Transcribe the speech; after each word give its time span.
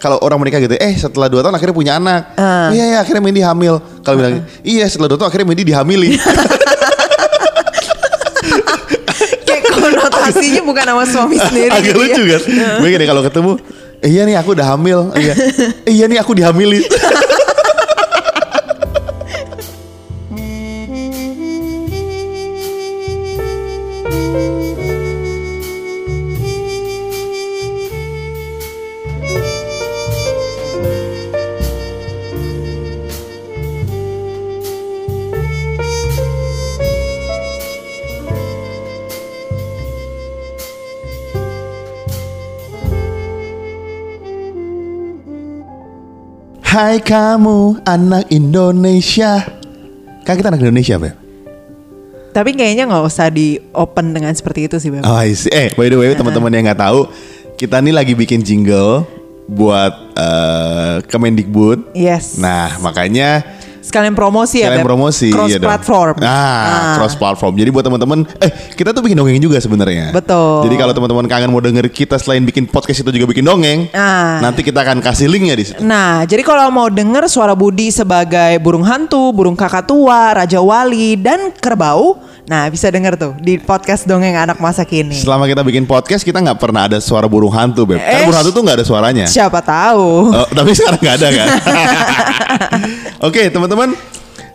kalau 0.00 0.16
orang 0.24 0.40
menikah 0.40 0.64
gitu, 0.64 0.72
eh 0.80 0.96
setelah 0.96 1.28
dua 1.28 1.44
tahun 1.44 1.54
akhirnya 1.54 1.76
punya 1.76 1.92
anak. 2.00 2.32
Iya 2.72 2.84
ya 2.96 2.98
akhirnya 3.04 3.20
Mandy 3.20 3.44
hamil. 3.44 3.84
Kalau 4.00 4.16
bilang, 4.16 4.48
iya 4.64 4.88
setelah 4.88 5.12
dua 5.12 5.18
tahun 5.20 5.28
akhirnya 5.28 5.46
Mandy 5.52 5.62
dihamili. 5.68 6.16
Kayak 9.46 9.62
konotasinya 9.68 10.62
bukan 10.64 10.84
sama 10.88 11.04
suami 11.04 11.36
sendiri. 11.36 11.68
Agak 11.68 11.92
gitu 11.92 12.00
ya. 12.00 12.06
lucu 12.08 12.22
kan? 12.24 12.40
Gue 12.80 12.88
gini 12.90 13.04
kalau 13.04 13.22
ketemu, 13.22 13.52
"Eh, 14.00 14.08
iya 14.08 14.22
nih 14.24 14.36
aku 14.40 14.50
udah 14.56 14.66
hamil. 14.72 15.12
Iya. 15.12 15.34
"Eh, 15.88 15.92
iya 15.92 16.04
nih 16.08 16.18
aku 16.18 16.32
dihamili. 16.32 16.80
Hai 46.70 47.02
kamu 47.02 47.82
anak 47.82 48.30
Indonesia. 48.30 49.42
Kan 50.22 50.38
kita 50.38 50.54
anak 50.54 50.62
Indonesia, 50.62 51.02
Beb. 51.02 51.18
Tapi 52.30 52.54
kayaknya 52.54 52.86
nggak 52.86 53.10
usah 53.10 53.26
di 53.26 53.58
open 53.74 54.14
dengan 54.14 54.30
seperti 54.30 54.70
itu 54.70 54.78
sih, 54.78 54.94
Beb. 54.94 55.02
Oh, 55.02 55.18
I 55.18 55.34
see. 55.34 55.50
Eh, 55.50 55.74
by 55.74 55.90
the 55.90 55.98
way, 55.98 56.14
teman-teman 56.14 56.54
yang 56.54 56.70
nggak 56.70 56.78
tahu, 56.78 57.10
kita 57.58 57.82
nih 57.82 57.90
lagi 57.90 58.14
bikin 58.14 58.46
jingle 58.46 59.02
buat 59.50 60.14
eh, 60.14 61.02
Kemendikbud. 61.10 61.90
Yes. 61.90 62.38
Nah, 62.38 62.78
makanya 62.78 63.42
Sekalian 63.90 64.14
promosi 64.14 64.62
ya, 64.62 64.70
kalian 64.70 64.80
Beb. 64.80 64.86
promosi 64.86 65.28
Cross 65.28 65.50
iya 65.50 65.58
dong. 65.58 65.66
platform. 65.66 66.14
Ah, 66.22 66.94
cross 66.94 67.14
platform. 67.14 67.58
Jadi 67.58 67.70
buat 67.70 67.82
teman-teman, 67.82 68.22
eh 68.38 68.46
kita 68.70 68.94
tuh 68.94 69.02
bikin 69.02 69.18
dongeng 69.18 69.42
juga 69.42 69.58
sebenarnya. 69.58 70.14
Betul. 70.14 70.62
Jadi 70.64 70.74
kalau 70.78 70.94
teman-teman 70.94 71.26
kangen 71.26 71.50
mau 71.50 71.58
denger 71.58 71.90
kita 71.90 72.14
selain 72.14 72.40
bikin 72.40 72.64
podcast 72.64 73.02
itu 73.02 73.10
juga 73.10 73.26
bikin 73.26 73.42
dongeng, 73.42 73.90
Ah. 73.90 74.38
nanti 74.38 74.62
kita 74.62 74.80
akan 74.80 75.02
kasih 75.02 75.26
linknya 75.26 75.52
di 75.52 75.64
situ. 75.64 75.82
Nah, 75.82 76.22
jadi 76.22 76.40
kalau 76.40 76.70
mau 76.70 76.86
denger 76.86 77.26
suara 77.26 77.52
Budi 77.52 77.90
sebagai 77.90 78.30
burung 78.58 78.82
hantu, 78.82 79.34
burung 79.34 79.54
kakak 79.54 79.84
tua, 79.84 80.36
raja 80.36 80.60
wali, 80.60 81.16
dan 81.16 81.50
kerbau, 81.52 82.14
nah 82.44 82.66
bisa 82.66 82.86
denger 82.86 83.16
tuh 83.16 83.32
di 83.36 83.56
podcast 83.56 84.04
dongeng 84.04 84.36
anak 84.36 84.58
masa 84.58 84.84
kini. 84.84 85.16
Selama 85.16 85.44
kita 85.44 85.60
bikin 85.60 85.82
podcast 85.82 86.22
kita 86.22 86.38
nggak 86.38 86.58
pernah 86.58 86.86
ada 86.86 86.98
suara 86.98 87.26
burung 87.26 87.50
hantu, 87.50 87.82
beb. 87.84 87.98
Karena 87.98 88.14
Eh, 88.14 88.22
burung 88.22 88.38
hantu 88.38 88.52
tuh 88.52 88.62
nggak 88.62 88.76
ada 88.76 88.86
suaranya. 88.86 89.26
Siapa 89.26 89.58
tahu? 89.58 90.30
Oh, 90.30 90.46
tapi 90.48 90.70
sekarang 90.70 91.00
nggak 91.00 91.16
ada 91.16 91.28
kan? 91.32 91.48
Oke 93.26 93.48
teman-teman, 93.48 93.79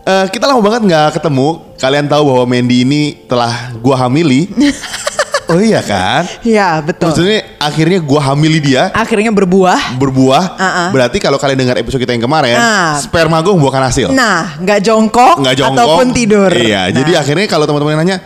Eh, 0.06 0.26
kita 0.30 0.46
lama 0.46 0.62
banget 0.62 0.86
nggak 0.86 1.18
ketemu. 1.18 1.48
Kalian 1.76 2.06
tahu 2.06 2.22
bahwa 2.30 2.44
Mandy 2.46 2.86
ini 2.86 3.02
telah 3.26 3.74
gua 3.82 4.06
hamili. 4.06 4.46
oh 5.50 5.58
iya 5.58 5.82
kan? 5.82 6.22
Ya, 6.46 6.78
betul. 6.78 7.10
Maksudnya 7.10 7.42
akhirnya 7.58 7.98
gua 7.98 8.22
hamili 8.22 8.62
dia 8.62 8.94
Akhirnya 8.94 9.34
berbuah. 9.34 9.98
berbuah. 9.98 10.44
Uh-uh. 10.54 10.88
Berarti 10.94 11.18
kalau 11.18 11.42
kalian 11.42 11.58
dengar 11.58 11.74
episode 11.82 11.98
kita 11.98 12.14
yang 12.14 12.22
kemarin, 12.22 12.54
Ah. 12.54 13.02
sperma 13.02 13.42
gue 13.42 13.50
membuahkan 13.50 13.82
hasil. 13.90 14.08
Nah, 14.14 14.54
nggak 14.62 14.78
jongkok, 14.86 15.42
nggak 15.42 15.56
jongkok 15.58 15.74
ataupun 15.74 16.06
tidur. 16.14 16.50
Iya, 16.54 16.86
Nah. 16.86 16.94
jadi 17.02 17.12
akhirnya 17.18 17.46
kalau 17.50 17.66
teman-teman 17.66 17.98
nanya, 17.98 18.22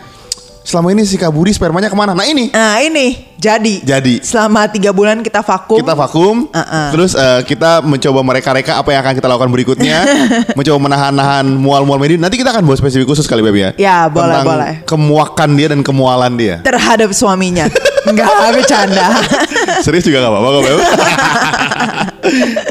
selama 0.61 0.93
ini 0.93 1.01
si 1.03 1.17
Kak 1.17 1.33
Budi 1.33 1.51
spermanya 1.51 1.89
ke 1.89 1.97
mana? 1.97 2.13
Nah 2.13 2.23
ini 2.23 2.49
Nah 2.49 2.77
ini 2.79 3.31
jadi. 3.41 3.81
Jadi. 3.81 4.21
Selama 4.21 4.69
tiga 4.69 4.93
bulan 4.93 5.25
kita 5.25 5.41
vakum. 5.41 5.81
kita 5.81 5.97
vakum, 5.97 6.45
Uh-uh. 6.45 6.87
terus 6.93 7.17
eh, 7.17 7.41
kita 7.41 7.81
mencoba 7.81 8.21
mereka-reka 8.21 8.77
apa 8.77 8.93
yang 8.93 9.01
akan 9.01 9.13
kita 9.17 9.25
lakukan 9.25 9.49
berikutnya, 9.49 9.97
mencoba 10.57 10.77
menahan-nahan 10.77 11.49
mual-mual 11.49 11.97
Mandy. 11.97 12.21
Nanti 12.21 12.37
kita 12.37 12.53
akan 12.53 12.69
bahas 12.69 12.77
spesifik 12.77 13.09
khusus 13.09 13.25
kali 13.25 13.41
Beb 13.41 13.57
ya. 13.57 13.69
Ya, 13.81 13.97
boleh, 14.05 14.29
Tentang 14.29 14.45
boleh. 14.45 14.73
Kemuakan 14.85 15.49
dia 15.57 15.67
dan 15.73 15.81
kemualan 15.81 16.37
dia. 16.37 16.61
terhadap 16.61 17.09
suaminya. 17.17 17.65
Enggak 18.09 18.29
bercanda. 18.53 19.09
Serius 19.85 20.05
juga 20.05 20.21
gak 20.21 20.29
apa-apa 20.29 20.49
kok 20.53 20.61
Beb. 20.61 20.77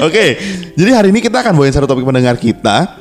Oke, 0.06 0.24
jadi 0.78 0.90
hari 0.94 1.10
ini 1.10 1.18
kita 1.18 1.42
akan 1.42 1.58
bawain 1.58 1.74
satu 1.74 1.90
topik 1.90 2.06
pendengar 2.06 2.38
kita. 2.38 2.94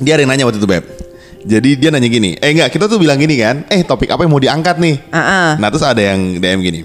Dia 0.00 0.16
ada 0.16 0.24
yang 0.24 0.32
nanya 0.32 0.48
waktu 0.48 0.56
itu 0.56 0.64
Beb. 0.64 1.03
Jadi 1.44 1.76
dia 1.76 1.92
nanya 1.92 2.08
gini, 2.08 2.40
eh 2.40 2.50
enggak 2.56 2.72
kita 2.72 2.88
tuh 2.88 2.96
bilang 2.96 3.20
gini 3.20 3.36
kan, 3.36 3.68
eh 3.68 3.84
topik 3.84 4.08
apa 4.08 4.24
yang 4.24 4.32
mau 4.32 4.40
diangkat 4.40 4.80
nih? 4.80 4.96
Ah-ah. 5.12 5.60
Nah 5.60 5.68
terus 5.68 5.84
ada 5.84 6.00
yang 6.00 6.40
DM 6.40 6.60
gini, 6.64 6.80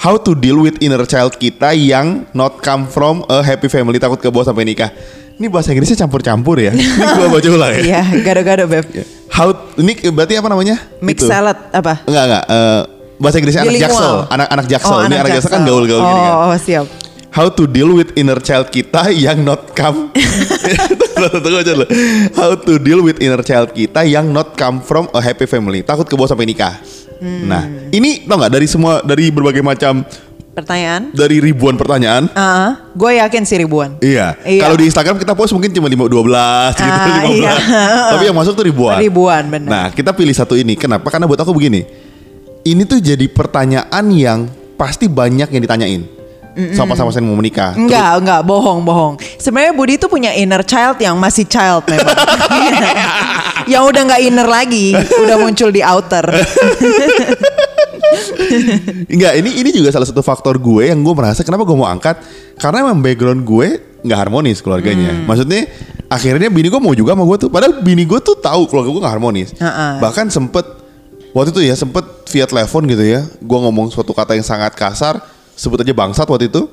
How 0.00 0.16
to 0.16 0.32
deal 0.32 0.56
with 0.64 0.80
inner 0.80 1.04
child 1.04 1.36
kita 1.36 1.76
yang 1.76 2.24
not 2.32 2.64
come 2.64 2.88
from 2.88 3.20
a 3.28 3.44
happy 3.44 3.68
family 3.68 4.00
takut 4.00 4.16
ke 4.16 4.32
bawah 4.32 4.48
sampai 4.48 4.64
nikah. 4.64 4.88
Ini 5.36 5.48
bahasa 5.52 5.76
Inggrisnya 5.76 5.96
campur-campur 6.00 6.56
ya. 6.56 6.72
Ini 6.76 7.04
gua 7.20 7.28
baca 7.28 7.48
ulang 7.52 7.72
ya. 7.76 7.80
Iya, 7.84 8.02
gado-gado 8.24 8.64
beb. 8.64 8.84
How 9.28 9.52
ini 9.76 9.92
berarti 10.08 10.40
apa 10.40 10.48
namanya? 10.48 10.76
Mix 11.04 11.20
Itu. 11.20 11.28
salad 11.28 11.56
apa? 11.72 12.04
Enggak 12.08 12.24
enggak. 12.28 12.44
eh, 12.48 12.80
bahasa 13.20 13.36
Inggrisnya 13.44 13.62
anak 13.68 13.76
jaksel, 13.76 14.12
anak-anak 14.32 14.66
jaksel. 14.72 14.96
Oh, 14.96 15.00
ini 15.04 15.16
anak 15.20 15.30
jaksel 15.36 15.52
kan 15.52 15.62
gaul-gaul 15.68 16.00
oh, 16.00 16.08
gini 16.08 16.20
kan. 16.20 16.32
Oh, 16.32 16.56
siap. 16.56 16.86
How 17.30 17.46
to 17.46 17.62
deal 17.64 17.94
with 17.94 18.10
inner 18.14 18.42
child 18.42 18.74
kita 18.74 19.14
yang 19.14 19.46
not 19.46 19.70
come 19.72 20.10
Tunggu, 21.40 21.62
aja. 21.62 21.72
How 22.34 22.58
to 22.58 22.74
deal 22.76 23.00
with 23.00 23.22
inner 23.22 23.40
child 23.40 23.70
kita 23.70 24.02
yang 24.02 24.34
not 24.34 24.58
come 24.58 24.82
from 24.82 25.06
a 25.12 25.20
happy 25.20 25.46
family 25.46 25.80
Takut 25.80 26.04
ke 26.04 26.14
bawah 26.14 26.30
sampai 26.30 26.46
nikah 26.46 26.74
Hmm. 27.20 27.52
Nah 27.52 27.68
ini 27.92 28.24
tau 28.24 28.40
gak 28.40 28.48
dari 28.48 28.64
semua 28.64 29.04
Dari 29.04 29.28
berbagai 29.28 29.60
macam 29.60 30.00
Pertanyaan? 30.50 31.12
Dari 31.12 31.36
ribuan 31.38 31.76
pertanyaan 31.76 32.32
Ah, 32.32 32.90
gue 32.90 33.20
yakin 33.20 33.44
sih 33.46 33.60
ribuan. 33.60 34.00
Iya. 34.02 34.34
Iya. 34.40 34.66
Kalau 34.66 34.76
di 34.80 34.88
Instagram 34.88 35.16
kita 35.20 35.36
post 35.36 35.54
mungkin 35.54 35.70
cuma 35.70 35.86
5 35.86 36.00
12 36.00 36.74
gitu 36.74 36.90
Ah, 36.90 37.06
15. 37.22 37.36
iya. 37.38 37.52
Tapi 38.10 38.22
yang 38.24 38.36
masuk 38.36 38.58
tuh 38.58 38.66
ribuan. 38.66 38.98
Ribuan, 38.98 39.46
benar. 39.46 39.68
Nah, 39.70 39.86
kita 39.94 40.10
pilih 40.10 40.34
satu 40.34 40.58
ini. 40.58 40.74
Kenapa? 40.74 41.06
Karena 41.06 41.30
buat 41.30 41.38
aku 41.38 41.54
begini. 41.54 41.86
Ini 42.66 42.82
tuh 42.82 42.98
jadi 42.98 43.24
pertanyaan 43.30 44.04
yang 44.10 44.50
pasti 44.74 45.06
banyak 45.06 45.48
yang 45.48 45.62
ditanyain. 45.62 46.02
Sama 46.74 46.98
sama 46.98 47.14
saya 47.14 47.22
mau 47.22 47.38
menikah. 47.38 47.78
Enggak, 47.78 48.20
enggak, 48.20 48.40
bohong, 48.42 48.82
bohong. 48.82 49.14
Sebenarnya 49.38 49.72
Budi 49.72 49.94
itu 49.96 50.10
punya 50.10 50.34
inner 50.34 50.66
child 50.66 50.98
yang 50.98 51.14
masih 51.14 51.46
child 51.46 51.86
memang. 51.86 52.16
yang 53.72 53.86
udah 53.86 54.02
nggak 54.02 54.20
inner 54.26 54.48
lagi, 54.50 54.92
udah 54.96 55.36
muncul 55.38 55.70
di 55.70 55.80
outer. 55.84 56.26
Enggak, 59.06 59.32
ini 59.38 59.50
ini 59.62 59.70
juga 59.70 59.94
salah 59.94 60.08
satu 60.08 60.22
faktor 60.26 60.58
gue 60.58 60.90
yang 60.90 60.98
gue 61.06 61.14
merasa 61.14 61.46
kenapa 61.46 61.62
gue 61.62 61.76
mau 61.78 61.86
angkat 61.86 62.18
karena 62.58 62.82
emang 62.82 62.98
background 62.98 63.46
gue 63.46 63.68
nggak 64.02 64.18
harmonis 64.18 64.58
keluarganya. 64.58 65.14
Hmm. 65.14 65.30
Maksudnya 65.30 65.70
akhirnya 66.10 66.50
bini 66.50 66.66
gue 66.66 66.80
mau 66.82 66.94
juga 66.96 67.14
sama 67.14 67.24
gue 67.30 67.36
tuh, 67.46 67.50
padahal 67.52 67.78
bini 67.84 68.02
gue 68.02 68.18
tuh 68.18 68.34
tahu 68.42 68.66
keluarga 68.66 68.90
gue 68.90 69.02
nggak 69.06 69.14
harmonis. 69.14 69.48
Heeh. 69.54 69.92
Bahkan 70.02 70.26
sempet 70.34 70.66
waktu 71.30 71.54
itu 71.54 71.62
ya 71.62 71.74
sempet 71.78 72.02
via 72.26 72.46
telepon 72.50 72.82
gitu 72.90 73.04
ya, 73.06 73.22
gue 73.22 73.58
ngomong 73.62 73.94
suatu 73.94 74.10
kata 74.10 74.34
yang 74.34 74.46
sangat 74.46 74.74
kasar, 74.74 75.22
sebut 75.60 75.84
aja 75.84 75.92
bangsat 75.92 76.24
waktu 76.24 76.48
itu, 76.48 76.72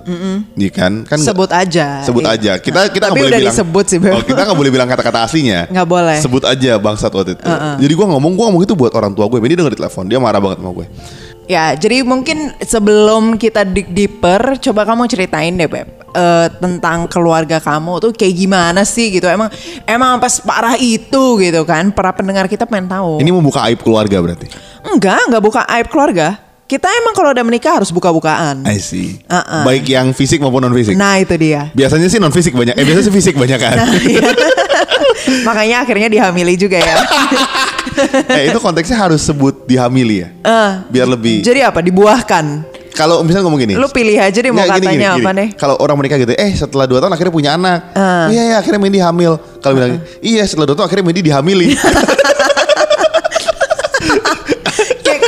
Iya 0.55 0.71
kan? 0.71 1.03
Kan 1.03 1.19
Sebut 1.19 1.51
aja. 1.51 1.99
Sebut 2.01 2.23
Iya. 2.23 2.31
aja. 2.39 2.51
Kita 2.55 2.87
kita 2.87 3.11
nggak 3.11 3.19
boleh 3.19 3.29
udah 3.29 3.41
bilang. 3.43 3.51
disebut 3.51 3.85
sih. 3.85 3.99
Oh, 3.99 4.23
kita 4.23 4.41
nggak 4.47 4.55
boleh 4.55 4.71
bilang 4.71 4.87
kata-kata 4.87 5.27
aslinya. 5.27 5.67
Nggak 5.67 5.87
boleh. 5.87 6.17
Sebut 6.23 6.47
aja 6.47 6.79
bangsat 6.79 7.11
waktu 7.11 7.35
itu. 7.35 7.43
Jadi 7.83 7.93
gue 7.93 8.07
ngomong, 8.07 8.31
gue 8.31 8.45
ngomong 8.47 8.63
itu 8.63 8.73
buat 8.73 8.95
orang 8.95 9.11
tua 9.11 9.27
gue. 9.27 9.37
Ini 9.37 9.59
denger 9.59 9.75
di 9.75 9.79
telepon, 9.83 10.07
dia 10.07 10.15
marah 10.17 10.39
banget 10.39 10.63
sama 10.63 10.71
gue. 10.71 10.87
Ya, 11.47 11.71
jadi 11.71 12.03
mungkin 12.03 12.51
sebelum 12.59 13.39
kita 13.39 13.63
dig 13.63 13.87
deeper, 13.87 14.59
coba 14.59 14.83
kamu 14.83 15.07
ceritain 15.07 15.51
deh, 15.51 15.67
Beb. 15.67 15.87
eh, 16.09 16.47
tentang 16.57 17.05
keluarga 17.05 17.61
kamu 17.61 18.01
tuh 18.01 18.11
kayak 18.11 18.33
gimana 18.33 18.81
sih 18.81 19.13
gitu. 19.13 19.29
Emang 19.29 19.47
emang 19.85 20.17
apa 20.17 20.25
separah 20.27 20.73
itu 20.75 21.37
gitu 21.37 21.61
kan? 21.61 21.93
Para 21.93 22.09
pendengar 22.11 22.49
kita 22.49 22.65
pengen 22.65 22.89
tahu. 22.89 23.21
Ini 23.21 23.29
membuka 23.29 23.63
aib 23.69 23.79
keluarga 23.79 24.17
berarti. 24.17 24.49
Enggak, 24.81 25.23
enggak 25.29 25.43
buka 25.43 25.61
aib 25.69 25.87
keluarga. 25.87 26.46
Kita 26.67 26.83
emang 26.99 27.15
kalau 27.15 27.31
udah 27.31 27.47
menikah 27.47 27.79
harus 27.79 27.95
buka-bukaan. 27.95 28.67
I 28.67 28.75
see. 28.83 29.23
Uh-uh. 29.31 29.63
Baik 29.63 29.87
yang 29.87 30.11
fisik 30.11 30.43
maupun 30.43 30.59
non 30.59 30.75
fisik. 30.75 30.99
Nah, 30.99 31.15
itu 31.15 31.31
dia. 31.39 31.71
Biasanya 31.71 32.11
sih 32.11 32.19
non 32.19 32.35
fisik 32.35 32.51
banyak. 32.51 32.75
Eh 32.75 32.83
biasanya 32.83 33.07
sih 33.07 33.15
fisik 33.15 33.39
banyak 33.39 33.55
kan. 33.55 33.87
Iya. 34.03 34.27
Makanya 35.47 35.87
akhirnya 35.87 36.11
dihamili 36.11 36.59
juga 36.59 36.75
ya. 36.75 36.99
eh 38.35 38.51
itu 38.51 38.59
konteksnya 38.59 38.99
harus 38.99 39.23
sebut 39.23 39.63
dihamili 39.63 40.27
ya. 40.27 40.29
Eh, 40.43 40.71
Biar 40.91 41.07
lebih. 41.07 41.39
Jadi 41.39 41.63
apa? 41.63 41.79
Dibuahkan. 41.79 42.67
Kalau 42.91 43.23
misalnya 43.23 43.47
ngomong 43.47 43.63
gini. 43.63 43.79
Lu 43.79 43.87
pilih 43.87 44.19
aja 44.19 44.35
deh 44.35 44.51
mau 44.51 44.59
gini, 44.59 44.73
katanya 44.75 44.91
gini, 44.91 45.05
apa 45.07 45.31
gini. 45.31 45.39
nih. 45.39 45.47
Kalau 45.55 45.79
orang 45.79 45.95
menikah 46.03 46.19
gitu, 46.19 46.35
eh 46.35 46.51
setelah 46.51 46.83
2 46.83 46.99
tahun 46.99 47.13
akhirnya 47.15 47.31
punya 47.31 47.55
anak. 47.55 47.95
Ah. 47.95 48.27
Iya 48.27 48.43
ya 48.43 48.55
akhirnya 48.59 48.81
Mandy 48.83 48.99
hamil. 48.99 49.39
Kalau 49.63 49.73
bilang, 49.79 50.03
iya 50.19 50.43
setelah 50.43 50.67
2 50.67 50.75
tahun 50.75 50.87
akhirnya 50.91 51.05
Mandy 51.07 51.21
dihamili. 51.23 51.67
Kayak 55.05 55.19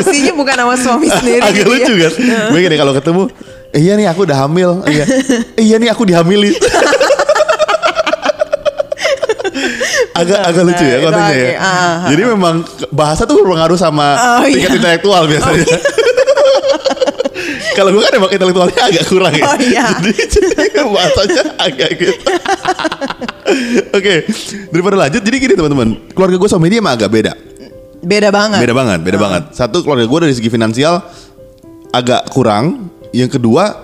konotasinya 0.00 0.32
bukan 0.32 0.54
sama 0.56 0.74
suami 0.76 1.06
sendiri. 1.20 1.40
Agak 1.44 1.54
gitu 1.60 1.68
ya. 1.68 1.76
lucu 1.76 1.94
kan? 2.00 2.12
Gue 2.50 2.60
gini 2.64 2.76
kalau 2.76 2.92
ketemu, 2.96 3.22
eh, 3.70 3.80
iya 3.80 3.92
nih 3.94 4.06
aku 4.08 4.20
udah 4.24 4.38
hamil. 4.42 4.70
Iya. 4.88 5.04
Eh, 5.56 5.62
iya 5.68 5.76
nih 5.76 5.88
aku 5.92 6.02
dihamili. 6.08 6.56
agak 10.10 10.40
agak 10.42 10.62
lucu 10.68 10.84
ya 10.84 10.98
kontennya 11.00 11.32
ya. 11.32 11.48
Ah, 11.56 11.64
ah, 11.64 11.96
Jadi 12.12 12.22
memang 12.28 12.60
bahasa 12.92 13.24
tuh 13.24 13.40
berpengaruh 13.40 13.78
sama 13.78 14.16
Oh, 14.16 14.44
tingkat 14.44 14.68
iya. 14.72 14.78
intelektual 14.78 15.24
biasanya. 15.24 15.64
Kalau 17.72 17.90
gue 17.94 18.02
kan 18.04 18.12
emang 18.12 18.28
intelektualnya 18.28 18.76
agak 18.76 19.04
kurang 19.08 19.32
ya. 19.32 19.44
Oh, 19.48 19.56
iya. 19.56 19.84
Jadi, 19.96 20.12
jadi 20.28 20.80
bahasanya 20.84 21.42
agak 21.56 21.88
gitu. 21.96 22.12
Oke, 23.96 24.14
daripada 24.68 24.96
lanjut, 25.00 25.22
jadi 25.24 25.36
gini 25.40 25.54
teman-teman, 25.56 25.88
keluarga 26.12 26.36
gue 26.36 26.50
sama 26.50 26.68
dia 26.68 26.78
emang 26.78 26.94
agak 26.94 27.08
beda. 27.08 27.32
Beda 28.00 28.32
banget. 28.32 28.60
Beda 28.64 28.74
banget, 28.74 28.98
beda 29.04 29.18
banget. 29.20 29.42
Satu 29.52 29.84
keluarga 29.84 30.08
gue 30.08 30.18
dari 30.28 30.34
segi 30.34 30.48
finansial 30.48 31.04
agak 31.92 32.32
kurang. 32.32 32.88
Yang 33.12 33.40
kedua, 33.40 33.76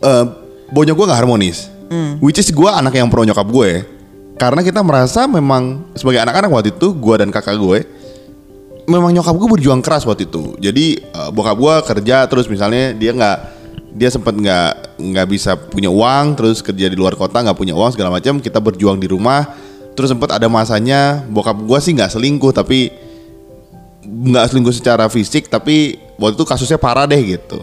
eh 0.00 0.24
bonyok 0.72 0.94
gue 0.96 1.06
nggak 1.06 1.20
harmonis. 1.20 1.68
Which 2.22 2.38
is 2.38 2.48
gue 2.54 2.70
anak 2.70 2.94
yang 2.96 3.10
pro 3.10 3.26
nyokap 3.26 3.46
gue. 3.50 3.84
Karena 4.40 4.64
kita 4.64 4.80
merasa 4.80 5.28
memang 5.28 5.92
sebagai 5.92 6.24
anak-anak 6.24 6.48
waktu 6.48 6.70
itu, 6.72 6.96
gue 6.96 7.14
dan 7.20 7.28
kakak 7.28 7.60
gue, 7.60 7.84
memang 8.88 9.12
nyokap 9.12 9.36
gue 9.36 9.48
berjuang 9.58 9.84
keras 9.84 10.08
waktu 10.08 10.24
itu. 10.24 10.56
Jadi 10.56 10.96
eh, 10.96 11.28
bokap 11.34 11.56
gue 11.60 11.74
kerja 11.84 12.24
terus 12.24 12.48
misalnya 12.48 12.96
dia 12.96 13.12
nggak 13.12 13.38
dia 13.90 14.06
sempat 14.06 14.38
nggak 14.38 15.02
nggak 15.02 15.26
bisa 15.26 15.58
punya 15.58 15.90
uang 15.90 16.38
terus 16.38 16.62
kerja 16.62 16.86
di 16.86 16.94
luar 16.94 17.18
kota 17.18 17.42
nggak 17.42 17.58
punya 17.58 17.74
uang 17.74 17.90
segala 17.90 18.14
macam 18.14 18.38
kita 18.38 18.62
berjuang 18.62 19.02
di 19.02 19.10
rumah 19.10 19.50
terus 19.98 20.14
sempat 20.14 20.30
ada 20.30 20.46
masanya 20.46 21.26
bokap 21.26 21.58
gue 21.58 21.78
sih 21.82 21.98
nggak 21.98 22.14
selingkuh 22.14 22.54
tapi 22.54 22.94
nggak 24.10 24.50
selingkuh 24.50 24.74
secara 24.74 25.06
fisik 25.06 25.46
tapi 25.46 26.02
waktu 26.18 26.34
itu 26.34 26.44
kasusnya 26.44 26.78
parah 26.82 27.06
deh 27.06 27.22
gitu. 27.22 27.62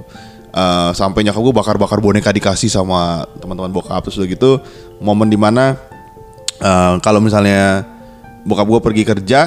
Eh, 0.58 0.92
sampai 0.96 1.22
nyokap 1.28 1.42
gue 1.44 1.54
bakar-bakar 1.54 2.00
boneka 2.00 2.32
dikasih 2.34 2.72
sama 2.72 3.28
teman-teman 3.38 3.70
bokap 3.70 4.02
terus 4.02 4.18
udah 4.18 4.30
gitu 4.32 4.52
momen 5.04 5.30
di 5.30 5.38
mana 5.38 5.78
eh, 6.58 6.94
kalau 7.04 7.22
misalnya 7.22 7.86
bokap 8.48 8.66
gue 8.66 8.80
pergi 8.82 9.04
kerja 9.06 9.42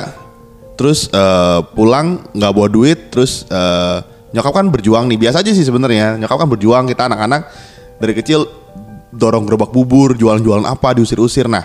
terus 0.79 1.11
eh, 1.11 1.61
pulang 1.75 2.31
nggak 2.31 2.53
bawa 2.53 2.69
duit 2.71 3.11
terus 3.11 3.49
eh, 3.49 3.99
nyokap 4.31 4.53
kan 4.55 4.71
berjuang 4.71 5.11
nih 5.11 5.19
biasa 5.19 5.43
aja 5.43 5.51
sih 5.51 5.67
sebenarnya. 5.67 6.21
Nyokap 6.21 6.47
kan 6.47 6.49
berjuang 6.53 6.85
kita 6.87 7.11
anak-anak 7.11 7.43
dari 7.99 8.13
kecil 8.15 8.47
dorong 9.11 9.49
gerobak 9.49 9.75
bubur 9.75 10.15
jualan-jualan 10.15 10.69
apa 10.69 10.95
diusir-usir. 10.95 11.51
Nah 11.51 11.65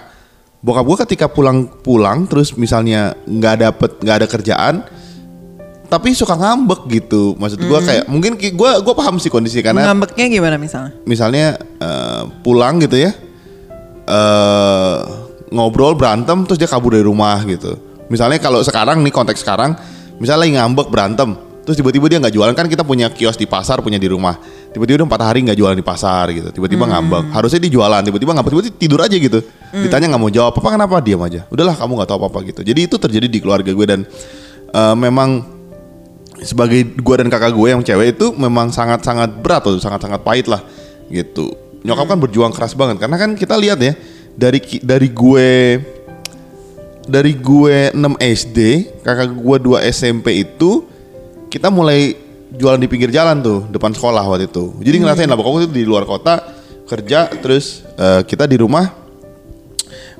bokap 0.65 0.83
gue 0.89 0.97
ketika 1.05 1.29
pulang-pulang 1.29 2.25
terus 2.25 2.57
misalnya 2.57 3.13
nggak 3.29 3.55
dapet 3.61 3.91
nggak 4.01 4.15
ada 4.23 4.27
kerjaan 4.31 4.75
tapi 5.85 6.11
suka 6.11 6.33
ngambek 6.33 6.89
gitu. 6.89 7.37
Maksud 7.37 7.59
gue 7.61 7.79
kayak 7.79 8.05
mungkin 8.09 8.35
gue 8.37 8.71
gue 8.81 8.93
paham 8.97 9.21
sih 9.21 9.29
kondisi 9.29 9.61
karena 9.61 9.85
Ngambeknya 9.91 10.25
gimana 10.27 10.55
misalnya? 10.57 10.91
misalnya 11.05 11.45
eh, 11.79 12.23
pulang 12.41 12.81
gitu 12.81 12.97
ya 12.97 13.11
eh 14.05 14.97
ngobrol 15.49 15.93
berantem 15.95 16.43
terus 16.45 16.57
dia 16.59 16.69
kabur 16.69 16.93
dari 16.93 17.05
rumah 17.05 17.41
gitu. 17.45 17.77
Misalnya 18.09 18.37
kalau 18.37 18.61
sekarang 18.61 19.01
nih 19.01 19.13
konteks 19.13 19.41
sekarang 19.41 19.73
misalnya 20.21 20.41
lagi 20.45 20.53
ngambek 20.57 20.87
berantem 20.93 21.29
terus 21.65 21.81
tiba-tiba 21.81 22.05
dia 22.05 22.21
nggak 22.21 22.33
jualan 22.37 22.53
kan 22.53 22.69
kita 22.69 22.85
punya 22.85 23.09
kios 23.09 23.33
di 23.33 23.49
pasar 23.49 23.81
punya 23.81 23.97
di 23.97 24.05
rumah. 24.05 24.37
Tiba-tiba 24.69 25.01
dia 25.01 25.07
empat 25.07 25.21
hari 25.25 25.41
nggak 25.41 25.57
jualan 25.57 25.77
di 25.77 25.85
pasar 25.85 26.29
gitu 26.29 26.49
tiba-tiba 26.53 26.85
ngambek. 26.85 27.33
Harusnya 27.33 27.57
dia 27.61 27.71
jualan 27.73 28.01
tiba-tiba 28.05 28.31
ngambek 28.37 28.51
tiba-tiba 28.53 28.75
tidur 28.77 28.99
aja 29.01 29.15
gitu. 29.17 29.39
Ditanya 29.73 30.13
nggak 30.13 30.21
mau 30.21 30.29
jawab 30.29 30.53
apa 30.53 30.69
kenapa? 30.69 30.95
Diam 31.01 31.21
aja. 31.25 31.41
Udahlah 31.49 31.73
kamu 31.73 31.91
nggak 31.97 32.09
tahu 32.09 32.17
apa-apa 32.21 32.39
gitu. 32.53 32.61
Jadi 32.61 32.79
itu 32.85 32.95
terjadi 33.01 33.25
di 33.25 33.39
keluarga 33.41 33.71
gue 33.73 33.85
dan 33.89 34.05
eh, 34.69 34.95
memang 34.97 35.54
sebagai 36.43 36.83
gue 36.97 37.15
dan 37.15 37.27
kakak 37.31 37.53
gue 37.55 37.67
yang 37.71 37.81
cewek 37.85 38.19
itu 38.19 38.35
memang 38.35 38.73
sangat-sangat 38.73 39.39
berat 39.39 39.63
tuh, 39.63 39.79
sangat-sangat 39.79 40.19
pahit 40.25 40.51
lah 40.51 40.63
gitu. 41.07 41.55
Nyokap 41.85 42.15
kan 42.15 42.19
berjuang 42.19 42.51
keras 42.51 42.73
banget 42.73 42.99
karena 42.99 43.15
kan 43.15 43.37
kita 43.37 43.55
lihat 43.55 43.79
ya 43.79 43.93
dari 44.35 44.59
dari 44.81 45.07
gue 45.13 45.49
dari 47.05 47.37
gue 47.37 47.93
6 47.93 48.01
SD, 48.17 48.59
kakak 49.05 49.31
gue 49.37 49.57
2 49.61 49.93
SMP 49.93 50.41
itu 50.41 50.83
kita 51.53 51.69
mulai 51.69 52.17
jualan 52.55 52.81
di 52.81 52.89
pinggir 52.89 53.13
jalan 53.13 53.39
tuh 53.45 53.59
depan 53.69 53.93
sekolah 53.93 54.25
waktu 54.25 54.49
itu. 54.49 54.73
Jadi 54.81 54.95
ngerasain 55.05 55.29
lah 55.29 55.37
pokoknya 55.37 55.69
itu 55.69 55.75
di 55.79 55.85
luar 55.85 56.03
kota 56.09 56.55
kerja 56.85 57.29
terus 57.41 57.81
eh, 57.97 58.21
kita 58.25 58.45
di 58.45 58.57
rumah 58.61 58.85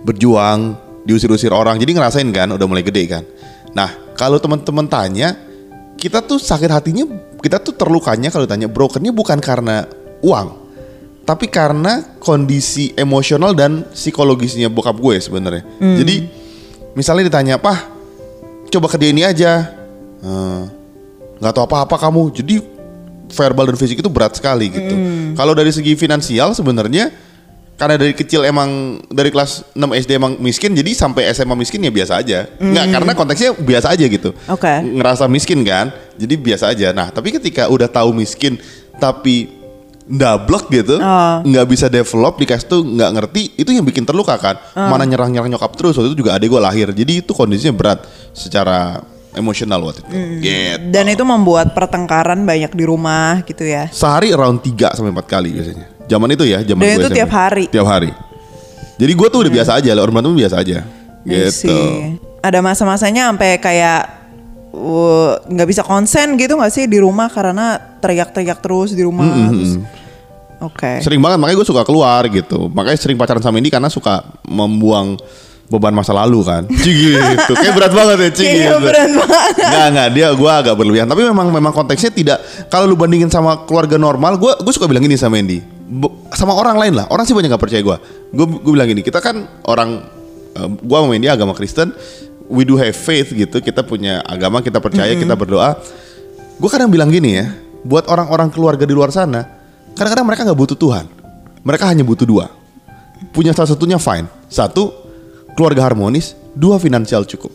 berjuang 0.01 0.77
diusir-usir 1.05 1.53
orang 1.53 1.77
jadi 1.77 1.93
ngerasain 1.93 2.25
kan 2.33 2.49
udah 2.53 2.67
mulai 2.69 2.81
gede 2.81 3.05
kan 3.05 3.23
nah 3.77 3.89
kalau 4.17 4.41
teman-teman 4.41 4.89
tanya 4.89 5.37
kita 6.05 6.21
tuh 6.21 6.37
sakit 6.37 6.69
hatinya 6.69 7.09
kita 7.41 7.57
tuh 7.57 7.73
terlukanya 7.73 8.29
kalau 8.29 8.45
tanya 8.45 8.69
brokennya 8.69 9.09
bukan 9.09 9.41
karena 9.41 9.89
uang 10.21 10.65
tapi 11.25 11.49
karena 11.49 12.05
kondisi 12.21 12.93
emosional 12.93 13.57
dan 13.57 13.81
psikologisnya 13.89 14.69
bokap 14.69 14.93
gue 15.01 15.17
sebenarnya. 15.17 15.65
Jadi 15.81 16.15
misalnya 16.93 17.25
ditanya 17.25 17.57
pah 17.57 17.81
coba 18.69 18.87
kerja 18.93 19.09
ini 19.09 19.25
aja. 19.25 19.73
Eh, 20.21 20.61
nggak 21.41 21.53
tahu 21.57 21.65
apa-apa 21.65 21.97
kamu. 21.97 22.29
Jadi 22.29 22.55
verbal 23.33 23.73
dan 23.73 23.77
fisik 23.81 24.05
itu 24.05 24.09
berat 24.13 24.37
sekali 24.37 24.69
gitu. 24.69 24.95
Kalau 25.33 25.57
dari 25.57 25.73
segi 25.73 25.97
finansial 25.97 26.53
sebenarnya 26.53 27.09
karena 27.75 27.99
dari 27.99 28.15
kecil 28.15 28.47
emang 28.47 29.03
dari 29.11 29.27
kelas 29.35 29.75
6 29.75 29.83
SD 29.99 30.15
emang 30.15 30.39
miskin 30.39 30.71
jadi 30.71 30.95
sampai 30.95 31.27
SMA 31.35 31.55
miskin 31.59 31.83
ya 31.83 31.91
biasa 31.91 32.13
aja. 32.23 32.47
Nggak 32.55 32.85
karena 32.87 33.11
konteksnya 33.11 33.49
biasa 33.51 33.87
aja 33.91 34.05
gitu. 34.07 34.31
Oke. 34.47 34.73
ngerasa 34.79 35.27
miskin 35.27 35.59
kan 35.67 35.91
jadi 36.15 36.35
biasa 36.39 36.71
aja. 36.71 36.95
Nah 36.95 37.11
tapi 37.11 37.35
ketika 37.35 37.67
udah 37.67 37.91
tahu 37.91 38.15
miskin 38.15 38.55
tapi 38.95 39.51
ndablek 40.05 40.69
gitu 40.69 41.01
Oh. 41.01 41.41
nggak 41.41 41.65
bisa 41.65 41.89
develop 41.89 42.37
dikasih 42.37 42.69
tuh 42.69 42.85
nggak 42.85 43.11
ngerti 43.17 43.41
itu 43.59 43.69
yang 43.75 43.83
bikin 43.83 44.07
terluka 44.07 44.39
kan. 44.39 44.55
Mana 44.71 45.03
nyerang 45.03 45.35
nyerang 45.35 45.51
nyokap 45.51 45.75
terus 45.75 45.99
waktu 45.99 46.15
itu 46.15 46.23
juga 46.23 46.39
adik 46.39 46.55
gue 46.55 46.61
lahir. 46.63 46.87
Jadi 46.95 47.27
itu 47.27 47.35
kondisinya 47.35 47.75
berat 47.75 48.07
secara 48.31 49.03
emosional 49.35 49.83
waktu 49.83 49.99
itu. 49.99 50.15
Gitu. 50.39 50.95
Dan 50.95 51.11
itu 51.11 51.27
membuat 51.27 51.75
pertengkaran 51.75 52.47
banyak 52.47 52.71
di 52.71 52.87
rumah 52.87 53.43
gitu 53.43 53.67
ya. 53.67 53.91
sehari 53.91 54.31
around 54.31 54.63
3 54.63 54.95
sampai 54.95 55.11
4 55.11 55.27
kali 55.27 55.51
biasanya 55.51 55.94
zaman 56.05 56.29
itu 56.31 56.43
ya 56.43 56.59
zaman 56.61 56.81
Dan 56.81 56.95
itu 56.95 57.07
SMP. 57.09 57.17
tiap 57.17 57.31
hari? 57.31 57.65
tiap 57.67 57.87
hari 57.87 58.09
jadi 58.95 59.11
gue 59.11 59.27
tuh 59.27 59.39
udah 59.43 59.51
biasa 59.51 59.71
aja 59.75 59.89
orang 59.93 60.13
berantem 60.15 60.35
biasa 60.37 60.55
aja 60.57 60.77
gitu. 61.25 61.75
Ada 62.39 62.61
masa-masanya 62.61 63.33
sampai 63.33 63.57
kayak 63.57 64.01
uh, 64.71 65.41
nggak 65.43 65.67
bisa 65.67 65.81
konsen 65.81 66.37
gitu 66.37 66.53
nggak 66.53 66.69
sih 66.69 66.85
di 66.85 67.01
rumah 67.01 67.25
karena 67.27 67.75
teriak-teriak 67.97 68.61
terus 68.61 68.93
di 68.93 69.01
rumah. 69.01 69.25
terus- 69.49 69.81
Oke. 70.61 71.01
Sering 71.01 71.19
banget 71.19 71.41
makanya 71.41 71.57
gue 71.59 71.67
suka 71.67 71.83
keluar 71.83 72.23
gitu. 72.29 72.71
Makanya 72.71 72.95
sering 72.95 73.17
pacaran 73.17 73.43
sama 73.43 73.59
Indi 73.59 73.67
karena 73.67 73.91
suka 73.91 74.23
membuang 74.45 75.19
beban 75.67 75.91
masa 75.91 76.15
lalu 76.15 76.45
kan. 76.45 76.63
Cigi 76.85 77.11
gitu. 77.17 77.51
Kayak 77.53 77.73
berat 77.75 77.93
banget 77.97 78.17
ya 78.17 78.29
Cigi 78.31 78.45
Kayaknya 78.47 78.69
gitu. 78.71 78.85
berat 78.85 79.11
banget. 79.11 79.51
Nggak, 79.59 79.87
nggak. 79.91 80.07
Dia 80.15 80.27
gue 80.31 80.51
agak 80.53 80.73
berlebihan. 80.77 81.07
Tapi 81.09 81.21
memang 81.25 81.47
memang 81.51 81.73
konteksnya 81.73 82.09
tidak. 82.09 82.39
Kalau 82.69 82.85
lu 82.85 82.95
bandingin 82.95 83.27
sama 83.27 83.67
keluarga 83.67 83.99
normal, 83.99 84.37
gue 84.37 84.53
gue 84.55 84.73
suka 84.73 84.87
bilang 84.87 85.03
gini 85.03 85.17
sama 85.17 85.35
Indi. 85.35 85.59
Sama 86.33 86.57
orang 86.57 86.77
lain 86.81 86.93
lah. 86.97 87.05
Orang 87.13 87.29
sih 87.29 87.37
banyak 87.37 87.51
gak 87.53 87.61
percaya 87.61 87.81
gue. 87.81 87.97
Gue 88.33 88.45
gue 88.49 88.71
bilang 88.73 88.89
gini. 88.89 89.05
Kita 89.05 89.21
kan 89.21 89.45
orang. 89.69 90.01
Uh, 90.55 90.69
gue 90.71 90.97
sama 90.97 91.13
Indi 91.13 91.29
agama 91.29 91.53
Kristen. 91.53 91.93
We 92.49 92.65
do 92.65 92.77
have 92.77 92.93
faith 92.93 93.33
gitu. 93.33 93.61
Kita 93.61 93.85
punya 93.85 94.21
agama. 94.25 94.61
Kita 94.65 94.81
percaya. 94.81 95.13
Kita 95.13 95.37
berdoa. 95.37 95.77
Gue 96.57 96.69
kadang 96.69 96.89
bilang 96.89 97.13
gini 97.13 97.37
ya. 97.37 97.53
Buat 97.85 98.09
orang-orang 98.09 98.49
keluarga 98.49 98.83
di 98.87 98.93
luar 98.97 99.13
sana. 99.13 99.45
Kadang-kadang 99.93 100.25
mereka 100.25 100.41
nggak 100.43 100.59
butuh 100.59 100.77
Tuhan. 100.77 101.05
Mereka 101.61 101.85
hanya 101.85 102.01
butuh 102.01 102.25
dua. 102.25 102.49
Punya 103.31 103.53
salah 103.53 103.71
satunya 103.71 104.01
fine. 104.01 104.25
Satu, 104.49 104.91
keluarga 105.53 105.85
harmonis. 105.85 106.33
Dua, 106.55 106.81
finansial 106.81 107.27
cukup. 107.27 107.51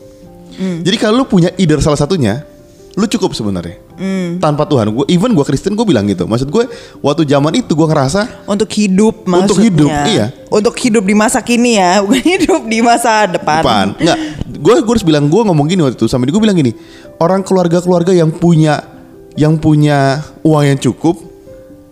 Jadi 0.61 0.97
kalau 1.01 1.25
lu 1.25 1.25
punya 1.25 1.49
either 1.57 1.81
salah 1.81 1.97
satunya, 1.97 2.45
lu 2.93 3.09
cukup 3.09 3.33
sebenarnya. 3.33 3.81
Tanpa 4.41 4.65
Tuhan. 4.65 4.91
Gue 4.91 5.05
even 5.13 5.37
gue 5.37 5.45
Kristen 5.45 5.77
gue 5.77 5.85
bilang 5.85 6.09
gitu. 6.09 6.25
Maksud 6.25 6.49
gue 6.49 6.65
waktu 7.05 7.23
zaman 7.29 7.53
itu 7.61 7.77
gue 7.77 7.87
ngerasa 7.87 8.49
Untuk 8.49 8.71
hidup 8.73 9.29
maksudnya. 9.29 9.45
Untuk 9.45 9.59
hidup, 9.61 9.91
iya. 10.09 10.27
Untuk 10.49 10.75
hidup 10.81 11.05
di 11.05 11.15
masa 11.15 11.39
kini 11.45 11.77
ya, 11.77 11.99
bukan 12.05 12.25
hidup 12.25 12.63
di 12.65 12.79
masa 12.81 13.29
depan. 13.29 13.61
depan. 13.63 13.87
Enggak, 14.01 14.19
gue 14.49 14.75
gue 14.81 14.93
harus 14.97 15.07
bilang 15.07 15.29
gue 15.29 15.43
ngomong 15.45 15.67
gini 15.69 15.81
waktu 15.85 15.97
itu 16.01 16.09
sama 16.09 16.25
dia 16.25 16.33
gue 16.33 16.43
bilang 16.43 16.57
gini. 16.57 16.73
Orang 17.21 17.45
keluarga-keluarga 17.45 18.17
yang 18.17 18.33
punya 18.33 18.81
yang 19.39 19.61
punya 19.61 20.25
uang 20.43 20.65
yang 20.75 20.79
cukup 20.81 21.21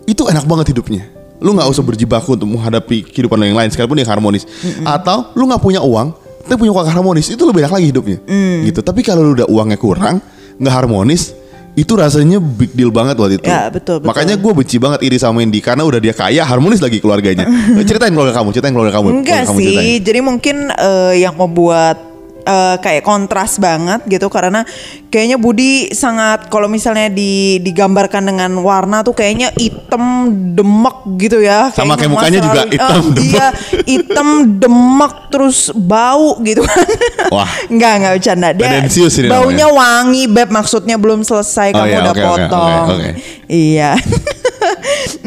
itu 0.09 0.25
enak 0.25 0.43
banget 0.49 0.73
hidupnya. 0.73 1.05
Lu 1.39 1.55
nggak 1.55 1.71
usah 1.71 1.85
berjibaku 1.85 2.35
untuk 2.35 2.51
menghadapi 2.51 3.07
kehidupan 3.07 3.39
yang 3.45 3.55
lain 3.55 3.69
sekalipun 3.71 4.01
yang 4.01 4.09
harmonis. 4.09 4.43
Atau 4.83 5.31
lu 5.37 5.47
nggak 5.47 5.61
punya 5.63 5.79
uang 5.79 6.29
tapi 6.49 6.65
punya 6.65 6.73
keluarga 6.73 6.93
harmonis 6.97 7.29
itu 7.29 7.43
lebih 7.45 7.61
enak 7.61 7.73
lagi 7.77 7.87
hidupnya. 7.93 8.17
Gitu. 8.65 8.81
Tapi 8.81 9.05
kalau 9.05 9.21
lu 9.21 9.31
udah 9.37 9.45
uangnya 9.45 9.77
kurang, 9.77 10.17
nggak 10.57 10.73
harmonis, 10.73 11.37
itu 11.79 11.93
rasanya 11.95 12.43
big 12.43 12.75
deal 12.75 12.91
banget 12.91 13.15
waktu 13.15 13.39
itu. 13.39 13.47
Ya, 13.47 13.71
betul, 13.71 14.03
betul. 14.03 14.11
Makanya 14.11 14.35
gue 14.35 14.51
benci 14.51 14.75
banget 14.75 14.99
iri 15.07 15.15
sama 15.15 15.39
Indy 15.39 15.63
karena 15.63 15.87
udah 15.87 15.99
dia 16.03 16.11
kaya, 16.11 16.43
harmonis 16.43 16.83
lagi 16.83 16.99
keluarganya. 16.99 17.47
ceritain 17.87 18.11
keluarga 18.11 18.35
kamu, 18.35 18.49
ceritain 18.51 18.75
keluarga 18.75 18.93
kamu. 18.99 19.07
Enggak 19.23 19.47
keluarga 19.47 19.49
kamu 19.55 19.59
sih, 19.63 19.71
ceritain. 19.71 19.99
jadi 20.03 20.19
mungkin 20.19 20.55
eh, 20.75 21.13
yang 21.23 21.39
membuat 21.39 22.08
eh, 22.49 22.75
kayak 22.81 23.05
kontras 23.05 23.61
banget 23.61 24.01
gitu 24.09 24.25
karena 24.33 24.65
kayaknya 25.13 25.37
Budi 25.37 25.93
sangat 25.93 26.49
kalau 26.49 26.65
misalnya 26.65 27.09
di 27.13 27.61
digambarkan 27.61 28.25
dengan 28.25 28.51
warna 28.65 29.05
tuh 29.05 29.13
kayaknya 29.13 29.53
hitam 29.53 30.33
demek 30.57 30.97
gitu 31.21 31.37
ya. 31.45 31.69
Sama 31.69 31.93
kayak 31.93 32.11
mukanya 32.11 32.39
juga 32.41 32.61
hitam, 32.65 33.01
eh, 33.05 33.13
demek. 33.13 33.29
Iya, 33.29 33.47
hitam 33.85 34.27
demek 34.57 35.13
terus 35.29 35.69
bau 35.73 36.41
gitu 36.41 36.65
kan. 36.65 36.85
Wah. 37.35 37.49
Enggak, 37.69 37.91
enggak 38.01 38.13
bercanda. 38.17 38.47
Dia 38.57 38.67
ini 38.81 39.29
baunya 39.29 39.67
namanya. 39.69 39.77
wangi, 39.77 40.23
Beb 40.25 40.49
maksudnya 40.49 40.95
belum 40.97 41.21
selesai 41.21 41.77
Oh 41.77 41.85
kamu 41.85 41.89
iya, 41.89 41.97
udah 42.01 42.13
oke, 42.13 42.19
oke, 42.19 42.25
oke, 42.25 42.41
potong. 42.49 42.85
oke. 42.97 43.09
Iya. 43.49 43.91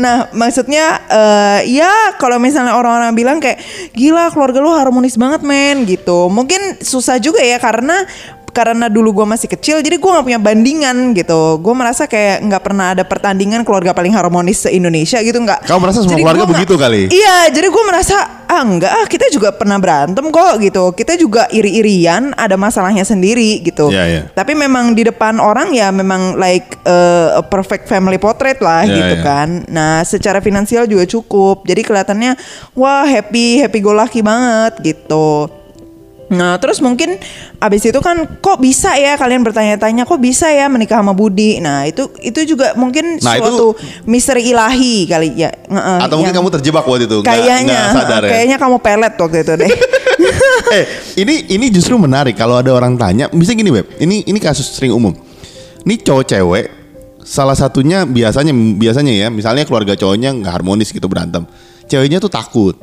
nah 0.03 0.31
maksudnya 0.33 1.01
eh, 1.09 1.61
ya 1.77 2.17
kalau 2.17 2.37
misalnya 2.41 2.77
orang-orang 2.77 3.13
bilang 3.15 3.39
kayak 3.39 3.61
gila 3.93 4.33
keluarga 4.33 4.59
lu 4.61 4.73
harmonis 4.73 5.17
banget 5.17 5.45
men 5.45 5.85
gitu. 5.87 6.29
Mungkin 6.33 6.81
susah 6.83 7.19
juga 7.23 7.41
ya 7.41 7.59
karena 7.61 8.05
karena 8.53 8.93
dulu 8.93 9.25
gue 9.25 9.27
masih 9.27 9.49
kecil 9.49 9.81
jadi 9.81 9.97
gue 9.97 10.11
nggak 10.13 10.27
punya 10.29 10.41
bandingan 10.41 11.17
gitu. 11.17 11.57
Gue 11.59 11.75
merasa 11.75 12.05
kayak 12.05 12.45
nggak 12.45 12.63
pernah 12.63 12.93
ada 12.93 13.03
pertandingan 13.03 13.65
keluarga 13.65 13.97
paling 13.97 14.13
harmonis 14.13 14.65
se 14.65 14.69
Indonesia 14.69 15.19
gitu 15.25 15.41
nggak. 15.41 15.65
Kamu 15.65 15.81
merasa 15.81 16.05
semua 16.05 16.13
Jadi 16.15 16.23
keluarga 16.23 16.45
begitu 16.45 16.75
kali? 16.77 17.09
iya 17.09 17.49
jadi 17.49 17.73
gue 17.73 17.85
merasa 17.89 18.45
ah 18.53 18.61
enggak 18.61 18.93
ah 18.93 19.07
kita 19.09 19.33
juga 19.33 19.49
pernah 19.57 19.81
berantem 19.81 20.29
kok 20.29 20.55
gitu. 20.61 20.93
Kita 20.93 21.17
juga 21.17 21.49
iri-irian 21.49 22.37
ada 22.37 22.61
masalahnya 22.61 23.09
sendiri 23.09 23.65
gitu. 23.65 23.89
Iya, 23.89 24.05
iya. 24.05 24.23
tapi 24.37 24.53
memang 24.53 24.93
di 24.93 25.09
depan 25.09 25.41
orang 25.41 25.73
ya 25.73 25.89
memang 25.89 26.37
like 26.37 26.77
uh, 26.85 27.41
a 27.41 27.43
perfect 27.43 27.89
family 27.89 28.21
portrait 28.21 28.61
lah 28.61 28.85
Iya, 28.85 28.93
gitu 29.01 29.17
iya. 29.17 29.25
kan. 29.25 29.49
Nah 29.73 30.05
secara 30.05 30.45
finansial 30.45 30.85
juga 30.85 31.09
cukup. 31.09 31.65
Jadi 31.65 31.81
kelihatannya 31.89 32.37
wah 32.77 33.09
happy 33.09 33.65
happy 33.65 33.81
go 33.81 33.97
lucky 33.97 34.21
banget 34.21 34.77
gitu 34.85 35.62
Nah 36.33 36.57
terus 36.57 36.81
mungkin 36.81 37.21
abis 37.61 37.93
itu 37.93 38.01
kan 38.01 38.25
kok 38.41 38.57
bisa 38.57 38.97
ya 38.97 39.15
kalian 39.15 39.45
bertanya-tanya 39.45 40.03
kok 40.03 40.17
bisa 40.17 40.49
ya 40.49 40.67
menikah 40.67 40.99
sama 40.99 41.13
Budi. 41.13 41.61
Nah 41.61 41.85
itu 41.85 42.09
itu 42.19 42.57
juga 42.57 42.73
mungkin 42.73 43.21
Nah, 43.21 43.37
itu- 43.37 43.45
suatu 43.45 43.67
misteri 44.05 44.49
ilahi 44.49 45.05
kali 45.05 45.37
ya. 45.37 45.53
Nge- 45.69 46.09
Atau 46.09 46.17
mungkin 46.17 46.33
kamu 46.33 46.49
terjebak 46.59 46.85
waktu 46.85 47.05
itu, 47.05 47.21
kayaknya 47.21 47.57
nggak 47.69 47.87
sadar 47.95 48.23
ya. 48.25 48.31
kayaknya 48.33 48.57
kamu 48.57 48.77
pelet 48.81 49.15
waktu 49.15 49.39
itu 49.45 49.53
deh. 49.61 49.71
eh 50.77 50.85
ini 51.19 51.53
ini 51.53 51.67
justru 51.69 52.01
menarik 52.01 52.33
kalau 52.33 52.57
ada 52.57 52.73
orang 52.73 52.97
tanya 52.97 53.29
bisa 53.29 53.53
gini 53.53 53.69
web 53.69 53.85
ini 53.99 54.25
ini 54.25 54.39
kasus 54.41 54.73
sering 54.73 54.95
umum 54.95 55.13
ini 55.85 55.99
cowok 55.99 56.25
cewek 56.25 56.67
salah 57.23 57.53
satunya 57.53 58.07
biasanya 58.07 58.55
biasanya 58.55 59.13
ya 59.13 59.29
misalnya 59.29 59.67
keluarga 59.67 59.93
cowoknya 59.93 60.33
nggak 60.33 60.53
harmonis 60.53 60.89
gitu 60.91 61.05
berantem 61.11 61.45
ceweknya 61.93 62.17
tuh 62.17 62.33
takut 62.33 62.75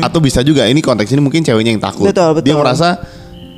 atau 0.00 0.18
bisa 0.24 0.40
juga 0.40 0.64
ini 0.64 0.80
konteks 0.80 1.12
ini 1.12 1.20
mungkin 1.20 1.44
ceweknya 1.44 1.76
yang 1.76 1.82
takut 1.84 2.08
Betul, 2.08 2.40
dia 2.40 2.56
betul. 2.56 2.64
merasa 2.64 2.88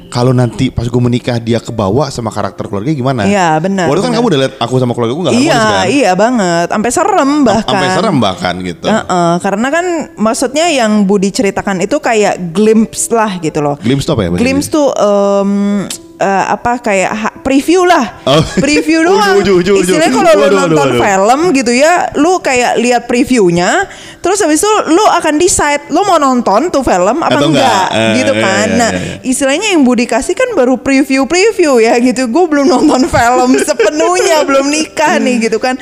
kalau 0.09 0.33
nanti 0.33 0.73
pas 0.73 0.89
gue 0.89 1.03
menikah 1.05 1.37
dia 1.37 1.61
kebawa 1.61 2.09
sama 2.09 2.33
karakter 2.33 2.65
keluarga 2.65 2.89
gimana? 2.97 3.29
Iya, 3.29 3.61
benar, 3.61 3.93
Waktu 3.93 4.09
kan 4.09 4.13
kamu 4.17 4.27
udah 4.33 4.41
lihat 4.41 4.55
aku 4.57 4.81
sama 4.81 4.97
keluarga 4.97 5.13
gue 5.13 5.25
nggak 5.29 5.37
harmonis 5.37 5.53
iya 5.53 5.61
kan? 5.61 5.85
iya 5.87 6.13
banget, 6.17 6.67
sampai 6.73 6.91
serem 6.91 7.31
bahkan. 7.45 7.69
Sampai 7.69 7.89
serem 7.93 8.17
bahkan 8.17 8.55
gitu. 8.65 8.87
Heeh, 8.89 9.33
karena 9.45 9.69
kan 9.69 9.87
maksudnya 10.17 10.67
yang 10.73 11.05
Budi 11.05 11.29
ceritakan 11.29 11.85
itu 11.85 12.01
kayak 12.01 12.57
glimpse 12.57 13.13
lah 13.13 13.37
gitu 13.39 13.61
loh. 13.61 13.77
Glimpse 13.85 14.09
tuh 14.09 14.17
apa 14.17 14.23
ya? 14.27 14.29
Glimpse 14.33 14.69
tuh 14.73 14.89
em, 14.97 15.85
eh, 16.19 16.45
apa 16.49 16.79
kayak 16.79 17.11
ha- 17.11 17.35
preview 17.39 17.83
lah, 17.83 18.21
Oh. 18.23 18.43
preview 18.57 19.01
doang. 19.09 19.39
ujung, 19.39 19.59
ujung, 19.59 19.77
Istilahnya 19.79 20.11
ujung. 20.11 20.21
kalau 20.21 20.33
lu 20.37 20.47
nonton 20.53 20.69
waduh, 20.69 20.85
waduh. 20.91 21.01
film 21.01 21.41
gitu 21.53 21.73
ya, 21.73 21.93
lu 22.15 22.33
kayak 22.39 22.77
lihat 22.77 23.03
previewnya, 23.05 23.87
terus 24.19 24.39
habis 24.39 24.59
itu 24.59 24.69
lu 24.89 25.01
akan 25.01 25.35
decide 25.37 25.89
lu 25.89 26.03
mau 26.03 26.19
nonton 26.19 26.69
tuh 26.69 26.83
film 26.83 27.17
apa 27.19 27.33
Atau 27.33 27.49
enggak. 27.49 27.65
enggak, 27.65 27.87
Eh, 27.91 28.13
gitu 28.17 28.33
iya, 28.33 28.43
kan. 28.43 28.67
iya, 28.67 28.77
nah, 28.77 28.91
iya, 28.91 29.01
iya. 29.01 29.17
istilahnya 29.25 29.69
yang 29.71 29.83
Budi 29.83 30.05
kasih 30.05 30.35
kan 30.35 30.53
baru 30.53 30.77
preview-preview 30.77 31.79
ya 31.79 31.95
gitu. 31.99 32.27
Gue 32.27 32.45
belum 32.47 32.67
nonton 32.67 33.07
film 33.15 33.51
sepenuhnya, 33.57 34.43
belum 34.43 34.67
nikah 34.67 35.17
nih 35.17 35.49
gitu 35.49 35.57
kan. 35.57 35.79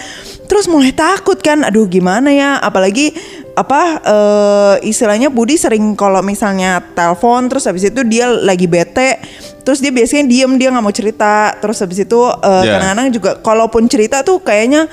Terus 0.46 0.66
mulai 0.66 0.92
takut 0.92 1.34
kan, 1.36 1.60
aduh 1.60 1.84
gimana 1.84 2.30
ya, 2.30 2.54
apalagi 2.56 3.10
apa 3.56 3.80
eh, 4.04 4.74
istilahnya 4.84 5.32
Budi 5.32 5.56
sering 5.56 5.96
kalau 5.96 6.20
misalnya 6.20 6.84
telepon 6.92 7.48
terus 7.48 7.64
habis 7.64 7.88
itu 7.88 8.04
dia 8.04 8.28
lagi 8.28 8.68
bete 8.68 9.16
terus 9.64 9.80
dia 9.80 9.88
biasanya 9.88 10.28
diem 10.28 10.52
dia 10.60 10.68
nggak 10.68 10.84
mau 10.84 10.92
cerita 10.92 11.56
terus 11.56 11.80
habis 11.80 12.04
itu 12.04 12.20
eh, 12.20 12.62
Ya. 12.68 12.76
kadang-kadang 12.76 13.08
juga 13.10 13.30
kalaupun 13.40 13.88
cerita 13.88 14.20
tuh 14.20 14.44
kayaknya 14.44 14.92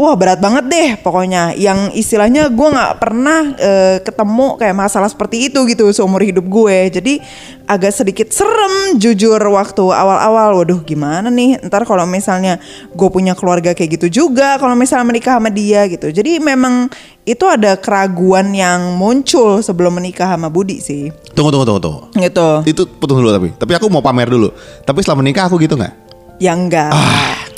wah 0.00 0.16
berat 0.16 0.40
banget 0.40 0.64
deh 0.72 0.90
pokoknya. 1.04 1.52
Yang 1.52 1.92
istilahnya 1.92 2.48
gue 2.48 2.68
nggak 2.72 2.92
pernah 2.96 3.52
eh, 3.60 3.96
ketemu 4.00 4.56
kayak 4.56 4.72
masalah 4.72 5.12
seperti 5.12 5.52
itu 5.52 5.60
gitu 5.68 5.92
seumur 5.92 6.24
hidup 6.24 6.48
gue. 6.48 6.88
Jadi 6.88 7.20
agak 7.68 7.92
sedikit 7.92 8.32
serem 8.32 8.96
jujur 8.96 9.36
waktu 9.36 9.84
awal-awal. 9.84 10.64
Waduh 10.64 10.80
gimana 10.80 11.28
nih? 11.28 11.60
Ntar 11.68 11.84
kalau 11.84 12.08
misalnya 12.08 12.56
gue 12.96 13.08
punya 13.12 13.36
keluarga 13.36 13.76
kayak 13.76 14.00
gitu 14.00 14.24
juga 14.24 14.56
kalau 14.56 14.72
misalnya 14.72 15.04
menikah 15.12 15.36
sama 15.36 15.52
dia 15.52 15.84
gitu. 15.92 16.08
Jadi 16.08 16.40
memang 16.40 16.88
itu 17.28 17.44
ada 17.44 17.76
keraguan 17.76 18.56
yang 18.56 18.96
muncul 18.96 19.60
sebelum 19.60 20.00
menikah 20.00 20.32
sama 20.32 20.48
Budi 20.48 20.80
sih. 20.80 21.12
Tunggu 21.36 21.52
tunggu 21.52 21.68
tunggu 21.68 21.82
tunggu. 21.84 22.00
gitu. 22.16 22.48
Itu 22.64 22.82
putus 22.88 23.20
dulu 23.20 23.28
tapi. 23.28 23.52
Tapi 23.52 23.72
aku 23.76 23.92
mau 23.92 24.00
pamer 24.00 24.32
dulu. 24.32 24.48
Tapi 24.88 25.04
setelah 25.04 25.20
menikah 25.20 25.44
aku 25.44 25.60
gitu 25.60 25.76
nggak? 25.76 26.08
ya 26.40 26.56
enggak. 26.56 26.88
Ah 26.88 27.49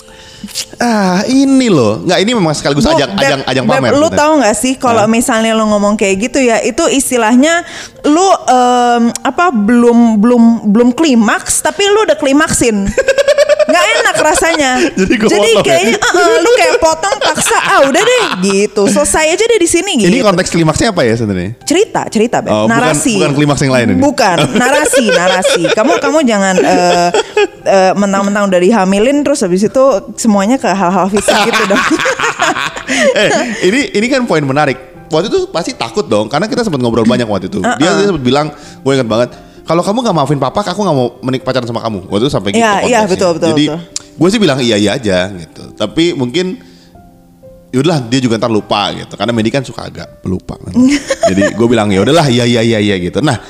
ini 1.31 1.67
loh, 1.71 2.03
nggak 2.03 2.19
ini 2.19 2.33
memang 2.35 2.55
sekaligus 2.55 2.85
Bu, 2.85 2.95
ajang 2.97 3.11
Beb, 3.15 3.23
ajang 3.23 3.41
ajang 3.47 3.65
Beb, 3.67 3.75
pamer. 3.79 3.91
Lu 3.95 4.09
sebenarnya. 4.09 4.19
tahu 4.19 4.33
nggak 4.43 4.57
sih 4.59 4.75
kalau 4.79 5.05
misalnya 5.07 5.53
lu 5.55 5.65
ngomong 5.71 5.95
kayak 5.95 6.31
gitu 6.31 6.39
ya, 6.43 6.59
itu 6.59 6.83
istilahnya 6.91 7.63
lu 8.03 8.27
em, 8.51 9.15
apa 9.23 9.55
belum 9.55 10.19
belum 10.19 10.43
belum 10.75 10.89
klimaks 10.97 11.63
tapi 11.63 11.87
lu 11.87 12.07
udah 12.07 12.19
klimaksin. 12.19 12.89
nggak 13.73 13.87
enak 14.05 14.17
rasanya. 14.21 14.71
Jadi 15.01 15.15
gua 15.17 15.29
potong 15.33 15.57
ya? 15.57 15.63
kayaknya 15.65 15.97
eh, 15.97 16.21
eh, 16.21 16.39
lu 16.45 16.51
kayak 16.61 16.75
potong 16.77 17.17
paksa 17.25 17.59
ah 17.59 17.81
udah 17.89 18.03
deh 18.05 18.25
gitu. 18.45 18.83
Selesai 18.93 19.33
aja 19.33 19.45
deh 19.49 19.59
di 19.59 19.69
sini 19.69 19.93
gitu. 19.97 20.13
Ini 20.13 20.21
konteks 20.21 20.53
klimaksnya 20.53 20.93
apa 20.93 21.03
ya 21.09 21.15
sebenarnya? 21.17 21.53
cerita 21.65 22.01
cerita 22.13 22.37
Beb. 22.45 22.53
Oh, 22.53 22.69
bukan- 22.69 22.77
narasi 22.77 23.15
bukan 23.17 23.33
klimaks 23.33 23.61
yang 23.65 23.73
lain 23.73 23.87
ini? 23.97 24.01
bukan 24.05 24.39
narasi 24.61 25.05
narasi 25.09 25.63
kamu 25.73 25.93
kamu 25.99 26.19
jangan 26.29 26.55
eh, 26.61 27.09
eh, 27.65 27.93
mentang-mentang 27.97 28.45
udah 28.53 28.61
dihamilin 28.61 29.25
terus 29.25 29.41
habis 29.41 29.65
itu 29.65 29.85
semuanya 30.21 30.61
ke 30.61 30.69
hal-hal 30.69 31.09
fisik 31.09 31.33
gitu 31.49 31.63
dong 31.73 31.81
eh, 33.23 33.31
ini 33.65 33.81
ini 33.97 34.07
kan 34.11 34.27
poin 34.27 34.43
menarik. 34.43 34.79
Waktu 35.13 35.29
itu 35.29 35.41
pasti 35.53 35.77
takut 35.77 36.09
dong, 36.09 36.25
karena 36.33 36.49
kita 36.49 36.65
sempat 36.65 36.81
ngobrol 36.81 37.05
banyak 37.05 37.29
waktu 37.29 37.53
itu. 37.53 37.61
Dia, 37.61 38.01
dia 38.01 38.09
sempat 38.09 38.25
bilang, 38.25 38.49
gue 38.81 38.93
ingat 38.97 39.05
banget, 39.05 39.31
kalau 39.63 39.83
kamu 39.83 39.99
nggak 40.03 40.17
maafin 40.17 40.41
papa, 40.43 40.61
aku 40.67 40.81
nggak 40.83 40.97
mau 40.97 41.09
menik 41.23 41.43
pacaran 41.47 41.67
sama 41.67 41.81
kamu. 41.83 42.11
Waktu 42.11 42.23
itu 42.27 42.33
sampai 42.33 42.51
gitu. 42.51 42.63
Iya, 42.63 42.73
iya, 42.87 43.01
betul, 43.07 43.39
betul, 43.39 43.55
Jadi 43.55 43.65
gue 44.13 44.29
sih 44.29 44.41
bilang 44.43 44.59
iya 44.61 44.77
iya 44.77 44.99
aja 44.99 45.31
gitu. 45.33 45.73
Tapi 45.79 46.13
mungkin 46.13 46.73
Yaudah 47.73 48.05
dia 48.05 48.21
juga 48.21 48.37
ntar 48.37 48.53
lupa 48.53 48.93
gitu 48.93 49.17
karena 49.17 49.33
Medi 49.33 49.49
kan 49.49 49.65
suka 49.65 49.89
agak 49.89 50.21
pelupa 50.21 50.61
jadi 51.33 51.57
gue 51.57 51.67
bilang 51.73 51.89
ya 51.89 52.05
udahlah 52.05 52.29
iya 52.29 52.45
iya 52.45 52.61
iya 52.61 52.77
iya 52.85 53.01
gitu 53.01 53.25
nah 53.25 53.41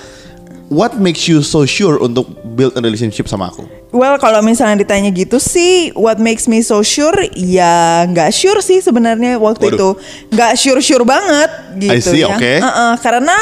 what 0.70 0.94
makes 0.94 1.26
you 1.26 1.42
so 1.42 1.66
sure 1.66 1.98
untuk 1.98 2.30
build 2.54 2.70
a 2.78 2.80
relationship 2.80 3.26
sama 3.26 3.50
aku 3.50 3.66
Well, 3.92 4.16
kalau 4.16 4.40
misalnya 4.40 4.88
ditanya 4.88 5.12
gitu 5.12 5.36
sih, 5.36 5.92
what 5.92 6.16
makes 6.16 6.48
me 6.48 6.64
so 6.64 6.80
sure? 6.80 7.12
Ya 7.36 8.08
nggak 8.08 8.32
sure 8.32 8.64
sih 8.64 8.80
sebenarnya 8.80 9.36
waktu 9.36 9.68
Waduh. 9.68 9.76
itu, 9.76 9.88
nggak 10.32 10.52
sure 10.56 10.80
sure 10.80 11.04
banget 11.04 11.52
gitu 11.76 11.92
I 11.92 12.00
see, 12.00 12.24
ya. 12.24 12.32
oke. 12.32 12.52
Uh-uh, 12.56 12.96
karena 13.04 13.36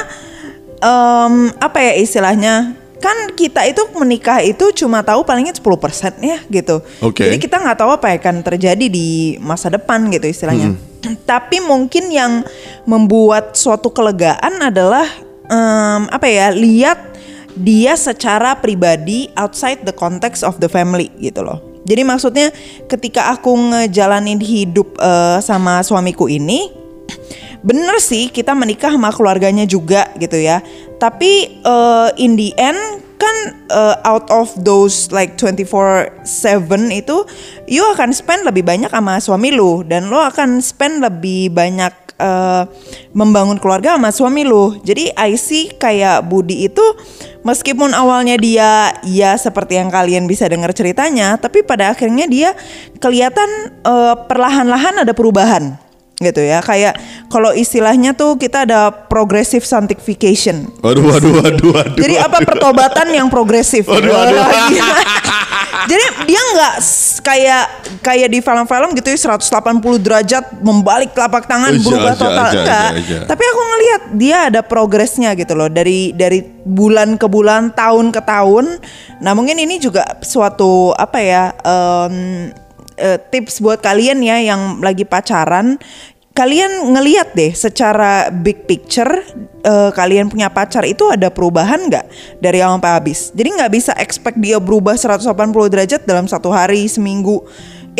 em, 0.81 1.35
apa 1.61 1.79
ya 1.81 1.93
istilahnya? 2.01 2.77
Kan 3.01 3.33
kita 3.33 3.65
itu 3.65 3.81
menikah 3.97 4.45
itu 4.45 4.77
cuma 4.77 5.01
tahu 5.01 5.25
palingnya 5.25 5.57
10% 5.57 6.21
ya 6.21 6.39
gitu. 6.53 6.85
Oke. 7.01 7.25
Jadi 7.25 7.37
kita 7.41 7.57
nggak 7.57 7.79
tahu 7.81 7.97
apa 7.97 8.13
yang 8.13 8.21
akan 8.21 8.37
terjadi 8.45 8.87
di 8.93 9.41
masa 9.41 9.73
depan 9.73 10.05
gitu 10.13 10.29
istilahnya. 10.29 10.77
Hmm. 10.77 11.17
Tapi 11.25 11.65
mungkin 11.65 12.13
yang 12.13 12.45
membuat 12.85 13.57
suatu 13.57 13.89
kelegaan 13.89 14.61
adalah 14.61 15.09
em, 15.49 16.03
apa 16.13 16.27
ya? 16.29 16.53
Lihat 16.53 16.99
dia 17.57 17.97
secara 17.97 18.57
pribadi 18.57 19.33
outside 19.37 19.81
the 19.85 19.95
context 19.97 20.45
of 20.45 20.61
the 20.61 20.69
family 20.69 21.09
gitu 21.21 21.41
loh. 21.41 21.71
Jadi 21.89 22.03
maksudnya 22.05 22.53
ketika 22.87 23.33
aku 23.33 23.57
ngejalanin 23.57 24.39
hidup 24.39 25.01
eh, 25.01 25.41
sama 25.41 25.81
suamiku 25.81 26.29
ini, 26.29 26.80
bener 27.61 27.97
sih 28.01 28.33
kita 28.33 28.57
menikah 28.57 28.93
sama 28.93 29.13
keluarganya 29.13 29.69
juga 29.69 30.09
gitu 30.17 30.37
ya. 30.41 30.65
Tapi 31.01 31.61
eh, 31.61 32.09
in 32.21 32.37
the 32.37 32.53
end 32.57 32.81
kan 33.21 33.37
eh, 33.69 33.97
out 34.09 34.27
of 34.33 34.49
those 34.65 35.13
like 35.13 35.37
24/7 35.37 36.25
itu 36.89 37.17
you 37.69 37.85
akan 37.93 38.17
spend 38.17 38.49
lebih 38.49 38.65
banyak 38.65 38.89
sama 38.89 39.21
suami 39.21 39.53
lu 39.53 39.85
dan 39.85 40.09
lo 40.09 40.25
akan 40.25 40.65
spend 40.65 41.05
lebih 41.05 41.53
banyak 41.53 41.93
eh, 42.17 42.65
membangun 43.13 43.61
keluarga 43.61 44.01
sama 44.01 44.09
suami 44.09 44.43
lu. 44.49 44.81
Jadi 44.81 45.13
I 45.13 45.37
see 45.37 45.69
kayak 45.77 46.25
Budi 46.33 46.65
itu 46.65 46.83
meskipun 47.45 47.93
awalnya 47.93 48.41
dia 48.41 48.97
ya 49.05 49.37
seperti 49.37 49.77
yang 49.77 49.93
kalian 49.93 50.25
bisa 50.25 50.49
dengar 50.49 50.73
ceritanya, 50.73 51.37
tapi 51.37 51.61
pada 51.61 51.93
akhirnya 51.93 52.25
dia 52.25 52.57
kelihatan 53.05 53.77
eh, 53.85 54.15
perlahan-lahan 54.25 55.05
ada 55.05 55.13
perubahan 55.13 55.90
gitu 56.21 56.45
ya. 56.45 56.61
Kayak 56.61 57.01
kalau 57.33 57.51
istilahnya 57.57 58.13
tuh 58.13 58.37
kita 58.37 58.69
ada 58.69 58.93
progressive 58.93 59.65
sanctification. 59.65 60.69
waduh 60.85 61.17
waduh 61.17 61.33
waduh 61.41 61.71
waduh 61.73 61.97
Jadi 61.97 62.15
apa 62.21 62.39
waduh. 62.39 62.47
pertobatan 62.47 63.07
yang 63.09 63.29
progresif? 63.33 63.89
Waduh, 63.89 64.13
waduh. 64.13 64.45
Gila. 64.69 64.95
Jadi 65.91 66.05
dia 66.29 66.41
nggak 66.55 66.75
kayak 67.25 67.65
kayak 68.05 68.29
di 68.29 68.39
film-film 68.45 68.93
gitu 69.01 69.09
ya 69.11 69.19
180 69.41 69.81
derajat 70.05 70.45
membalik 70.61 71.17
telapak 71.17 71.49
tangan 71.49 71.73
Aja, 71.73 71.81
berubah 71.83 72.13
aja, 72.13 72.21
total 72.21 72.47
aja, 72.47 72.53
enggak. 72.61 72.89
aja, 72.93 73.01
aja. 73.01 73.17
Tapi 73.25 73.43
aku 73.49 73.61
ngelihat 73.65 74.03
dia 74.21 74.39
ada 74.53 74.61
progresnya 74.61 75.33
gitu 75.33 75.57
loh 75.57 75.73
dari 75.73 76.13
dari 76.13 76.45
bulan 76.69 77.17
ke 77.17 77.25
bulan, 77.27 77.73
tahun 77.73 78.13
ke 78.13 78.21
tahun. 78.23 78.77
Nah 79.25 79.33
mungkin 79.33 79.57
ini 79.57 79.81
juga 79.81 80.05
suatu 80.21 80.93
apa 80.93 81.19
ya 81.25 81.57
em, 81.65 82.53
eh, 83.01 83.19
tips 83.19 83.65
buat 83.65 83.81
kalian 83.81 84.21
ya 84.21 84.37
yang 84.39 84.85
lagi 84.85 85.09
pacaran. 85.09 85.81
kalian 86.31 86.95
ngeliat 86.95 87.35
deh 87.35 87.53
secara 87.53 88.31
big 88.31 88.65
picture 88.65 89.13
eh, 89.67 89.91
kalian 89.93 90.31
punya 90.31 90.49
pacar 90.49 90.87
itu 90.87 91.11
ada 91.11 91.29
perubahan 91.29 91.91
nggak 91.91 92.07
dari 92.39 92.63
awal 92.63 92.79
sampai 92.79 92.93
habis. 92.97 93.35
Jadi 93.35 93.49
nggak 93.61 93.73
bisa 93.75 93.93
expect 93.99 94.39
dia 94.39 94.57
berubah 94.63 94.95
180 94.95 95.27
derajat 95.69 96.01
dalam 96.07 96.31
satu 96.31 96.49
hari 96.55 96.87
seminggu. 96.87 97.45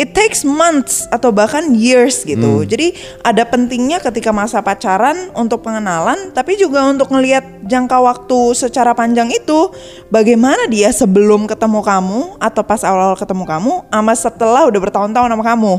It 0.01 0.17
takes 0.17 0.41
months 0.41 1.05
atau 1.13 1.29
bahkan 1.29 1.77
years 1.77 2.25
gitu. 2.25 2.65
Jadi 2.65 2.97
ada 3.21 3.45
pentingnya 3.45 4.01
ketika 4.01 4.33
masa 4.33 4.57
pacaran 4.65 5.29
untuk 5.37 5.61
pengenalan, 5.61 6.33
tapi 6.33 6.57
juga 6.57 6.89
untuk 6.89 7.13
ngelihat 7.13 7.69
jangka 7.69 8.01
waktu 8.01 8.57
secara 8.57 8.97
panjang 8.97 9.29
itu 9.29 9.69
bagaimana 10.09 10.65
dia 10.73 10.89
sebelum 10.89 11.45
ketemu 11.45 11.85
kamu 11.85 12.41
atau 12.41 12.65
pas 12.65 12.81
awal-awal 12.81 13.13
ketemu 13.13 13.45
kamu, 13.45 13.73
sama 13.93 14.13
setelah 14.17 14.65
udah 14.65 14.79
bertahun-tahun 14.89 15.29
sama 15.37 15.45
kamu 15.45 15.73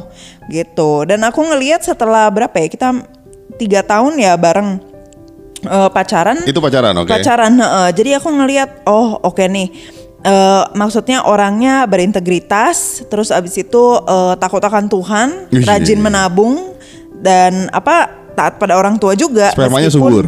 gitu. 0.55 1.03
Dan 1.03 1.27
aku 1.27 1.43
ngelihat 1.43 1.83
setelah 1.83 2.31
berapa 2.31 2.55
ya 2.63 2.71
kita 2.71 2.89
tiga 3.59 3.83
tahun 3.83 4.23
ya 4.23 4.39
bareng 4.39 4.79
eh, 5.67 5.91
pacaran. 5.91 6.47
Itu 6.47 6.63
pacaran, 6.63 6.95
oke. 6.95 7.11
Pacaran, 7.11 7.59
heeh. 7.59 7.89
jadi 7.91 8.23
aku 8.23 8.31
ngelihat, 8.31 8.87
oh 8.87 9.19
oke 9.19 9.43
nih. 9.51 9.99
Eh, 10.23 10.65
maksudnya 10.73 11.27
orangnya 11.27 11.83
berintegritas, 11.85 13.03
terus 13.11 13.29
abis 13.29 13.59
itu 13.59 13.83
eh, 13.99 14.35
takut 14.39 14.63
akan 14.63 14.87
Tuhan, 14.87 15.29
Ih, 15.51 15.67
rajin 15.67 15.83
iya, 15.89 15.99
iya. 15.99 16.05
menabung 16.05 16.79
dan 17.19 17.67
apa 17.69 18.07
taat 18.33 18.57
pada 18.57 18.79
orang 18.79 18.97
tua 18.97 19.13
juga. 19.13 19.51
Spermanya 19.51 19.91
meskipun- 19.91 20.23
subur. 20.23 20.25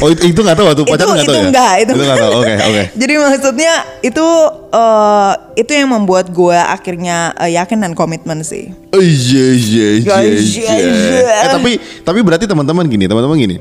Oh 0.00 0.08
itu, 0.08 0.32
itu 0.32 0.38
gak 0.38 0.54
tahu 0.54 0.64
waktu 0.64 0.82
pacaran 0.88 1.12
gak 1.12 1.18
itu 1.18 1.28
tahu 1.28 1.36
ya? 1.36 1.44
enggak, 1.44 1.72
itu, 1.76 1.90
gak 1.92 2.16
tahu, 2.16 2.30
oke 2.40 2.52
oke. 2.56 2.82
Jadi 3.02 3.12
maksudnya 3.18 3.72
itu 4.00 4.26
eh, 4.70 5.32
itu 5.56 5.70
yang 5.74 5.88
membuat 5.90 6.26
gue 6.30 6.54
akhirnya 6.56 7.16
eh, 7.36 7.52
yakin 7.52 7.78
dan 7.82 7.92
komitmen 7.92 8.38
sih. 8.40 8.70
Oh, 8.94 9.02
Iya 9.02 9.46
iya 9.50 9.88
iya 9.98 10.14
Iya, 10.24 10.38
iya. 10.38 10.74
iya. 10.78 11.20
Eh 11.42 11.48
tapi 11.50 11.70
tapi 12.00 12.18
berarti 12.22 12.46
teman-teman 12.46 12.86
gini, 12.86 13.04
teman-teman 13.04 13.34
gini. 13.36 13.56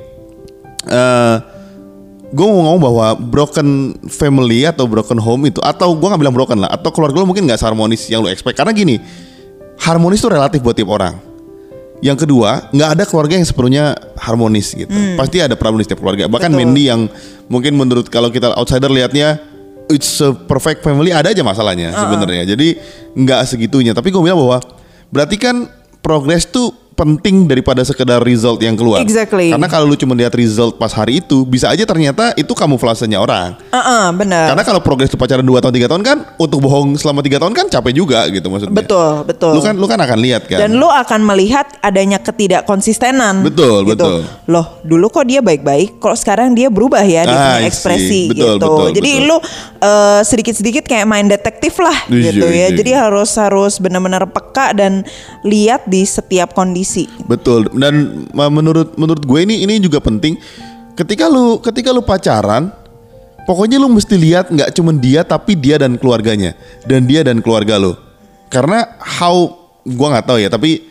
Eh 0.86 1.36
gue 2.34 2.46
mau 2.50 2.66
ngomong 2.66 2.82
bahwa 2.82 3.08
broken 3.13 3.94
family 4.10 4.66
atau 4.66 4.90
broken 4.90 5.22
home 5.22 5.54
itu 5.54 5.62
atau 5.62 5.94
gue 5.94 6.08
nggak 6.10 6.18
bilang 6.18 6.34
broken 6.34 6.58
lah 6.66 6.74
atau 6.74 6.90
keluarga 6.90 7.22
lo 7.22 7.30
mungkin 7.30 7.46
nggak 7.46 7.62
seharmonis 7.62 8.10
yang 8.10 8.25
lo 8.25 8.30
expect. 8.34 8.58
Karena 8.58 8.74
gini 8.74 8.98
harmonis 9.78 10.18
itu 10.18 10.34
relatif 10.34 10.60
buat 10.66 10.74
tiap 10.74 10.90
orang. 10.90 11.13
Yang 12.02 12.25
kedua 12.25 12.74
nggak 12.74 12.90
ada 13.00 13.04
keluarga 13.06 13.38
yang 13.38 13.46
sepenuhnya 13.46 13.94
harmonis 14.18 14.74
gitu. 14.74 14.90
Pasti 15.13 15.46
ada 15.46 15.54
problem 15.54 15.80
di 15.80 15.86
setiap 15.86 16.02
keluarga. 16.02 16.25
Bahkan 16.25 16.50
Hmm. 16.50 16.58
Betul. 16.58 16.68
Mandy 16.74 16.84
yang 16.90 17.02
mungkin 17.48 17.78
menurut 17.78 18.10
kalau 18.10 18.34
kita 18.34 18.58
outsider 18.58 18.90
lihatnya 18.90 19.38
it's 19.94 20.18
a 20.20 20.34
perfect 20.34 20.82
family 20.82 21.13
ada 21.13 21.30
aja 21.30 21.46
masalahnya 21.46 21.94
sebenarnya. 21.94 22.50
Jadi 22.50 22.82
nggak 23.13 23.46
segitunya. 23.46 23.94
Tapi 23.94 24.10
gue 24.10 24.20
bilang 24.25 24.42
bahwa 24.42 24.58
berarti 25.13 25.38
kan 25.38 25.70
progres 26.02 26.50
tuh 26.50 26.74
penting 26.94 27.46
daripada 27.46 27.82
sekedar 27.82 28.22
result 28.22 28.58
yang 28.60 28.74
keluar 28.74 29.02
Exactly. 29.02 29.50
karena 29.50 29.66
kalau 29.66 29.86
lu 29.86 29.96
cuma 29.96 30.14
lihat 30.14 30.32
result 30.32 30.78
pas 30.78 30.90
hari 30.90 31.20
itu 31.20 31.44
bisa 31.44 31.68
aja 31.68 31.84
ternyata 31.84 32.32
itu 32.34 32.50
kamuflasenya 32.50 33.18
orang 33.18 33.58
Heeh, 33.70 34.06
benar. 34.14 34.54
karena 34.54 34.64
kalau 34.64 34.80
progres 34.80 35.10
tuh 35.10 35.18
pacaran 35.18 35.42
2 35.42 35.58
tahun 35.60 35.74
3 35.74 35.90
tahun 35.90 36.04
kan 36.04 36.18
untuk 36.38 36.60
bohong 36.60 36.94
selama 36.96 37.20
3 37.20 37.38
tahun 37.38 37.54
kan 37.54 37.66
capek 37.68 37.94
juga 37.94 38.26
gitu 38.28 38.46
maksudnya 38.48 38.74
Betul, 38.74 39.26
betul. 39.26 39.52
lu 39.54 39.62
kan 39.62 39.74
lu 39.74 39.86
kan 39.86 39.98
akan 39.98 40.18
lihat 40.18 40.46
kan 40.46 40.60
Dan 40.60 40.78
lu 40.78 40.86
akan 40.86 41.22
melihat 41.24 41.66
adanya 41.80 42.22
ketidakkonsistenan. 42.64 43.42
Betul, 43.44 43.84
betul. 43.86 44.24
Loh, 44.46 44.80
dulu 44.82 45.10
kok 45.10 45.26
dia 45.26 45.40
baik-baik, 45.40 45.98
kok 45.98 46.14
sekarang 46.14 46.54
dia 46.54 46.68
berubah 46.70 47.02
ya 47.02 47.24
dia 47.24 47.34
Ah, 47.34 47.58
punya 47.58 47.68
ekspresi 47.68 48.06
see. 48.06 48.26
Betul, 48.30 48.56
gitu. 48.56 48.68
betul, 48.70 48.88
Jadi 48.94 49.12
betul. 49.18 49.28
lu 49.28 49.38
eh, 49.80 50.22
sedikit-sedikit 50.24 50.84
kayak 50.86 51.08
main 51.08 51.28
detektif 51.28 51.74
lah 51.80 51.96
Iya, 52.08 52.32
gitu 52.32 52.46
ya. 52.46 52.54
iya. 52.54 52.68
Jadi 52.72 52.92
harus 52.94 53.32
harus 53.36 53.74
benar-benar 53.80 54.30
peka 54.30 54.76
dan 54.76 55.04
lihat 55.42 55.88
di 55.88 56.04
setiap 56.04 56.54
kondisi. 56.54 56.83
Betul. 57.25 57.72
Dan 57.74 58.28
menurut 58.36 58.96
menurut 59.00 59.24
gue 59.24 59.40
ini 59.44 59.63
ini 59.63 59.80
juga 59.80 60.04
penting. 60.04 60.38
Ketika 60.94 61.25
lu 61.25 61.58
ketika 61.58 61.90
lu 61.90 62.06
pacaran, 62.06 62.70
pokoknya 63.50 63.82
lu 63.82 63.90
mesti 63.92 64.16
lihat 64.16 64.54
nggak 64.54 64.72
cuma 64.78 64.94
dia 64.96 65.25
tapi 65.25 65.57
dia 65.57 65.81
dan 65.81 65.98
keluarganya 66.00 66.53
dan 66.86 67.03
dia 67.10 67.25
dan 67.25 67.42
keluarga 67.44 67.81
lu. 67.81 67.98
Karena 68.53 68.86
how 69.01 69.51
gua 69.84 70.14
nggak 70.14 70.27
tahu 70.29 70.38
ya, 70.40 70.50
tapi 70.53 70.86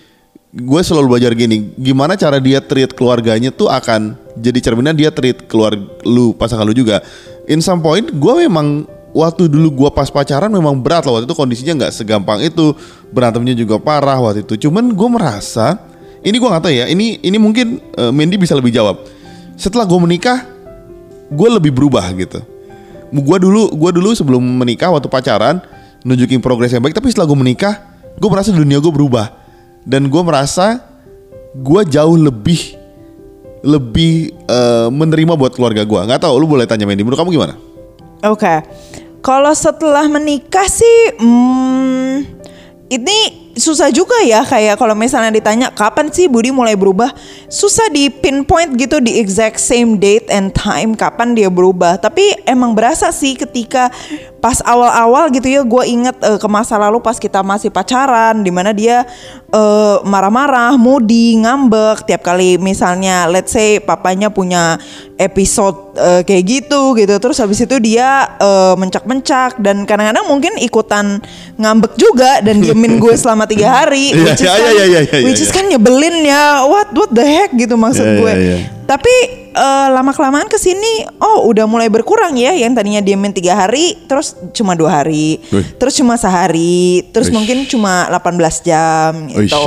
gue 0.53 0.81
selalu 0.85 1.16
belajar 1.16 1.33
gini, 1.33 1.73
gimana 1.81 2.12
cara 2.12 2.37
dia 2.37 2.61
treat 2.61 2.93
keluarganya 2.93 3.49
tuh 3.49 3.73
akan 3.73 4.21
jadi 4.37 4.59
cerminan 4.61 4.93
dia 4.93 5.09
treat 5.09 5.49
keluar 5.49 5.73
lu 6.05 6.37
pasangan 6.37 6.69
lu 6.69 6.77
juga. 6.77 7.01
In 7.49 7.64
some 7.64 7.81
point, 7.81 8.05
gue 8.12 8.35
memang 8.45 8.85
waktu 9.16 9.49
dulu 9.49 9.87
gua 9.87 9.90
pas 9.93 10.12
pacaran 10.12 10.53
memang 10.53 10.77
berat 10.77 11.05
loh 11.09 11.16
waktu 11.16 11.29
itu 11.29 11.37
kondisinya 11.37 11.87
nggak 11.87 11.93
segampang 11.95 12.40
itu 12.45 12.77
berantemnya 13.12 13.57
juga 13.57 13.81
parah 13.81 14.19
waktu 14.21 14.45
itu. 14.45 14.69
Cuman 14.69 14.93
gue 14.93 15.09
merasa 15.09 15.79
ini 16.23 16.37
gua 16.39 16.57
nggak 16.57 16.65
tahu 16.65 16.75
ya. 16.75 16.87
Ini 16.87 17.23
ini 17.23 17.37
mungkin 17.39 17.83
eh, 17.99 18.13
Mandy 18.15 18.39
bisa 18.39 18.55
lebih 18.55 18.71
jawab. 18.71 19.03
Setelah 19.59 19.87
gue 19.87 19.99
menikah, 20.01 20.43
gue 21.29 21.49
lebih 21.51 21.71
berubah 21.75 22.03
gitu. 22.17 22.41
Gue 23.13 23.37
dulu 23.39 23.69
gue 23.77 23.91
dulu 23.93 24.11
sebelum 24.17 24.41
menikah 24.41 24.89
waktu 24.91 25.07
pacaran 25.07 25.61
nunjukin 26.03 26.41
progres 26.41 26.73
yang 26.73 26.83
baik. 26.83 26.97
Tapi 26.97 27.13
setelah 27.13 27.29
gue 27.29 27.39
menikah, 27.39 27.75
gue 28.17 28.29
merasa 28.31 28.51
dunia 28.51 28.81
gue 28.81 28.91
berubah 28.91 29.31
dan 29.85 30.09
gue 30.09 30.23
merasa 30.23 30.83
gue 31.53 31.81
jauh 31.91 32.17
lebih 32.17 32.79
lebih 33.63 34.35
eh, 34.47 34.89
menerima 34.91 35.35
buat 35.39 35.53
keluarga 35.55 35.87
gue. 35.87 36.01
Nggak 36.11 36.23
tahu, 36.27 36.35
lu 36.39 36.47
boleh 36.51 36.67
tanya 36.67 36.89
Mandy. 36.89 37.07
Menurut 37.07 37.19
kamu 37.21 37.31
gimana? 37.35 37.55
Oke. 38.27 38.63
Kalau 39.23 39.55
setelah 39.55 40.11
menikah 40.11 40.67
sih 40.67 41.15
hmm, 41.15 42.27
ini 42.91 43.41
susah 43.57 43.93
juga 43.93 44.17
ya 44.25 44.41
kayak 44.45 44.81
kalau 44.81 44.97
misalnya 44.97 45.33
ditanya 45.33 45.69
kapan 45.73 46.09
sih 46.09 46.29
Budi 46.29 46.49
mulai 46.49 46.77
berubah? 46.77 47.12
Susah 47.53 47.88
di 47.93 48.09
pinpoint 48.09 48.77
gitu 48.81 49.01
di 49.01 49.21
exact 49.21 49.61
same 49.61 50.01
date 50.01 50.29
and 50.33 50.57
time 50.57 50.97
kapan 50.97 51.37
dia 51.37 51.53
berubah. 51.53 52.01
Tapi 52.01 52.45
emang 52.49 52.73
berasa 52.73 53.12
sih 53.12 53.37
ketika 53.37 53.93
pas 54.42 54.59
awal-awal 54.66 55.31
gitu 55.31 55.46
ya 55.46 55.62
gue 55.62 55.85
inget 55.87 56.18
eh, 56.18 56.35
ke 56.35 56.48
masa 56.50 56.74
lalu 56.74 56.98
pas 56.98 57.14
kita 57.14 57.46
masih 57.46 57.70
pacaran 57.70 58.42
di 58.42 58.50
mana 58.50 58.74
dia 58.74 59.07
eh, 59.55 59.96
marah-marah 60.02 60.74
moody 60.74 61.38
ngambek. 61.38 62.02
Tiap 62.11 62.26
kali 62.26 62.59
misalnya 62.59 63.31
let's 63.31 63.55
say 63.55 63.78
papanya 63.78 64.35
punya 64.35 64.83
episode 65.14 65.94
eh, 65.94 66.26
kayak 66.26 66.42
gitu 66.42 66.98
gitu. 66.98 67.14
Terus 67.22 67.38
habis 67.38 67.62
itu 67.62 67.78
dia 67.78 68.35
eh, 68.35 68.74
mencak-mencak 68.74 69.62
dan 69.62 69.87
kadang-kadang 69.87 70.26
mungkin 70.26 70.59
ikutan 70.59 71.22
ngambek 71.55 71.94
juga 71.94 72.42
dan 72.42 72.59
diemin 72.59 72.98
gue 72.98 73.14
selama 73.14 73.46
tiga 73.46 73.70
hari 73.78 74.11
Iya, 74.11 74.26
which 74.26 74.42
is 74.42 74.50
iya, 74.50 74.59
kan, 74.59 74.74
iya, 74.90 75.00
which 75.22 75.38
is 75.40 75.50
kan 75.55 75.64
nyebelin 75.70 76.26
ya. 76.26 76.66
What 76.66 76.90
what 76.90 77.14
the 77.14 77.22
heck 77.22 77.55
gitu 77.55 77.78
maksud 77.78 78.02
Iya, 78.02 78.18
gue. 78.18 78.33
iya, 78.35 78.42
iya. 78.42 78.59
tapi 78.83 79.14
eh, 79.55 79.87
lama 79.94 80.11
kelamaan 80.11 80.50
ke 80.50 80.59
sini 80.59 81.07
oh 81.22 81.46
udah 81.46 81.70
mulai 81.70 81.87
berkurang 81.87 82.35
ya. 82.35 82.50
Yang 82.50 82.83
tadinya 82.83 82.98
diemin 82.98 83.31
tiga 83.31 83.55
hari 83.55 83.94
terus 84.11 84.32
cuma 84.53 84.75
dua 84.75 85.03
hari 85.03 85.40
Wih. 85.49 85.77
terus 85.79 85.97
cuma 85.97 86.18
sehari 86.18 87.09
terus 87.14 87.29
Wih. 87.31 87.37
mungkin 87.40 87.64
cuma 87.68 88.07
18 88.09 88.68
jam 88.68 89.11
gitu 89.31 89.59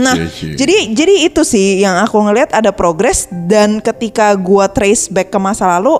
nah 0.00 0.16
jadi 0.40 0.76
jadi 0.94 1.14
itu 1.28 1.42
sih 1.42 1.82
yang 1.82 2.00
aku 2.02 2.18
ngelihat 2.18 2.54
ada 2.54 2.70
progres 2.72 3.28
dan 3.30 3.82
ketika 3.82 4.34
gua 4.38 4.66
trace 4.70 5.10
back 5.12 5.30
ke 5.30 5.38
masa 5.38 5.78
lalu 5.78 5.98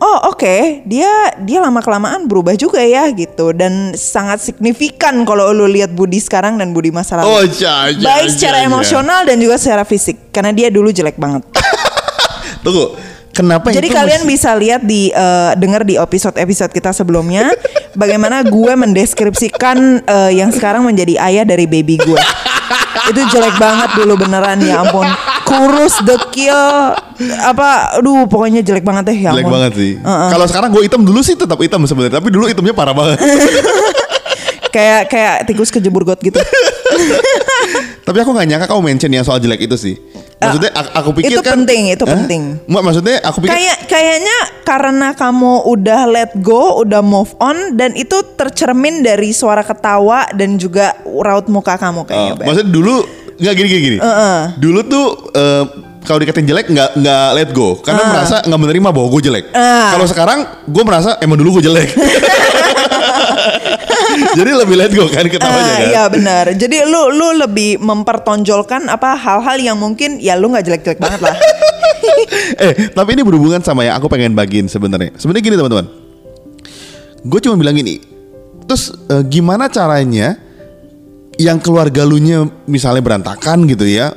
oh 0.00 0.18
oke 0.32 0.82
dia 0.88 1.08
dia 1.44 1.58
lama 1.60 1.78
kelamaan 1.84 2.24
berubah 2.24 2.56
juga 2.56 2.80
ya 2.80 3.06
gitu 3.12 3.52
dan 3.52 3.92
sangat 3.94 4.40
signifikan 4.40 5.22
kalau 5.28 5.52
lu 5.52 5.68
lihat 5.68 5.92
Budi 5.92 6.18
sekarang 6.18 6.56
dan 6.56 6.72
Budi 6.72 6.88
masa 6.88 7.20
lalu 7.20 7.28
Oh, 7.28 7.44
ja, 7.44 7.92
ja, 7.92 8.00
baik 8.00 8.28
ja, 8.28 8.32
secara 8.32 8.58
ja. 8.64 8.66
emosional 8.66 9.28
dan 9.28 9.36
juga 9.36 9.60
secara 9.60 9.84
fisik 9.84 10.32
karena 10.32 10.50
dia 10.56 10.72
dulu 10.72 10.88
jelek 10.88 11.20
banget 11.20 11.44
Tunggu, 12.60 12.92
kenapa 13.40 13.72
jadi 13.72 13.88
itu 13.88 13.96
kalian 13.96 14.22
bisa 14.28 14.52
lihat 14.54 14.84
di 14.84 15.08
eh, 15.08 15.52
dengar 15.56 15.82
di 15.82 15.96
episode-episode 15.96 16.70
kita 16.70 16.92
sebelumnya 16.92 17.50
bagaimana 18.00 18.44
gue 18.44 18.72
mendeskripsikan 18.76 20.04
eh, 20.04 20.30
yang 20.36 20.52
sekarang 20.52 20.84
menjadi 20.84 21.16
ayah 21.24 21.44
dari 21.48 21.64
baby 21.64 21.96
gue. 21.96 22.20
Itu 23.10 23.20
jelek 23.26 23.58
banget 23.58 23.96
dulu 23.98 24.14
beneran 24.20 24.60
ya 24.62 24.84
ampun. 24.84 25.08
Kurus, 25.42 25.98
dekil, 26.06 26.54
apa 27.42 27.98
aduh 27.98 28.30
pokoknya 28.30 28.62
jelek 28.62 28.86
banget 28.86 29.10
deh 29.10 29.18
ya 29.18 29.34
Jelek 29.34 29.50
ampun. 29.50 29.54
banget 29.58 29.72
sih. 29.74 29.92
Uh-uh. 29.98 30.30
Kalau 30.30 30.46
sekarang 30.46 30.68
gue 30.70 30.82
hitam 30.86 31.02
dulu 31.02 31.18
sih 31.24 31.34
tetap 31.34 31.58
hitam 31.58 31.82
sebenarnya, 31.82 32.22
tapi 32.22 32.30
dulu 32.30 32.46
hitamnya 32.46 32.70
parah 32.70 32.94
banget. 32.94 33.18
Kayak 34.70 35.10
kayak 35.10 35.36
tikus 35.50 35.74
kejebur 35.74 36.06
got 36.06 36.22
gitu. 36.22 36.38
tapi 38.06 38.18
aku 38.22 38.30
nggak 38.30 38.46
nyangka 38.46 38.66
kamu 38.70 38.82
mention 38.86 39.10
yang 39.10 39.26
soal 39.26 39.42
jelek 39.42 39.66
itu 39.66 39.74
sih. 39.74 39.98
Maksudnya 40.40 40.72
aku, 40.72 40.90
aku 40.96 41.10
pikir 41.20 41.36
itu 41.36 41.42
kan 41.44 41.52
penting, 41.60 41.82
itu 41.92 42.04
Hah? 42.08 42.12
penting. 42.16 42.42
Mak, 42.64 42.80
maksudnya 42.80 43.16
aku 43.20 43.44
pikir 43.44 43.52
Kayak 43.52 43.78
kayaknya 43.92 44.36
karena 44.64 45.08
kamu 45.12 45.52
udah 45.68 46.00
let 46.08 46.32
go, 46.40 46.80
udah 46.80 47.04
move 47.04 47.28
on 47.36 47.76
dan 47.76 47.92
itu 47.92 48.24
tercermin 48.40 49.04
dari 49.04 49.36
suara 49.36 49.60
ketawa 49.60 50.24
dan 50.32 50.56
juga 50.56 50.96
raut 51.04 51.44
muka 51.52 51.76
kamu 51.76 52.08
kayaknya. 52.08 52.34
Beb. 52.40 52.46
maksudnya 52.48 52.70
dulu 52.72 52.94
nggak 53.36 53.54
gini 53.56 53.68
gini 53.68 53.82
gini. 53.84 53.98
Dulu 54.56 54.80
tuh 54.88 55.06
eh, 55.36 55.64
kalau 56.00 56.18
dikatain 56.18 56.48
jelek 56.48 56.66
nggak 56.72 56.96
nggak 56.96 57.26
let 57.36 57.50
go 57.52 57.76
karena 57.84 58.02
merasa 58.08 58.40
nggak 58.44 58.60
menerima 58.60 58.88
bahwa 58.88 59.06
gue 59.12 59.22
jelek. 59.28 59.44
Ah. 59.52 59.92
Kalau 59.94 60.06
sekarang 60.08 60.38
gue 60.64 60.82
merasa 60.84 61.20
emang 61.20 61.36
dulu 61.36 61.60
gue 61.60 61.68
jelek. 61.68 61.90
Jadi 64.30 64.50
lebih 64.52 64.76
let 64.78 64.92
go 64.92 65.06
kan 65.06 65.26
ketawanya 65.26 65.60
Ah, 65.60 65.76
kan. 65.76 65.88
Iya 65.88 66.04
benar. 66.10 66.44
Jadi 66.56 66.76
lu 66.86 67.14
lu 67.14 67.28
lebih 67.40 67.78
mempertonjolkan 67.78 68.90
apa 68.90 69.14
hal-hal 69.14 69.56
yang 69.60 69.76
mungkin 69.78 70.18
ya 70.18 70.34
lu 70.34 70.50
nggak 70.50 70.64
jelek-jelek 70.66 70.98
banget 70.98 71.20
lah. 71.22 71.36
eh, 72.64 72.72
tapi 72.90 73.14
ini 73.14 73.22
berhubungan 73.22 73.62
sama 73.62 73.86
yang 73.86 73.94
aku 73.96 74.10
pengen 74.10 74.34
bagiin 74.34 74.66
sebenarnya. 74.66 75.14
Sebenarnya 75.16 75.44
gini 75.44 75.56
teman-teman. 75.56 75.86
Gue 77.22 77.38
cuma 77.44 77.54
bilang 77.60 77.76
gini. 77.76 78.00
Terus 78.66 78.94
eh, 79.08 79.22
gimana 79.28 79.68
caranya 79.70 80.38
yang 81.40 81.56
keluarga 81.62 82.04
lu 82.04 82.20
nya 82.20 82.44
misalnya 82.68 83.00
berantakan 83.00 83.64
gitu 83.64 83.88
ya, 83.88 84.12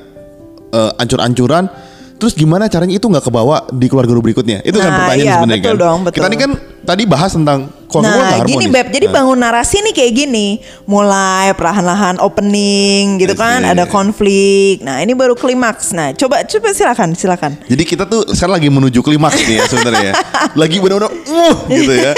eh, 0.74 0.92
ancur-ancuran. 0.98 1.66
Terus 2.14 2.34
gimana 2.34 2.66
caranya 2.66 2.96
itu 2.96 3.04
nggak 3.04 3.26
kebawa 3.26 3.68
di 3.70 3.86
keluarga 3.86 4.16
lu 4.16 4.24
berikutnya? 4.24 4.64
Itu 4.64 4.80
kan 4.80 4.88
Nah, 4.88 4.98
pertanyaan 5.02 5.28
iya, 5.28 5.36
sebenarnya 5.36 5.60
betul 5.62 5.76
kan. 5.76 5.84
dong, 5.84 6.00
betul. 6.02 6.16
Kita 6.16 6.26
ini 6.26 6.38
kan 6.40 6.52
tadi 6.84 7.04
bahas 7.04 7.32
tentang 7.32 7.60
keluarga 7.86 8.10
nggak 8.16 8.40
Nah 8.40 8.48
gini. 8.48 8.66
Beb, 8.72 8.88
jadi 8.90 9.06
Nah. 9.06 9.14
bangun 9.14 9.38
narasi 9.38 9.78
nih 9.82 9.94
kayak 9.94 10.14
gini 10.16 10.48
Mulai 10.86 11.52
perlahan-lahan 11.54 12.16
opening 12.18 13.20
gitu 13.20 13.36
kan 13.36 13.60
Asik. 13.60 13.74
Ada 13.76 13.84
konflik 13.86 14.82
Nah 14.82 14.98
ini 14.98 15.12
baru 15.12 15.36
klimaks 15.36 15.92
Nah 15.92 16.16
coba 16.16 16.42
coba 16.42 16.68
silakan 16.72 17.12
silakan 17.12 17.52
Jadi 17.68 17.84
kita 17.84 18.04
tuh 18.04 18.24
sekarang 18.32 18.58
lagi 18.58 18.70
menuju 18.70 19.00
klimaks 19.00 19.44
nih 19.44 19.60
ya 19.60 19.66
sebenarnya. 19.68 20.04
ya. 20.06 20.14
lagi 20.62 20.78
benar-benar 20.80 21.12
uh 21.12 21.56
gitu 21.68 21.92
ya. 21.92 22.12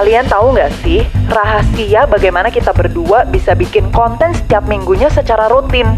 Kalian 0.00 0.32
tahu 0.32 0.56
nggak 0.56 0.72
sih 0.80 1.04
rahasia 1.28 2.08
bagaimana 2.08 2.48
kita 2.48 2.72
berdua 2.72 3.28
bisa 3.28 3.52
bikin 3.52 3.92
konten 3.92 4.32
setiap 4.32 4.64
minggunya 4.64 5.12
secara 5.12 5.44
rutin? 5.52 5.92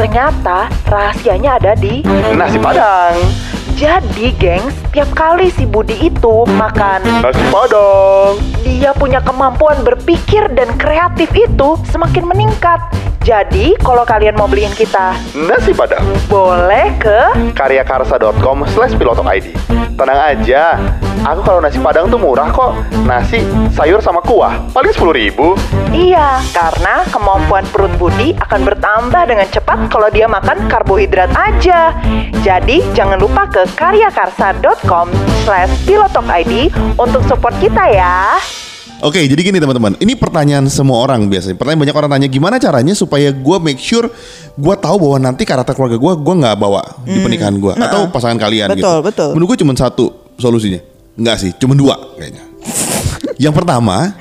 Ternyata 0.00 0.72
rahasianya 0.88 1.60
ada 1.60 1.76
di 1.76 2.00
nasi 2.32 2.56
padang. 2.56 3.20
Jadi, 3.76 4.32
gengs, 4.40 4.72
tiap 4.96 5.12
kali 5.12 5.52
si 5.52 5.68
Budi 5.68 6.08
itu 6.08 6.48
makan 6.56 7.04
nasi 7.20 7.44
padang, 7.52 8.40
dia 8.64 8.96
punya 8.96 9.20
kemampuan 9.20 9.84
berpikir 9.84 10.48
dan 10.56 10.72
kreatif 10.80 11.28
itu 11.36 11.76
semakin 11.92 12.24
meningkat. 12.24 12.80
Jadi, 13.20 13.76
kalau 13.84 14.08
kalian 14.08 14.32
mau 14.40 14.48
beliin 14.48 14.72
kita 14.72 15.12
Nasi 15.36 15.76
Padang. 15.76 16.00
boleh 16.32 16.96
ke 16.96 17.52
karyakarsa.com 17.52 18.64
slash 18.72 18.96
ID 18.96 19.52
Tenang 20.00 20.16
aja 20.16 20.80
Aku 21.20 21.44
kalau 21.44 21.60
nasi 21.60 21.76
padang 21.76 22.08
tuh 22.08 22.16
murah 22.16 22.48
kok. 22.48 22.80
Nasi, 23.04 23.44
sayur 23.76 24.00
sama 24.00 24.24
kuah 24.24 24.56
Paling 24.72 24.88
10 24.88 25.12
ribu. 25.12 25.52
Iya, 25.92 26.40
karena 26.48 27.04
kemampuan 27.12 27.68
perut 27.68 27.92
Budi 28.00 28.32
akan 28.40 28.60
bertambah 28.64 29.28
dengan 29.28 29.44
cepat 29.52 29.89
kalau 29.90 30.06
dia 30.08 30.30
makan 30.30 30.70
karbohidrat 30.70 31.34
aja. 31.34 31.92
Jadi, 32.46 32.86
jangan 32.94 33.18
lupa 33.18 33.50
ke 33.50 33.66
karyakarsa.com 33.74 35.10
slash 35.42 35.74
pilotokid 35.84 36.70
untuk 36.94 37.26
support 37.26 37.52
kita 37.58 37.90
ya. 37.90 38.38
Oke, 39.00 39.24
jadi 39.24 39.40
gini 39.40 39.56
teman-teman. 39.56 39.96
Ini 39.96 40.12
pertanyaan 40.14 40.68
semua 40.68 41.00
orang 41.00 41.24
biasanya. 41.26 41.56
Pertanyaan 41.56 41.88
banyak 41.88 41.96
orang 41.96 42.10
tanya 42.12 42.28
gimana 42.28 42.60
caranya 42.60 42.92
supaya 42.92 43.32
gue 43.32 43.56
make 43.58 43.80
sure 43.80 44.12
gue 44.60 44.74
tahu 44.76 44.96
bahwa 45.00 45.16
nanti 45.16 45.48
karakter 45.48 45.72
keluarga 45.72 45.96
gue 45.96 46.12
gue 46.20 46.34
nggak 46.44 46.56
bawa 46.60 46.84
di 47.08 47.16
pernikahan 47.16 47.56
gue 47.56 47.80
atau 47.80 48.12
pasangan 48.12 48.36
kalian 48.36 48.68
gitu. 48.76 48.84
Betul, 48.84 48.98
betul. 49.00 49.30
Menurut 49.32 49.56
gue 49.56 49.58
cuma 49.64 49.72
satu 49.72 50.36
solusinya. 50.36 50.84
Enggak 51.16 51.40
sih, 51.40 51.50
cuma 51.56 51.72
dua 51.72 51.96
kayaknya. 52.20 52.44
Yang 53.40 53.54
pertama, 53.56 54.12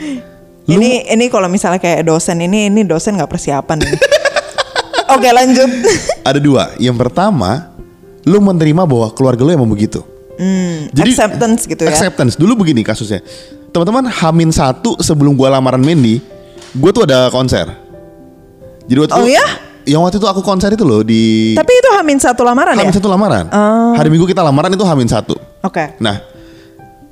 lu 0.63 0.79
Ini 0.79 1.11
ini 1.11 1.27
kalau 1.27 1.51
misalnya 1.51 1.83
kayak 1.83 2.07
dosen 2.07 2.39
ini 2.39 2.71
ini 2.71 2.87
dosen 2.87 3.19
nggak 3.19 3.27
persiapan 3.27 3.83
Oke 5.15 5.29
lanjut. 5.29 5.69
ada 6.29 6.39
dua. 6.39 6.73
Yang 6.77 6.97
pertama, 7.01 7.73
lu 8.25 8.37
menerima 8.37 8.85
bahwa 8.85 9.07
keluarga 9.13 9.41
lu 9.41 9.51
emang 9.53 9.69
begitu. 9.69 10.01
acceptance 10.95 11.67
gitu 11.67 11.81
ya. 11.83 11.91
Acceptance. 11.91 12.33
Dulu 12.39 12.63
begini 12.63 12.85
kasusnya. 12.85 13.19
Teman-teman, 13.69 14.07
Hamin 14.09 14.49
satu 14.49 14.97
sebelum 14.97 15.35
gua 15.35 15.53
lamaran 15.53 15.81
Mendy, 15.81 16.23
gue 16.73 16.91
tuh 16.95 17.05
ada 17.05 17.29
konser. 17.29 17.69
Jadi 18.89 18.97
waktu 19.05 19.13
Oh 19.13 19.25
itu- 19.27 19.37
ya? 19.37 19.45
Yang 19.89 20.01
waktu 20.05 20.17
itu 20.21 20.27
aku 20.29 20.41
konser 20.45 20.69
itu 20.73 20.85
loh 20.85 21.01
di 21.01 21.53
Tapi 21.57 21.71
itu 21.73 21.89
hamin 21.97 22.21
satu 22.21 22.45
lamaran 22.45 22.77
Hamin 22.77 22.93
ya? 22.93 22.97
satu 23.01 23.09
lamaran. 23.09 23.45
Oh. 23.49 23.93
Hari 23.97 24.09
Minggu 24.13 24.29
kita 24.29 24.45
lamaran 24.45 24.69
itu 24.69 24.85
Hamin 24.85 25.09
satu. 25.09 25.33
Oke. 25.65 25.97
Nah, 25.97 26.21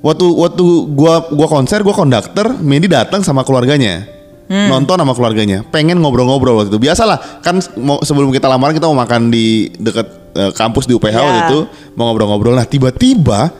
waktu 0.01 0.25
waktu 0.29 0.65
gua 0.93 1.25
gua 1.31 1.47
konser, 1.49 1.81
gua 1.81 1.95
konduktor, 1.97 2.53
Mendy 2.61 2.85
datang 2.85 3.25
sama 3.25 3.41
keluarganya. 3.41 4.05
Hmm. 4.47 4.71
Nonton 4.71 4.95
sama 4.95 5.11
keluarganya, 5.11 5.59
pengen 5.67 5.99
ngobrol-ngobrol 5.99 6.55
waktu 6.63 6.71
itu. 6.71 6.79
Biasalah, 6.79 7.43
kan 7.43 7.59
mau, 7.75 7.99
sebelum 7.99 8.31
kita 8.31 8.47
lamaran 8.47 8.71
kita 8.71 8.87
mau 8.87 8.95
makan 8.95 9.27
di 9.27 9.67
dekat 9.75 10.07
eh, 10.39 10.51
kampus 10.55 10.87
di 10.87 10.95
UPH 10.95 11.17
waktu 11.19 11.39
Ya. 11.43 11.45
itu, 11.51 11.59
mau 11.99 12.07
ngobrol-ngobrol. 12.07 12.55
Nah, 12.55 12.63
tiba-tiba 12.63 13.51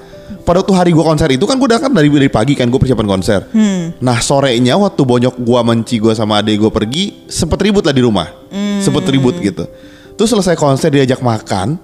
pada 0.47 0.63
waktu 0.63 0.73
hari 0.80 0.89
gua 0.95 1.12
konser 1.12 1.28
itu 1.36 1.43
kan 1.43 1.60
gua 1.60 1.76
udah 1.76 1.80
kan 1.84 1.91
dari 1.91 2.08
dari 2.08 2.32
pagi 2.32 2.56
kan 2.56 2.71
gua 2.71 2.80
persiapan 2.80 3.04
konser. 3.04 3.43
Hmm. 3.52 4.00
Nah, 4.00 4.23
sorenya 4.23 4.80
waktu 4.80 5.04
bonyok 5.04 5.36
gua 5.43 5.60
menci 5.60 6.00
gua 6.00 6.15
sama 6.15 6.39
adek 6.39 6.56
gua 6.56 6.71
pergi, 6.71 7.28
sempet 7.28 7.60
ribut 7.67 7.84
lah 7.84 7.91
di 7.91 8.04
rumah. 8.08 8.32
Hmm. 8.47 8.80
Sempet 8.80 9.12
ribut 9.12 9.36
gitu. 9.43 9.67
Terus 10.15 10.30
selesai 10.32 10.56
konser 10.56 10.88
diajak 10.88 11.19
makan, 11.19 11.76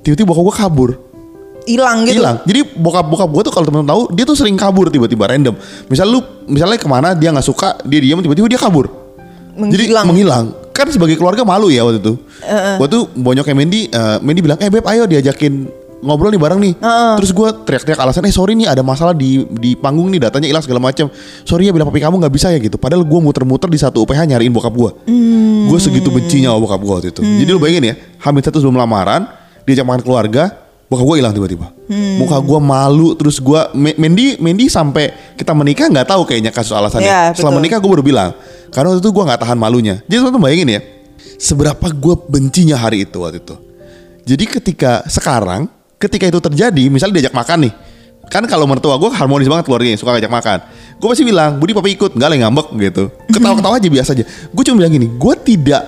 tiba-tiba 0.00 0.32
bokap 0.32 0.44
gua 0.48 0.56
kabur 0.56 0.90
Hilang 1.68 2.08
gitu. 2.08 2.24
hilang. 2.24 2.40
Jadi 2.48 2.64
bokap 2.80 3.04
bokap 3.04 3.28
gue 3.28 3.42
tuh 3.44 3.52
kalau 3.52 3.66
temen 3.68 3.84
tahu 3.84 4.08
dia 4.16 4.24
tuh 4.24 4.32
sering 4.32 4.56
kabur 4.56 4.88
tiba-tiba 4.88 5.28
random. 5.28 5.52
Misal 5.92 6.08
lu 6.08 6.24
misalnya 6.48 6.80
ke 6.80 6.88
mana 6.88 7.12
dia 7.12 7.28
nggak 7.28 7.44
suka 7.44 7.76
dia 7.84 8.00
diam 8.00 8.24
tiba-tiba 8.24 8.48
dia 8.48 8.56
kabur. 8.56 8.88
Jadi 9.52 9.92
Menghilang. 9.92 10.06
menghilang. 10.08 10.46
Kan 10.72 10.88
sebagai 10.88 11.18
keluarga 11.20 11.44
malu 11.44 11.68
ya 11.68 11.84
waktu 11.84 12.00
itu. 12.00 12.14
Waktu 12.80 12.94
itu 12.94 13.00
bonyoknya 13.18 13.54
Mendy, 13.54 13.80
eh, 13.90 14.16
Mendy 14.24 14.40
bilang 14.40 14.56
eh 14.62 14.70
beb 14.70 14.86
ayo 14.86 15.04
diajakin 15.04 15.66
ngobrol 15.98 16.30
nih 16.30 16.38
bareng 16.38 16.60
nih. 16.62 16.72
Terus 17.18 17.34
gue 17.34 17.48
teriak-teriak 17.66 17.98
alasan 17.98 18.22
eh 18.22 18.30
sorry 18.30 18.54
nih 18.54 18.70
ada 18.70 18.86
masalah 18.86 19.10
di 19.10 19.42
di 19.58 19.74
panggung 19.74 20.06
nih 20.08 20.30
datanya 20.30 20.46
hilang 20.46 20.62
segala 20.62 20.78
macam. 20.78 21.10
Sorry 21.42 21.66
ya 21.66 21.74
bilang 21.74 21.90
papi 21.90 21.98
kamu 21.98 22.22
nggak 22.22 22.30
bisa 22.30 22.54
ya 22.54 22.62
gitu. 22.62 22.78
Padahal 22.78 23.02
gue 23.02 23.20
muter-muter 23.20 23.66
di 23.66 23.76
satu 23.82 24.06
UPH 24.06 24.30
nyariin 24.30 24.54
bokap 24.54 24.70
gue. 24.70 24.90
Gue 25.68 25.78
segitu 25.82 26.08
bencinya 26.14 26.54
sama 26.54 26.62
bokap 26.62 26.80
gue 26.80 26.92
waktu 26.94 27.08
itu. 27.10 27.20
Jadi 27.26 27.50
lu 27.50 27.58
bayangin 27.58 27.84
ya, 27.90 27.94
hamil 28.22 28.40
satu 28.46 28.62
sebelum 28.62 28.78
lamaran 28.78 29.26
diajak 29.66 29.82
makan 29.84 30.00
keluarga, 30.06 30.54
bokap 30.88 31.04
gue 31.04 31.16
hilang 31.20 31.32
tiba-tiba. 31.36 31.68
Muka 32.18 32.40
gue 32.40 32.58
malu 32.60 33.12
terus 33.12 33.36
gue 33.40 33.60
Mendy 33.76 34.40
Mendy 34.40 34.72
sampai 34.72 35.36
kita 35.36 35.52
menikah 35.52 35.88
nggak 35.88 36.08
tahu 36.08 36.24
kayaknya 36.24 36.48
kasus 36.52 36.72
alasannya. 36.72 37.08
Iya, 37.08 37.22
Setelah 37.36 37.54
menikah 37.60 37.76
gue 37.76 37.90
baru 37.92 38.04
bilang 38.04 38.32
karena 38.72 38.92
waktu 38.92 39.00
itu 39.04 39.10
gue 39.12 39.24
nggak 39.24 39.40
tahan 39.44 39.58
malunya. 39.60 40.00
Jadi 40.08 40.16
teman-teman 40.20 40.42
bayangin 40.48 40.68
ya, 40.68 40.80
seberapa 41.40 41.86
gue 41.92 42.14
bencinya 42.28 42.76
hari 42.76 43.04
itu 43.04 43.16
waktu 43.20 43.40
itu. 43.40 43.56
Jadi 44.28 44.44
ketika 44.44 45.04
sekarang, 45.08 45.72
ketika 45.96 46.28
itu 46.28 46.40
terjadi, 46.40 46.84
misalnya 46.92 47.20
diajak 47.20 47.32
makan 47.32 47.68
nih, 47.68 47.72
kan 48.28 48.44
kalau 48.44 48.68
mertua 48.68 49.00
gue 49.00 49.08
harmonis 49.08 49.48
banget 49.48 49.64
keluarganya, 49.64 49.96
suka 49.96 50.12
ngajak 50.12 50.28
makan. 50.28 50.58
Gue 51.00 51.08
pasti 51.08 51.24
bilang, 51.24 51.56
Budi 51.56 51.72
papi 51.72 51.96
ikut, 51.96 52.12
nggak 52.12 52.28
lah 52.28 52.36
ngambek 52.44 52.66
gitu. 52.76 53.04
Ketawa-ketawa 53.32 53.80
aja 53.80 53.88
biasa 53.88 54.10
aja. 54.12 54.24
Gue 54.52 54.62
cuma 54.68 54.84
bilang 54.84 54.92
gini, 54.92 55.08
gue 55.08 55.34
tidak 55.40 55.82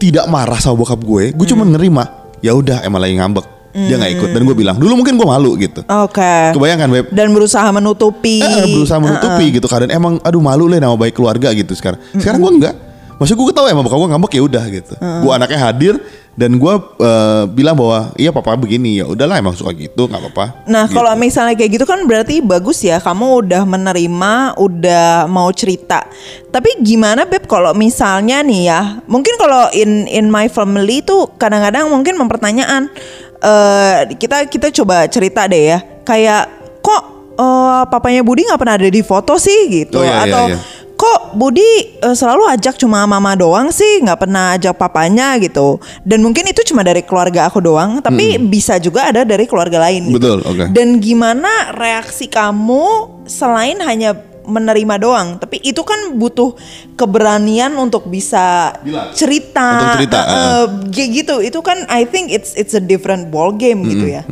tidak 0.00 0.24
marah 0.28 0.56
sama 0.56 0.80
bokap 0.80 1.00
gue, 1.04 1.36
gue 1.36 1.46
cuma 1.52 1.68
nerima. 1.68 2.32
Ya 2.40 2.56
udah, 2.56 2.80
emang 2.80 3.00
lagi 3.04 3.20
ngambek. 3.20 3.55
Dia 3.76 4.00
nggak 4.00 4.12
ikut 4.16 4.28
dan 4.32 4.42
gue 4.48 4.56
bilang, 4.56 4.76
dulu 4.80 5.04
mungkin 5.04 5.20
gue 5.20 5.28
malu 5.28 5.52
gitu. 5.60 5.84
Oke. 5.84 6.56
Kebayangkan 6.56 6.88
Beb? 6.88 7.06
Dan 7.12 7.36
berusaha 7.36 7.68
menutupi. 7.68 8.40
Eh, 8.40 8.48
eh, 8.64 8.66
berusaha 8.72 8.96
menutupi 8.96 9.52
gitu 9.52 9.68
kadang 9.68 9.92
emang 9.92 10.16
aduh 10.24 10.40
malu 10.40 10.64
lah 10.66 10.80
nama 10.80 10.96
baik 10.96 11.12
keluarga 11.12 11.52
gitu 11.52 11.76
sekarang 11.76 12.00
sekarang 12.16 12.40
gue 12.40 12.52
enggak 12.56 12.76
Maksud 13.16 13.32
gue 13.32 13.54
tahu 13.56 13.66
emang 13.72 13.80
bokap 13.80 13.96
gue 13.96 14.08
ngambek 14.12 14.32
ya 14.36 14.42
udah 14.44 14.64
gitu. 14.68 14.92
Gue 15.00 15.32
anaknya 15.32 15.56
hadir 15.56 15.94
dan 16.36 16.60
gue 16.60 16.74
eh, 17.00 17.42
bilang 17.48 17.72
bahwa 17.72 18.12
iya 18.20 18.28
papa 18.28 18.52
begini 18.60 19.00
ya 19.00 19.08
udahlah 19.08 19.40
emang 19.40 19.56
suka 19.56 19.72
gitu 19.72 20.04
nggak 20.04 20.20
apa-apa. 20.20 20.68
Nah, 20.68 20.84
Gitu. 20.84 21.00
kalau 21.00 21.16
misalnya 21.16 21.56
kayak 21.56 21.80
gitu 21.80 21.84
kan 21.88 22.04
berarti 22.04 22.44
bagus 22.44 22.84
ya. 22.84 23.00
Kamu 23.00 23.40
udah 23.40 23.64
menerima, 23.64 24.60
udah 24.60 25.32
mau 25.32 25.48
cerita. 25.56 26.04
Tapi 26.52 26.76
gimana 26.84 27.24
beb 27.24 27.48
kalau 27.48 27.72
misalnya 27.72 28.44
nih 28.44 28.62
ya, 28.68 28.80
mungkin 29.08 29.32
kalau 29.40 29.72
in 29.72 30.04
in 30.12 30.28
my 30.28 30.52
family 30.52 31.00
tuh 31.00 31.32
kadang-kadang 31.40 31.88
mungkin 31.88 32.20
mempertanyaan. 32.20 32.92
Eh 33.40 34.16
kita 34.16 34.48
kita 34.48 34.68
coba 34.72 35.04
cerita 35.06 35.44
deh 35.46 35.74
ya. 35.74 35.78
Kayak 36.02 36.48
kok 36.80 37.02
eh, 37.34 37.82
papanya 37.90 38.22
Budi 38.22 38.46
nggak 38.46 38.60
pernah 38.60 38.76
ada 38.78 38.88
di 38.88 39.02
foto 39.02 39.36
sih 39.36 39.68
gitu, 39.68 40.00
Oh, 40.00 40.06
iya, 40.06 40.12
iya, 40.12 40.24
atau 40.24 40.44
iya. 40.48 40.58
kok 40.96 41.20
Budi 41.36 41.70
eh, 42.00 42.16
selalu 42.16 42.48
ajak 42.48 42.80
cuma 42.80 43.04
mama 43.04 43.36
doang 43.36 43.68
sih 43.68 44.00
nggak 44.00 44.16
pernah 44.24 44.56
ajak 44.56 44.72
papanya 44.80 45.36
gitu 45.36 45.76
dan 46.08 46.24
mungkin 46.24 46.48
itu 46.48 46.64
cuma 46.72 46.80
dari 46.80 47.04
keluarga 47.04 47.50
aku 47.52 47.60
doang 47.60 48.00
tapi 48.00 48.40
bisa 48.40 48.80
juga 48.80 49.12
ada 49.12 49.20
dari 49.26 49.44
keluarga 49.44 49.76
lain 49.84 50.08
gitu. 50.08 50.16
Betul, 50.16 50.38
oke. 50.46 50.72
dan 50.72 50.96
gimana 50.96 51.76
reaksi 51.76 52.30
kamu 52.32 52.86
selain 53.28 53.76
hanya 53.84 54.16
menerima 54.46 54.94
doang. 55.02 55.28
Tapi 55.42 55.60
itu 55.60 55.82
kan 55.82 56.14
butuh 56.14 56.54
keberanian 56.94 57.74
untuk 57.76 58.06
bisa 58.06 58.72
Bilang. 58.80 59.12
cerita 59.12 59.68
Untuk 59.76 59.90
cerita, 60.00 60.18
eh, 60.22 60.34
eh, 60.34 60.64
kayak 60.94 61.10
gitu. 61.12 61.36
Itu 61.42 61.60
kan 61.60 61.84
I 61.90 62.06
think 62.06 62.30
it's 62.30 62.54
it's 62.54 62.72
a 62.72 62.82
different 62.82 63.28
ball 63.34 63.52
game 63.52 63.82
gitu 63.84 64.06
ya. 64.06 64.22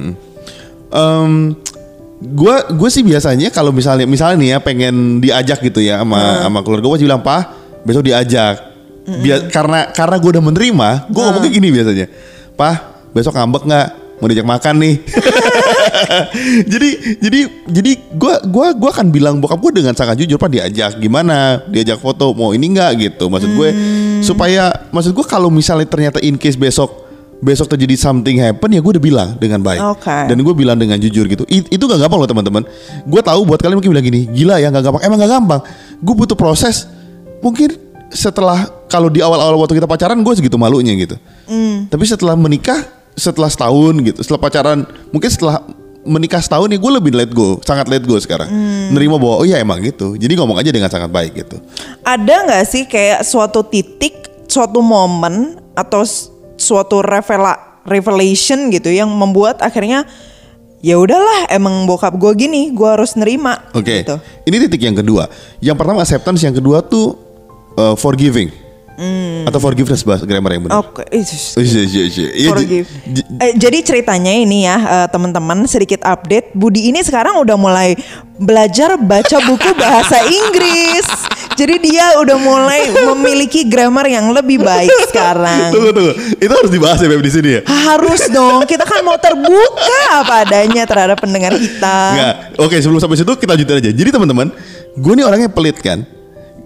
Em, 0.95 1.59
gue 2.23 2.57
gue 2.73 2.91
sih 2.91 3.03
biasanya 3.03 3.51
kalau 3.51 3.75
misalnya 3.75 4.07
misalnya 4.07 4.37
nih 4.41 4.49
ya 4.57 4.59
pengen 4.63 5.21
diajak 5.21 5.61
gitu 5.61 5.83
ya 5.83 6.01
sama 6.01 6.47
sama 6.47 6.59
keluarga 6.63 6.87
gue 6.95 7.05
bilang 7.05 7.21
pak 7.21 7.43
besok 7.85 8.07
diajak. 8.07 8.73
Biar, 9.05 9.53
karena 9.53 9.93
karena 9.93 10.17
gue 10.17 10.31
udah 10.33 10.45
menerima 10.49 10.89
gue 11.13 11.21
ngomongnya 11.21 11.51
gini 11.53 11.69
biasanya. 11.69 12.07
Pak 12.57 12.75
besok 13.13 13.37
ngambek 13.37 13.63
nggak 13.69 13.89
mau 14.19 14.27
diajak 14.27 14.47
makan 14.47 14.75
nih. 14.79 14.95
jadi 16.73 16.89
jadi 17.19 17.41
jadi 17.67 17.93
gue 18.15 18.35
gua 18.49 18.73
gua 18.73 18.91
akan 18.91 19.11
bilang 19.11 19.39
bokap 19.39 19.59
gue 19.61 19.83
dengan 19.83 19.95
sangat 19.95 20.21
jujur 20.21 20.39
pak 20.39 20.51
diajak 20.51 20.99
gimana? 20.99 21.63
Diajak 21.67 21.99
foto 21.99 22.33
mau 22.33 22.55
ini 22.55 22.73
nggak? 22.73 22.91
Gitu. 22.97 23.25
Maksud 23.27 23.51
gue 23.53 23.69
supaya 24.21 24.71
maksud 24.91 25.13
gue 25.13 25.27
kalau 25.27 25.51
misalnya 25.51 25.85
ternyata 25.85 26.19
in 26.21 26.35
case 26.35 26.57
besok 26.57 27.05
besok 27.45 27.69
terjadi 27.69 27.93
something 27.99 28.41
happen 28.41 28.73
ya 28.73 28.81
gue 28.81 28.93
udah 28.97 29.05
bilang 29.05 29.29
dengan 29.37 29.61
baik. 29.61 29.81
Oke. 29.99 30.09
dan 30.09 30.37
gue 30.37 30.55
bilang 30.57 30.81
dengan 30.81 30.97
jujur 30.97 31.29
gitu. 31.29 31.45
It- 31.45 31.69
itu 31.69 31.85
gak 31.85 32.01
gampang 32.01 32.17
loh 32.17 32.29
teman-teman. 32.31 32.63
Gue 33.05 33.21
tahu 33.21 33.45
buat 33.45 33.61
kalian 33.61 33.77
mungkin 33.77 33.93
bilang 33.93 34.07
gini 34.07 34.25
gila 34.33 34.57
ya 34.57 34.73
gak 34.73 34.81
gampang. 34.81 35.03
Emang 35.05 35.19
gak 35.21 35.33
gampang. 35.33 35.61
Gue 36.01 36.15
butuh 36.17 36.39
proses. 36.39 36.89
Mungkin 37.45 37.77
setelah 38.09 38.65
kalau 38.89 39.13
di 39.13 39.21
awal-awal 39.21 39.61
waktu 39.61 39.77
kita 39.77 39.85
pacaran 39.85 40.17
gue 40.25 40.33
segitu 40.33 40.57
malunya 40.57 40.97
gitu. 40.97 41.21
Tapi 41.93 42.05
setelah 42.09 42.33
menikah 42.33 42.81
setelah 43.15 43.49
setahun 43.49 43.95
gitu 44.03 44.21
setelah 44.21 44.41
pacaran 44.43 44.79
mungkin 45.11 45.31
setelah 45.31 45.63
menikah 46.05 46.43
setahun 46.43 46.69
ya 46.69 46.77
gue 46.77 46.93
lebih 47.01 47.13
let 47.17 47.31
go 47.33 47.57
sangat 47.65 47.89
let 47.89 48.05
go 48.05 48.21
sekarang 48.21 48.51
nerima 48.93 49.17
bahwa 49.17 49.41
oh 49.41 49.47
iya 49.49 49.57
emang 49.57 49.81
gitu 49.81 50.19
jadi 50.21 50.37
ngomong 50.37 50.61
aja 50.61 50.69
dengan 50.69 50.93
sangat 50.93 51.09
baik 51.09 51.33
gitu 51.33 51.57
Ada 52.05 52.45
nggak 52.45 52.65
sih 52.69 52.85
kayak 52.85 53.25
suatu 53.25 53.65
titik, 53.65 54.13
suatu 54.45 54.85
momen 54.85 55.57
atau 55.73 56.05
suatu 56.55 57.01
revela 57.01 57.81
revelation 57.89 58.69
gitu 58.69 58.93
yang 58.93 59.09
membuat 59.09 59.65
akhirnya 59.65 60.05
ya 60.85 61.01
udahlah 61.01 61.49
emang 61.49 61.89
bokap 61.89 62.13
gue 62.21 62.33
gini, 62.37 62.69
gue 62.77 62.85
harus 62.85 63.17
nerima. 63.17 63.57
Oke, 63.73 64.05
Gitu. 64.05 64.17
ini 64.45 64.57
titik 64.69 64.85
yang 64.85 64.93
kedua. 64.93 65.33
Yang 65.65 65.77
pertama 65.81 66.05
acceptance, 66.05 66.45
yang 66.45 66.53
kedua 66.53 66.85
tuh 66.85 67.17
uh, 67.81 67.97
forgiving 67.97 68.53
atau 69.45 69.59
forgiveness 69.59 70.07
bahasa 70.07 70.23
grammar 70.23 70.55
yang 70.55 70.63
benar. 70.67 70.81
Oke, 70.83 71.03
Oh, 71.03 71.63
iya, 71.63 71.83
iya, 71.83 72.05
iya. 72.31 72.49
Forgive. 72.51 72.89
Eh, 73.43 73.53
jadi 73.59 73.79
ceritanya 73.83 74.31
ini 74.31 74.67
ya 74.67 74.77
eh, 74.79 75.07
teman-teman 75.11 75.67
sedikit 75.67 76.07
update. 76.07 76.55
Budi 76.55 76.95
ini 76.95 77.03
sekarang 77.03 77.43
udah 77.43 77.59
mulai 77.59 77.99
belajar 78.39 78.95
baca 78.99 79.37
buku 79.47 79.71
bahasa 79.75 80.23
Inggris. 80.23 81.07
Jadi 81.55 81.87
dia 81.87 82.19
udah 82.19 82.35
mulai 82.35 82.91
memiliki 83.15 83.63
grammar 83.67 84.11
yang 84.11 84.35
lebih 84.35 84.59
baik 84.59 84.91
sekarang. 85.11 85.71
Tunggu 85.71 85.95
tunggu, 85.95 86.13
itu 86.43 86.51
harus 86.51 86.71
dibahas 86.71 86.99
ya 86.99 87.07
Beb 87.07 87.23
di 87.23 87.31
sini 87.31 87.49
ya. 87.59 87.61
Harus 87.63 88.27
dong, 88.31 88.67
kita 88.67 88.83
kan 88.83 89.07
mau 89.07 89.15
terbuka 89.15 90.03
apa 90.19 90.43
adanya 90.47 90.83
terhadap 90.83 91.23
pendengar 91.23 91.55
kita. 91.55 91.99
Enggak. 92.11 92.35
Oke, 92.59 92.77
sebelum 92.83 92.99
sampai 92.99 93.23
situ 93.23 93.33
kita 93.39 93.55
lanjutin 93.55 93.79
aja. 93.87 93.91
Jadi 93.95 94.11
teman-teman, 94.11 94.51
gue 94.99 95.13
nih 95.15 95.25
orangnya 95.27 95.47
pelit 95.47 95.79
kan. 95.79 96.03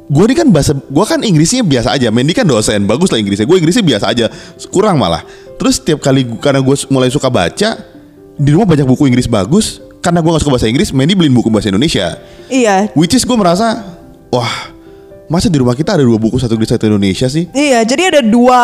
Gue 0.08 0.24
nih 0.24 0.36
kan 0.40 0.48
bahasa, 0.48 0.72
gue 0.72 1.04
kan 1.04 1.20
Inggrisnya 1.20 1.60
biasa 1.60 1.92
aja. 1.92 2.08
Mendy 2.08 2.32
kan 2.32 2.48
dosen, 2.48 2.88
bagus 2.88 3.12
lah 3.12 3.20
Inggrisnya. 3.20 3.44
Gue 3.44 3.60
Inggrisnya 3.60 3.84
biasa 3.84 4.04
aja, 4.08 4.26
kurang 4.72 4.96
malah. 4.96 5.20
Terus 5.60 5.76
setiap 5.76 6.00
kali 6.00 6.24
karena 6.40 6.64
gue 6.64 6.76
mulai 6.88 7.12
suka 7.12 7.28
baca, 7.28 7.76
di 8.40 8.50
rumah 8.54 8.64
banyak 8.64 8.88
buku 8.88 9.04
Inggris 9.12 9.28
bagus. 9.28 9.84
Karena 10.00 10.24
gue 10.24 10.30
gak 10.32 10.42
suka 10.46 10.52
bahasa 10.56 10.70
Inggris, 10.70 10.94
Mendy 10.96 11.12
beliin 11.12 11.34
buku 11.36 11.52
bahasa 11.52 11.68
Indonesia. 11.68 12.16
Iya. 12.48 12.88
Which 12.96 13.12
is 13.12 13.26
gue 13.28 13.36
merasa, 13.36 13.84
wah, 14.32 14.72
masa 15.28 15.52
di 15.52 15.60
rumah 15.60 15.76
kita 15.76 16.00
ada 16.00 16.04
dua 16.06 16.16
buku 16.16 16.40
satu 16.40 16.56
Inggris 16.56 16.72
satu 16.72 16.88
Indonesia 16.88 17.28
sih? 17.28 17.44
Iya, 17.52 17.84
jadi 17.84 18.16
ada 18.16 18.20
dua 18.24 18.60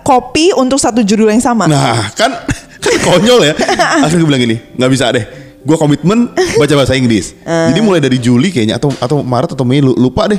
kopi 0.00 0.56
untuk 0.56 0.80
satu 0.80 1.04
judul 1.04 1.28
yang 1.28 1.44
sama. 1.44 1.68
Nah, 1.68 2.08
kan 2.16 2.32
kan 2.82 2.92
konyol 3.04 3.44
ya. 3.44 3.52
Akhirnya 4.06 4.24
gue 4.24 4.28
bilang 4.32 4.42
gini, 4.48 4.56
nggak 4.80 4.90
bisa 4.90 5.12
deh. 5.12 5.45
Gue 5.66 5.74
komitmen 5.74 6.30
baca 6.30 6.74
bahasa 6.74 6.94
Inggris. 6.94 7.34
Jadi 7.68 7.80
mulai 7.80 7.98
dari 7.98 8.16
Juli 8.16 8.48
kayaknya 8.48 8.78
atau 8.78 8.94
atau 8.94 9.20
Maret 9.20 9.52
atau 9.52 9.66
Mei 9.66 9.82
lu- 9.82 9.92
lupa 9.92 10.24
deh. 10.24 10.38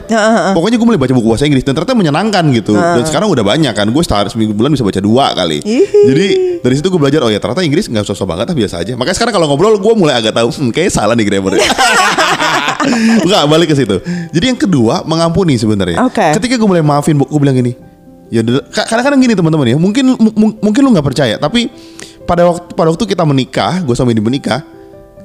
Pokoknya 0.55 0.79
gue 0.79 0.87
mulai 0.87 0.97
baca 0.97 1.11
buku 1.11 1.27
bahasa 1.27 1.43
Inggris 1.43 1.61
dan 1.61 1.75
ternyata 1.75 1.93
menyenangkan 1.93 2.47
gitu. 2.51 2.71
Dan 2.73 3.03
sekarang 3.03 3.27
udah 3.27 3.43
banyak 3.43 3.71
kan. 3.71 3.85
Gue 3.85 3.99
setahun 3.99 4.31
seminggu 4.31 4.55
bulan 4.55 4.71
bisa 4.71 4.81
baca 4.81 4.97
dua 4.97 5.35
kali. 5.35 5.59
Jadi 6.07 6.27
dari 6.57 6.73
situ 6.73 6.87
gue 6.87 6.97
belajar 6.97 7.19
oh 7.19 7.29
ya 7.29 7.37
ternyata 7.37 7.59
Inggris 7.59 7.85
nggak 7.85 8.03
susah 8.03 8.23
banget 8.23 8.49
biasa 8.49 8.79
aja. 8.79 8.95
Makanya 8.95 9.15
sekarang 9.15 9.33
kalau 9.35 9.47
ngobrol 9.47 9.75
gue 9.75 9.93
mulai 9.93 10.15
agak 10.15 10.31
tahu 10.31 10.47
hmm, 10.49 10.71
kayaknya 10.71 10.93
salah 10.95 11.13
nih 11.13 11.27
grammar. 11.27 11.59
Enggak 13.21 13.43
balik 13.51 13.67
ke 13.67 13.75
situ. 13.75 13.97
Jadi 14.31 14.45
yang 14.47 14.57
kedua 14.57 15.03
mengampuni 15.03 15.55
sebenarnya. 15.55 16.03
Oke. 16.03 16.23
Ketika 16.39 16.55
gue 16.55 16.67
mulai 16.67 16.81
maafin, 16.81 17.17
gue 17.17 17.39
bilang 17.39 17.53
gini. 17.53 17.75
Ya 18.27 18.43
kadang-kadang 18.69 19.19
gini 19.19 19.33
teman-teman 19.33 19.65
ya. 19.65 19.77
Mungkin 19.77 20.03
mu- 20.13 20.35
mu- 20.35 20.57
mungkin 20.61 20.81
lu 20.83 20.91
nggak 20.91 21.05
percaya, 21.05 21.35
tapi 21.35 21.71
pada 22.27 22.43
waktu 22.43 22.75
pada 22.75 22.91
waktu 22.91 23.07
kita 23.07 23.23
menikah, 23.23 23.79
gue 23.79 23.95
sama 23.95 24.11
ini 24.11 24.19
menikah, 24.19 24.59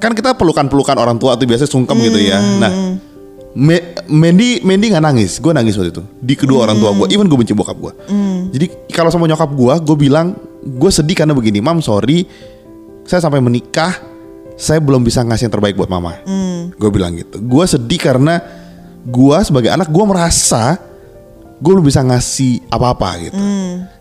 kan 0.02 0.12
kita 0.12 0.34
pelukan-pelukan 0.34 0.98
orang 0.98 1.14
tua 1.14 1.38
tuh 1.38 1.46
biasa 1.46 1.70
sungkem 1.70 1.94
gitu 2.02 2.18
ya. 2.18 2.42
Nah, 2.58 2.72
Me- 3.52 3.84
Mendy 4.08 4.64
Mendy 4.64 4.88
nggak 4.90 5.04
nangis, 5.04 5.36
gue 5.38 5.52
nangis 5.52 5.76
waktu 5.76 5.92
itu 5.92 6.02
di 6.18 6.34
kedua 6.34 6.66
orang 6.66 6.80
tua 6.80 6.90
gue. 6.96 7.06
Even 7.14 7.30
gue 7.30 7.38
benci 7.38 7.54
bokap 7.54 7.76
gue. 7.78 7.92
Jadi 8.50 8.66
kalau 8.90 9.12
sama 9.12 9.28
nyokap 9.28 9.52
gue, 9.52 9.74
gue 9.78 9.96
bilang 9.96 10.34
gue 10.58 10.90
sedih 10.90 11.14
karena 11.14 11.36
begini, 11.36 11.60
mam 11.60 11.78
sorry, 11.78 12.24
saya 13.04 13.20
sampai 13.20 13.38
menikah, 13.38 13.92
saya 14.56 14.80
belum 14.80 15.04
bisa 15.04 15.20
ngasih 15.20 15.46
yang 15.46 15.54
terbaik 15.54 15.76
buat 15.76 15.86
mama. 15.86 16.16
Gue 16.74 16.90
bilang 16.90 17.12
gitu. 17.12 17.38
Gue 17.38 17.62
sedih 17.62 18.00
karena 18.00 18.40
gue 19.04 19.36
sebagai 19.44 19.68
anak 19.68 19.92
gue 19.92 20.04
merasa 20.08 20.80
gue 21.60 21.70
belum 21.70 21.84
bisa 21.84 22.00
ngasih 22.02 22.72
apa-apa 22.72 23.08
gitu. 23.22 23.36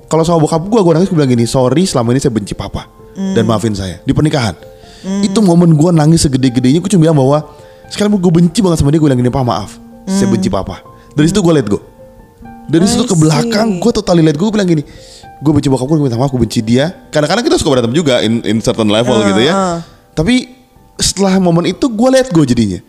Kalau 0.08 0.24
sama 0.24 0.40
bokap 0.40 0.64
gue, 0.64 0.80
gue 0.80 0.94
nangis 0.96 1.10
gue 1.12 1.18
bilang 1.20 1.30
gini, 1.30 1.44
sorry 1.44 1.84
selama 1.84 2.16
ini 2.16 2.20
saya 2.20 2.32
benci 2.32 2.56
papa 2.56 2.88
dan 3.36 3.44
maafin 3.44 3.76
saya 3.76 4.00
di 4.02 4.16
pernikahan. 4.16 4.56
Itu 5.26 5.42
momen 5.42 5.74
gue 5.74 5.90
nangis 5.90 6.26
segede-gedenya, 6.26 6.78
gue 6.82 6.90
cuma 6.94 7.10
bilang 7.10 7.18
bahwa 7.18 7.38
sekarang 7.92 8.16
gue 8.16 8.34
benci 8.34 8.60
banget 8.62 8.80
sama 8.80 8.94
dia, 8.94 9.02
gue 9.02 9.08
bilang 9.10 9.20
gini, 9.20 9.32
pak 9.34 9.44
maaf, 9.44 9.76
saya 10.08 10.30
benci 10.30 10.48
papa. 10.48 10.80
Dari 11.18 11.28
situ 11.28 11.42
gue 11.44 11.54
let 11.54 11.68
go. 11.68 11.80
Dari 12.72 12.88
situ 12.88 13.04
ke 13.04 13.16
belakang, 13.20 13.84
gue 13.84 13.92
totally 13.92 14.24
let 14.24 14.38
go, 14.40 14.48
gue 14.48 14.56
bilang 14.56 14.70
gini, 14.70 14.84
gue 15.42 15.52
benci 15.52 15.68
bokap 15.68 15.90
gue, 15.90 15.96
gue 16.00 16.06
minta 16.08 16.16
maaf, 16.16 16.32
gue 16.32 16.40
benci 16.40 16.62
dia. 16.64 16.94
Kadang-kadang 17.12 17.44
kita 17.44 17.58
suka 17.60 17.70
berantem 17.74 17.92
juga 17.98 18.24
in, 18.24 18.40
in 18.48 18.64
certain 18.64 18.88
level 18.88 19.20
gitu 19.28 19.42
ya. 19.42 19.84
Tapi 20.16 20.54
setelah 21.02 21.36
momen 21.42 21.68
itu 21.68 21.90
gue 21.90 22.10
let 22.14 22.30
go 22.32 22.46
jadinya. 22.46 22.80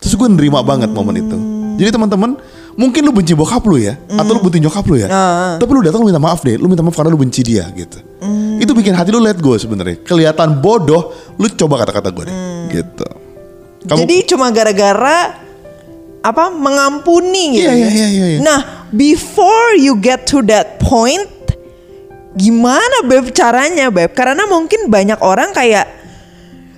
Terus 0.00 0.14
gue 0.14 0.28
nerima 0.30 0.62
banget 0.62 0.88
momen 0.88 1.14
itu. 1.18 1.36
Jadi 1.76 1.90
teman-teman, 1.92 2.40
mungkin 2.76 3.00
lu 3.02 3.12
benci 3.12 3.32
bokap 3.32 3.64
lu 3.64 3.80
ya, 3.80 3.96
atau 4.12 4.36
lu 4.36 4.40
benci 4.40 4.60
nyokap 4.60 4.84
lu 4.84 4.96
ya. 4.96 5.08
Tapi 5.56 5.70
lu 5.72 5.80
datang 5.80 6.00
lu 6.04 6.08
minta 6.08 6.20
maaf 6.20 6.40
deh, 6.40 6.56
lu 6.56 6.68
minta 6.68 6.84
maaf 6.84 6.92
karena 6.92 7.08
lu 7.08 7.18
benci 7.18 7.40
dia 7.40 7.64
gitu. 7.72 7.98
Itu 8.56 8.72
bikin 8.72 8.92
hati 8.92 9.10
lu 9.10 9.18
let 9.18 9.36
go 9.36 9.56
sebenarnya. 9.56 10.00
Kelihatan 10.00 10.60
bodoh, 10.60 11.10
lu 11.36 11.48
coba 11.50 11.82
kata-kata 11.82 12.08
gue 12.08 12.24
deh, 12.28 12.36
gitu. 12.70 13.08
Kamu- 13.86 14.00
Jadi 14.04 14.16
cuma 14.28 14.48
gara-gara 14.50 15.40
apa 16.20 16.50
mengampuni 16.50 17.60
gitu. 17.60 17.70
Iya, 17.70 17.74
iya, 17.74 17.88
iya, 17.88 18.06
iya, 18.08 18.26
iya. 18.34 18.38
Nah, 18.42 18.60
before 18.90 19.78
you 19.78 19.94
get 19.94 20.26
to 20.26 20.42
that 20.42 20.82
point, 20.82 21.22
gimana 22.34 23.06
beb 23.06 23.30
caranya 23.30 23.88
beb? 23.88 24.10
Karena 24.12 24.44
mungkin 24.44 24.90
banyak 24.90 25.22
orang 25.22 25.54
kayak 25.54 25.86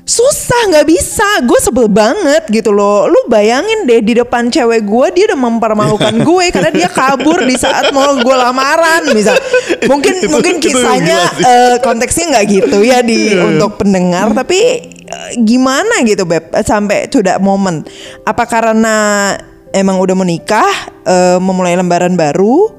susah 0.09 0.73
nggak 0.73 0.89
bisa. 0.89 1.45
Gue 1.45 1.61
sebel 1.61 1.87
banget 1.93 2.49
gitu 2.49 2.73
loh. 2.73 3.05
Lu 3.07 3.29
bayangin 3.29 3.85
deh 3.85 4.01
di 4.01 4.17
depan 4.17 4.49
cewek 4.49 4.89
gue 4.89 5.07
dia 5.13 5.25
udah 5.29 5.39
mempermalukan 5.39 6.15
gue 6.25 6.45
karena 6.49 6.73
dia 6.73 6.89
kabur 6.89 7.45
di 7.45 7.55
saat 7.61 7.93
mau 7.93 8.17
gue 8.17 8.37
lamaran 8.37 9.13
misal. 9.13 9.37
Mungkin 9.85 10.25
Itu- 10.25 10.33
mungkin 10.33 10.55
kisahnya 10.65 11.19
eh, 11.45 11.77
konteksnya 11.85 12.33
nggak 12.33 12.47
gitu 12.49 12.79
ya 12.81 13.05
di 13.05 13.37
untuk 13.37 13.77
pendengar 13.85 14.33
tapi 14.33 14.59
eh, 14.89 15.31
gimana 15.45 16.01
gitu 16.09 16.25
beb 16.25 16.57
sampai 16.65 17.13
to 17.13 17.21
that 17.21 17.45
moment? 17.45 17.85
Apa 18.25 18.49
karena 18.49 19.37
emang 19.77 20.01
udah 20.01 20.17
menikah 20.17 20.73
eh, 21.05 21.37
memulai 21.37 21.77
lembaran 21.77 22.17
baru 22.17 22.73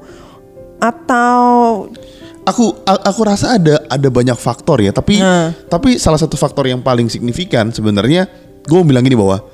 atau 0.82 1.86
aku 2.42 2.72
aku 2.86 3.20
rasa 3.22 3.54
ada 3.54 3.84
ada 3.86 4.08
banyak 4.08 4.34
faktor 4.34 4.80
ya 4.80 4.90
tapi 4.90 5.20
Nah. 5.20 5.52
tapi 5.66 5.96
salah 5.96 6.16
satu 6.16 6.34
faktor 6.34 6.66
yang 6.66 6.80
paling 6.80 7.06
signifikan 7.06 7.68
sebenarnya 7.68 8.26
gue 8.62 8.80
bilang 8.80 9.02
gini 9.02 9.14
bahwa 9.14 9.44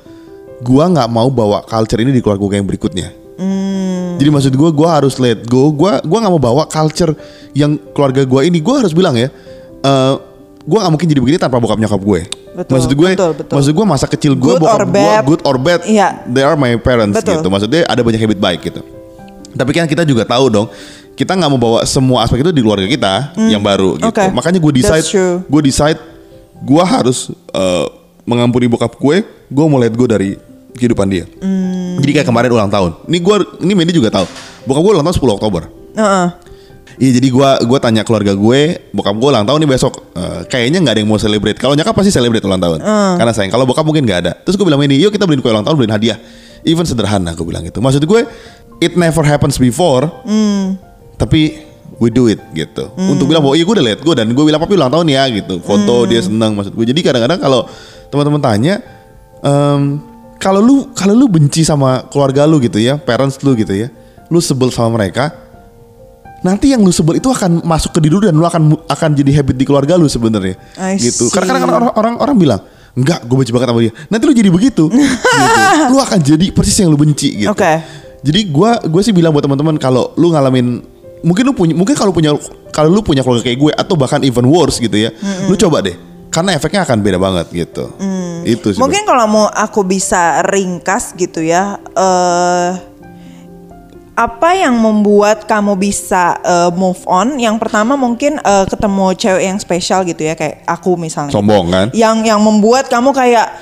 gue 0.57 0.85
nggak 0.87 1.09
mau 1.09 1.29
bawa 1.29 1.62
culture 1.62 1.99
ini 1.99 2.11
di 2.11 2.22
keluarga 2.22 2.42
gue 2.42 2.57
yang 2.57 2.66
berikutnya 2.66 3.09
jadi 4.16 4.31
maksud 4.33 4.55
gue 4.55 4.70
gue 4.72 4.88
harus 4.88 5.20
let 5.20 5.44
go 5.44 5.68
gue 5.68 5.92
gua 6.01 6.18
nggak 6.25 6.33
mau 6.33 6.40
bawa 6.40 6.64
culture 6.64 7.12
yang 7.53 7.77
keluarga 7.92 8.25
gue 8.25 8.40
ini 8.44 8.59
gue 8.59 8.75
harus 8.75 8.96
bilang 8.96 9.12
ya 9.12 9.29
eh 9.83 10.14
gue 10.66 10.79
nggak 10.81 10.90
mungkin 10.90 11.07
jadi 11.07 11.20
begini 11.20 11.37
tanpa 11.38 11.61
bokap 11.61 11.77
nyokap 11.77 12.01
gue 12.01 12.20
Betul, 12.57 12.72
maksud 12.72 12.90
gue 12.90 13.09
betul, 13.12 13.31
betul. 13.37 13.55
maksud 13.55 13.72
gue 13.77 13.85
masa 13.85 14.07
kecil 14.09 14.33
gue 14.33 14.53
Good 14.57 14.62
bokap 14.64 14.88
gue 14.88 15.12
good 15.29 15.42
or 15.44 15.57
bad 15.61 15.85
Iya. 15.85 16.25
they 16.27 16.40
are 16.40 16.57
my 16.57 16.72
parents 16.81 17.14
Betul. 17.14 17.38
gitu 17.38 17.49
maksudnya 17.53 17.85
ada 17.85 18.01
banyak 18.01 18.18
habit 18.18 18.38
baik 18.40 18.61
gitu 18.64 18.81
tapi 19.53 19.70
kan 19.72 19.85
kita 19.85 20.03
juga 20.03 20.25
tahu 20.25 20.49
dong 20.49 20.66
kita 21.16 21.33
nggak 21.33 21.50
mau 21.50 21.61
bawa 21.61 21.81
semua 21.88 22.29
aspek 22.29 22.44
itu 22.44 22.52
di 22.52 22.61
keluarga 22.61 22.85
kita 22.85 23.33
yang 23.48 23.64
baru 23.64 23.96
gitu. 23.96 24.12
Oke. 24.12 24.29
Makanya 24.31 24.61
gue 24.61 24.72
decide, 24.76 25.07
gue 25.48 25.61
decide, 25.64 25.98
gue 26.61 26.83
harus 26.85 27.33
eh, 27.57 27.87
mengampuni 28.29 28.68
bokap 28.68 28.92
gue. 29.00 29.24
Gue 29.48 29.64
mau 29.64 29.81
let 29.81 29.96
go 29.96 30.05
dari 30.05 30.37
kehidupan 30.76 31.09
dia. 31.09 31.24
Hmm. 31.40 31.96
Jadi 32.05 32.20
kayak 32.20 32.29
kemarin 32.29 32.52
ulang 32.52 32.68
tahun. 32.68 33.09
Ini 33.09 33.18
gue, 33.24 33.37
ini 33.64 33.72
Mendy 33.72 33.96
juga 33.96 34.12
tahu. 34.12 34.29
Bokap 34.68 34.83
gue 34.85 34.92
ulang 34.92 35.05
tahun 35.09 35.16
10 35.16 35.37
Oktober. 35.40 35.62
Heeh. 35.96 36.29
Iya 36.96 37.20
jadi 37.20 37.29
gue 37.29 37.48
gua 37.68 37.76
tanya 37.76 38.09
keluarga 38.09 38.33
gue, 38.33 38.61
bokap 38.88 39.20
gue 39.20 39.29
ulang 39.29 39.44
tahun 39.44 39.59
nih 39.64 39.68
besok. 39.68 40.00
Eh, 40.16 40.40
kayaknya 40.48 40.81
nggak 40.81 40.94
ada 40.96 41.00
yang 41.00 41.11
mau 41.12 41.20
celebrate. 41.20 41.57
Kalau 41.61 41.76
nyokap 41.76 41.92
pasti 41.92 42.12
celebrate 42.12 42.44
ulang 42.44 42.61
tahun. 42.61 42.79
Karena 43.20 43.33
sayang. 43.33 43.52
Kalau 43.52 43.64
bokap 43.68 43.85
mungkin 43.85 44.05
nggak 44.05 44.20
ada. 44.24 44.33
Terus 44.44 44.57
gue 44.57 44.64
bilang 44.68 44.81
ini, 44.85 45.00
yuk 45.00 45.12
kita 45.12 45.24
beliin 45.24 45.40
kue 45.40 45.52
ulang 45.52 45.64
tahun, 45.64 45.76
beliin 45.81 45.92
hadiah. 45.96 46.18
Even 46.64 46.85
sederhana 46.88 47.37
gue 47.37 47.44
bilang 47.44 47.64
gitu. 47.68 47.85
Maksud 47.85 48.00
gue, 48.05 48.20
it 48.81 48.96
never 48.96 49.24
happens 49.24 49.61
before. 49.61 50.09
Tapi 51.16 51.40
we 51.96 52.12
do 52.12 52.29
it 52.29 52.40
gitu. 52.52 52.92
Untuk 52.96 53.29
bilang 53.29 53.40
bahwa 53.40 53.57
iya 53.57 53.64
gue 53.64 53.74
udah 53.76 53.87
let 53.87 54.00
go 54.05 54.12
dan 54.12 54.29
gue 54.29 54.44
bilang 54.44 54.61
papi 54.61 54.76
ulang 54.76 54.92
tahun 54.92 55.07
ya 55.09 55.24
gitu. 55.33 55.61
Foto 55.64 56.05
dia 56.05 56.20
seneng 56.20 56.52
maksud 56.57 56.76
gue. 56.76 56.87
Jadi 56.92 57.00
kadang-kadang 57.00 57.40
kalau 57.40 57.64
teman-teman 58.12 58.40
tanya, 58.40 58.74
em, 59.40 60.00
kalau 60.37 60.61
lu 60.61 60.76
kalau 60.92 61.16
lu 61.16 61.26
benci 61.26 61.64
sama 61.64 62.05
keluarga 62.12 62.44
lu 62.44 62.61
gitu 62.61 62.76
ya, 62.76 63.00
parents 63.00 63.40
lu 63.40 63.57
gitu 63.57 63.72
ya, 63.72 63.88
lu 64.29 64.38
sebel 64.44 64.68
sama 64.68 65.00
mereka, 65.00 65.33
nanti 66.44 66.76
yang 66.76 66.85
lu 66.85 66.92
sebel 66.92 67.16
itu 67.16 67.33
akan 67.33 67.64
masuk 67.64 67.96
ke 67.96 68.00
diri 68.05 68.12
lu 68.12 68.22
dan 68.29 68.37
lu 68.37 68.44
akan 68.44 68.76
akan 68.87 69.11
jadi 69.16 69.40
habit 69.40 69.57
di 69.57 69.64
keluarga 69.64 69.96
lu 69.96 70.07
sebenarnya 70.07 70.61
gitu. 71.00 71.33
Karena 71.33 71.57
kadang 71.57 71.70
orang 71.72 71.92
orang 71.96 72.14
orang 72.20 72.37
bilang 72.37 72.62
Enggak, 72.96 73.29
gue 73.29 73.37
benci 73.37 73.52
banget 73.52 73.68
sama 73.68 73.81
dia. 73.85 73.92
Nanti 74.09 74.24
lu 74.24 74.33
jadi 74.33 74.48
begitu, 74.48 74.88
gitu. 74.88 75.05
lu 75.92 76.00
akan 76.00 76.16
jadi 76.16 76.48
persis 76.48 76.81
yang 76.81 76.88
lu 76.88 76.96
benci 76.96 77.44
gitu. 77.44 77.52
Oke. 77.52 77.85
Jadi 78.24 78.48
gua 78.48 78.81
gue 78.81 79.02
sih 79.05 79.12
bilang 79.12 79.37
buat 79.37 79.44
teman-teman 79.44 79.76
kalau 79.76 80.16
lu 80.16 80.33
ngalamin 80.33 80.81
mungkin 81.27 81.43
lu 81.51 81.53
punya 81.59 81.75
mungkin 81.75 81.99
kalau 81.99 82.15
punya 82.15 82.39
kalau 82.71 82.95
lu 82.95 83.03
punya 83.03 83.27
keluarga 83.27 83.43
kayak 83.43 83.59
gue 83.59 83.73
atau 83.75 83.99
bahkan 83.99 84.23
even 84.23 84.47
worse 84.47 84.79
gitu 84.79 84.95
ya, 84.95 85.11
lu 85.51 85.59
coba 85.59 85.83
deh. 85.83 85.99
Karena 86.31 86.53
efeknya 86.53 86.85
akan 86.85 87.01
beda 87.01 87.19
banget 87.19 87.47
gitu. 87.51 87.91
Itu 88.47 88.71
sih. 88.71 88.79
Mungkin 88.79 89.09
kalau 89.09 89.27
mau 89.27 89.47
aku 89.51 89.83
bisa 89.83 90.45
ringkas 90.47 91.17
gitu 91.19 91.43
ya, 91.43 91.81
eh 91.97 92.95
apa 94.17 94.57
yang 94.57 94.81
membuat 94.81 95.45
kamu 95.45 95.77
bisa 95.77 96.41
eh, 96.41 96.73
move 96.73 97.05
on? 97.05 97.37
Yang 97.37 97.57
pertama 97.61 98.01
mungkin 98.01 98.41
eh, 98.41 98.65
ketemu 98.65 99.12
cewek 99.12 99.45
yang 99.45 99.59
spesial 99.61 100.01
gitu 100.09 100.25
ya, 100.25 100.33
kayak 100.33 100.65
aku 100.65 100.97
misalnya. 100.97 101.33
sombong 101.33 101.69
kan? 101.69 101.87
Yang 101.93 102.33
yang 102.33 102.41
membuat 102.41 102.89
kamu 102.89 103.12
kayak, 103.12 103.53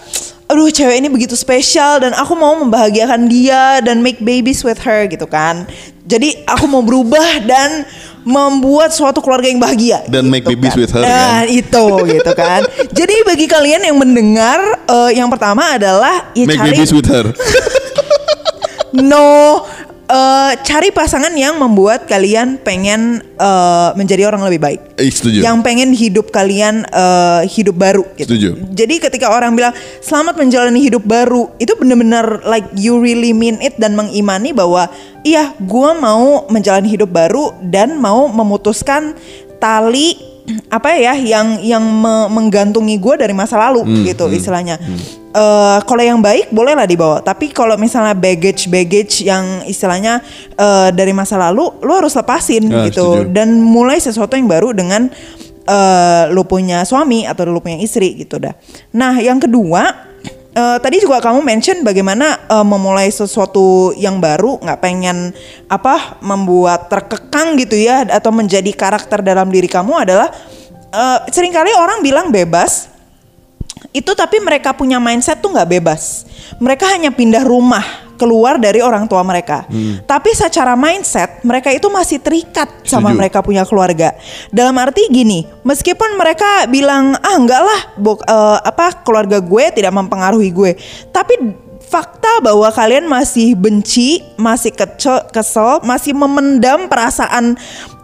aduh 0.46 0.70
cewek 0.70 1.02
ini 1.02 1.10
begitu 1.10 1.34
spesial 1.34 1.98
dan 1.98 2.14
aku 2.14 2.38
mau 2.38 2.54
membahagiakan 2.54 3.26
dia 3.26 3.82
dan 3.82 3.98
make 3.98 4.22
babies 4.22 4.62
with 4.62 4.78
her 4.78 5.10
gitu 5.10 5.26
kan. 5.26 5.66
Jadi 6.04 6.44
aku 6.44 6.68
mau 6.68 6.84
berubah 6.84 7.40
dan 7.48 7.88
membuat 8.24 8.92
suatu 8.92 9.20
keluarga 9.24 9.48
yang 9.48 9.60
bahagia. 9.60 10.04
Dan 10.04 10.28
make 10.28 10.44
gitu 10.44 10.52
babies 10.56 10.72
kan. 10.72 10.80
with 10.80 10.92
her, 10.92 11.02
Nah, 11.04 11.44
kan? 11.44 11.44
itu 11.48 11.84
gitu 12.08 12.32
kan. 12.36 12.60
Jadi 13.00 13.14
bagi 13.24 13.46
kalian 13.48 13.80
yang 13.84 13.96
mendengar 13.96 14.60
eh, 14.84 15.10
yang 15.16 15.28
pertama 15.32 15.76
adalah 15.76 16.28
ya 16.36 16.44
Make 16.44 16.60
cari 16.60 16.68
babies 16.72 16.92
with 16.92 17.08
her. 17.08 17.32
no 18.94 19.60
eh, 20.08 20.52
cari 20.60 20.88
pasangan 20.92 21.32
yang 21.32 21.56
membuat 21.56 22.04
kalian 22.08 22.60
pengen 22.60 23.24
eh, 23.38 23.90
menjadi 23.96 24.28
orang 24.28 24.44
lebih 24.48 24.60
baik. 24.60 24.80
Eh, 25.00 25.10
setuju. 25.10 25.40
Yang 25.40 25.56
pengen 25.64 25.90
hidup 25.94 26.28
kalian 26.32 26.84
eh, 26.88 27.42
hidup 27.48 27.76
baru 27.76 28.04
gitu. 28.16 28.34
Setuju. 28.34 28.48
Jadi 28.72 28.94
ketika 29.00 29.32
orang 29.32 29.56
bilang 29.56 29.72
selamat 30.04 30.36
menjalani 30.40 30.80
hidup 30.80 31.04
baru, 31.04 31.52
itu 31.60 31.72
bener-bener 31.78 32.44
like 32.44 32.66
you 32.76 33.00
really 33.00 33.32
mean 33.32 33.60
it 33.64 33.76
dan 33.80 33.96
mengimani 33.96 34.52
bahwa 34.52 34.90
iya, 35.24 35.52
gua 35.62 35.96
mau 35.96 36.44
menjalani 36.50 36.88
hidup 36.90 37.10
baru 37.10 37.56
dan 37.64 37.96
mau 38.00 38.28
memutuskan 38.28 39.16
tali 39.62 40.33
apa 40.76 40.92
ya 40.94 41.14
yang 41.14 41.58
yang 41.58 41.80
me- 41.80 42.28
menggantungi 42.28 42.96
gue 42.96 43.14
dari 43.16 43.32
masa 43.32 43.56
lalu 43.58 43.80
Hmm, 43.82 44.04
gitu 44.04 44.28
istilahnya. 44.28 44.76
Eh, 45.34 45.78
kalau 45.82 45.98
yang 46.00 46.20
baik 46.20 46.48
bolehlah 46.48 46.84
dibawa, 46.84 47.18
tapi 47.18 47.50
kalau 47.50 47.74
misalnya 47.74 48.14
baggage 48.14 48.68
baggage 48.68 49.22
yang 49.22 49.42
istilahnya 49.64 50.22
eh, 50.54 50.88
dari 50.90 51.10
masa 51.10 51.34
lalu, 51.36 51.74
lo 51.80 51.92
harus 51.96 52.14
lepasin 52.14 52.68
Ah, 52.68 52.86
gitu 52.86 53.24
setuju. 53.24 53.32
dan 53.32 53.56
mulai 53.56 53.98
sesuatu 53.98 54.34
yang 54.34 54.46
baru 54.46 54.70
dengan 54.70 55.10
eh 55.64 56.24
lo 56.28 56.44
punya 56.44 56.84
suami 56.84 57.24
atau 57.24 57.48
lo 57.48 57.58
punya 57.58 57.80
istri 57.80 58.14
gitu 58.14 58.36
dah. 58.36 58.52
Nah 58.92 59.16
yang 59.16 59.40
kedua 59.40 60.12
eh, 60.54 60.78
tadi 60.78 61.02
juga 61.02 61.18
kamu 61.18 61.42
mention 61.42 61.82
bagaimana 61.82 62.46
eh, 62.46 62.66
memulai 62.66 63.10
sesuatu 63.10 63.92
yang 63.98 64.22
baru 64.22 64.62
nggak 64.62 64.80
pengen 64.80 65.34
apa 65.66 66.22
membuat 66.22 66.86
terkekang 66.88 67.58
gitu 67.58 67.74
ya 67.74 68.06
atau 68.06 68.30
menjadi 68.30 68.70
karakter 68.72 69.20
dalam 69.20 69.50
diri 69.50 69.66
kamu 69.66 70.06
adalah 70.06 70.30
eh, 70.94 71.18
sering 71.34 71.50
kali 71.50 71.74
orang 71.74 72.00
bilang 72.00 72.30
bebas 72.30 72.94
itu 73.94 74.10
tapi 74.14 74.42
mereka 74.42 74.74
punya 74.74 74.98
mindset 74.98 75.38
tuh 75.38 75.54
nggak 75.54 75.70
bebas. 75.78 76.26
Mereka 76.58 76.82
hanya 76.98 77.14
pindah 77.14 77.46
rumah 77.46 78.03
keluar 78.14 78.56
dari 78.58 78.78
orang 78.80 79.06
tua 79.06 79.20
mereka. 79.22 79.66
Tapi 80.04 80.30
secara 80.32 80.74
mindset 80.74 81.42
mereka 81.42 81.70
itu 81.70 81.86
masih 81.90 82.18
terikat 82.18 82.70
sama 82.86 83.10
Setuju. 83.10 83.18
mereka 83.18 83.38
punya 83.42 83.62
keluarga. 83.66 84.14
Dalam 84.48 84.74
arti 84.78 85.06
gini, 85.10 85.44
meskipun 85.62 86.16
mereka 86.16 86.66
bilang 86.66 87.14
ah 87.18 87.34
enggak 87.36 87.62
lah, 87.62 87.80
bok- 87.98 88.24
eh, 88.24 88.58
apa 88.64 89.02
keluarga 89.02 89.38
gue 89.42 89.64
tidak 89.74 89.92
mempengaruhi 89.92 90.50
gue, 90.54 90.72
tapi 91.10 91.36
fakta 91.84 92.42
bahwa 92.42 92.66
kalian 92.74 93.06
masih 93.06 93.54
benci, 93.54 94.18
masih 94.34 94.74
kecel, 94.74 95.30
kesel, 95.30 95.78
masih 95.86 96.10
memendam 96.16 96.90
perasaan 96.90 97.54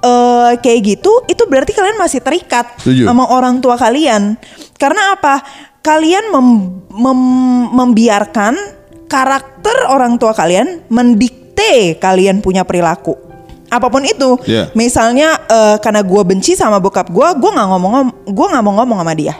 eh, 0.04 0.52
kayak 0.60 0.80
gitu, 0.96 1.10
itu 1.26 1.42
berarti 1.48 1.72
kalian 1.74 1.98
masih 1.98 2.22
terikat 2.22 2.70
Setuju. 2.78 3.08
sama 3.08 3.26
orang 3.30 3.58
tua 3.58 3.74
kalian. 3.74 4.38
Karena 4.78 5.16
apa? 5.18 5.42
Kalian 5.80 6.28
mem- 6.28 6.84
mem- 6.92 7.68
membiarkan 7.72 8.79
karakter 9.10 9.90
orang 9.90 10.14
tua 10.16 10.30
kalian 10.30 10.86
mendikte 10.86 11.98
kalian 11.98 12.38
punya 12.38 12.62
perilaku. 12.62 13.18
Apa 13.66 13.86
pun 13.86 14.02
itu, 14.02 14.34
Iya. 14.46 14.70
misalnya 14.74 15.38
eh, 15.46 15.76
karena 15.78 16.02
gue 16.02 16.22
benci 16.22 16.54
sama 16.54 16.78
bokap 16.78 17.06
gue, 17.06 17.28
gue 17.34 17.50
nggak 17.50 17.68
ngomong, 17.70 17.92
gue 18.26 18.46
nggak 18.50 18.62
mau 18.62 18.74
ngomong 18.78 18.98
sama 19.02 19.14
dia. 19.14 19.34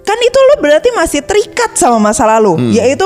Kan 0.00 0.16
itu 0.16 0.38
lu 0.40 0.64
berarti 0.64 0.88
masih 0.96 1.20
terikat 1.20 1.76
sama 1.76 2.00
masa 2.00 2.24
lalu, 2.24 2.56
Hmm. 2.56 2.72
yaitu 2.72 3.04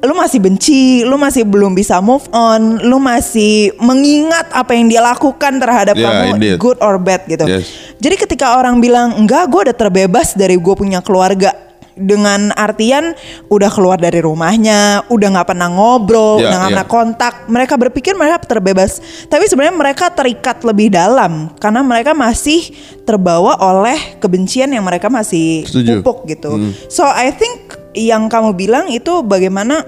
lu 0.00 0.16
masih 0.16 0.40
benci, 0.40 1.04
lu 1.04 1.20
masih 1.20 1.44
belum 1.44 1.76
bisa 1.76 2.00
move 2.00 2.24
on, 2.32 2.80
lu 2.80 2.96
masih 2.96 3.76
mengingat 3.76 4.48
apa 4.50 4.72
yang 4.72 4.88
dia 4.88 5.04
lakukan 5.04 5.60
terhadap 5.60 5.92
Yeah, 5.94 6.08
kamu, 6.08 6.26
indeed. 6.40 6.56
good 6.56 6.80
or 6.80 6.96
bad 6.96 7.28
gitu. 7.28 7.44
Yes. 7.44 7.68
Jadi 8.00 8.16
ketika 8.16 8.56
orang 8.56 8.80
bilang 8.80 9.20
enggak, 9.20 9.52
gue 9.52 9.68
udah 9.68 9.76
terbebas 9.76 10.32
dari 10.32 10.56
gue 10.56 10.74
punya 10.74 11.04
keluarga 11.04 11.52
dengan 12.00 12.50
artian 12.56 13.12
udah 13.52 13.68
keluar 13.68 14.00
dari 14.00 14.24
rumahnya, 14.24 15.04
udah 15.12 15.28
nggak 15.36 15.48
pernah 15.52 15.68
ngobrol, 15.68 16.40
Ya, 16.40 16.48
udah 16.48 16.56
nggak 16.56 16.72
ya. 16.72 16.76
pernah 16.80 16.88
kontak. 16.88 17.34
Mereka 17.46 17.74
berpikir 17.76 18.12
mereka 18.16 18.40
terbebas, 18.40 18.98
tapi 19.28 19.44
sebenarnya 19.44 19.76
mereka 19.76 20.08
terikat 20.08 20.64
lebih 20.64 20.88
dalam 20.88 21.52
karena 21.60 21.84
mereka 21.84 22.16
masih 22.16 22.72
terbawa 23.04 23.60
oleh 23.60 24.16
kebencian 24.18 24.72
yang 24.72 24.82
mereka 24.82 25.12
masih 25.12 25.68
Setuju. 25.68 26.00
pupuk 26.00 26.26
gitu. 26.32 26.56
So 26.88 27.04
I 27.04 27.30
think 27.30 27.76
yang 27.92 28.32
kamu 28.32 28.56
bilang 28.56 28.88
itu 28.88 29.20
bagaimana 29.20 29.84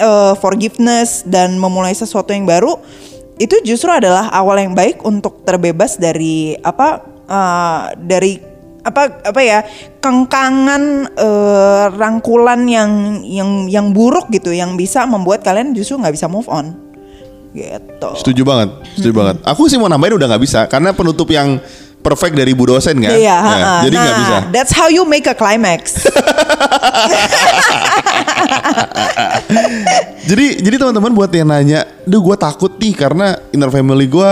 uh, 0.00 0.34
forgiveness 0.36 1.22
dan 1.24 1.56
memulai 1.60 1.92
sesuatu 1.94 2.32
yang 2.32 2.48
baru 2.48 2.80
itu 3.40 3.58
justru 3.64 3.88
adalah 3.90 4.28
awal 4.30 4.60
yang 4.60 4.76
baik 4.76 5.02
untuk 5.02 5.42
terbebas 5.42 5.96
dari 5.98 6.54
apa 6.60 7.02
uh, 7.26 7.92
dari 7.96 8.51
apa 8.82 9.22
apa 9.22 9.40
ya 9.40 9.58
kengkangan 9.98 10.82
eh, 11.14 11.84
rangkulan 11.94 12.66
yang 12.66 12.90
yang 13.22 13.66
yang 13.66 13.86
buruk 13.90 14.26
gitu 14.28 14.50
yang 14.50 14.74
bisa 14.74 15.06
membuat 15.06 15.40
kalian 15.40 15.70
justru 15.70 15.96
nggak 15.96 16.12
bisa 16.12 16.26
move 16.26 16.46
on 16.46 16.74
gitu. 17.52 18.08
Setuju 18.16 18.42
banget, 18.42 18.68
setuju 18.96 19.12
banget. 19.14 19.36
Aku 19.44 19.68
sih 19.68 19.76
mau 19.76 19.86
nambahin 19.86 20.16
udah 20.16 20.26
nggak 20.26 20.42
bisa 20.42 20.60
karena 20.66 20.90
penutup 20.90 21.28
yang 21.28 21.60
perfect 22.00 22.32
dari 22.32 22.50
Bu 22.50 22.66
dosen 22.66 22.96
kan. 22.98 23.12
Iya, 23.12 23.22
Ya, 23.22 23.36
ha-ha. 23.38 23.74
jadi 23.84 23.94
nggak 23.94 24.08
Nah, 24.08 24.18
bisa. 24.18 24.36
That's 24.50 24.72
how 24.72 24.88
you 24.88 25.04
make 25.04 25.28
a 25.28 25.36
climax. 25.36 26.02
Jadi 30.22 30.62
jadi 30.62 30.76
teman-teman 30.78 31.12
buat 31.12 31.28
yang 31.28 31.46
nanya, 31.46 31.84
duh 32.02 32.20
gue 32.20 32.36
takut 32.36 32.70
nih 32.78 32.94
karena 32.94 33.36
inner 33.50 33.68
family 33.68 34.06
gue 34.06 34.30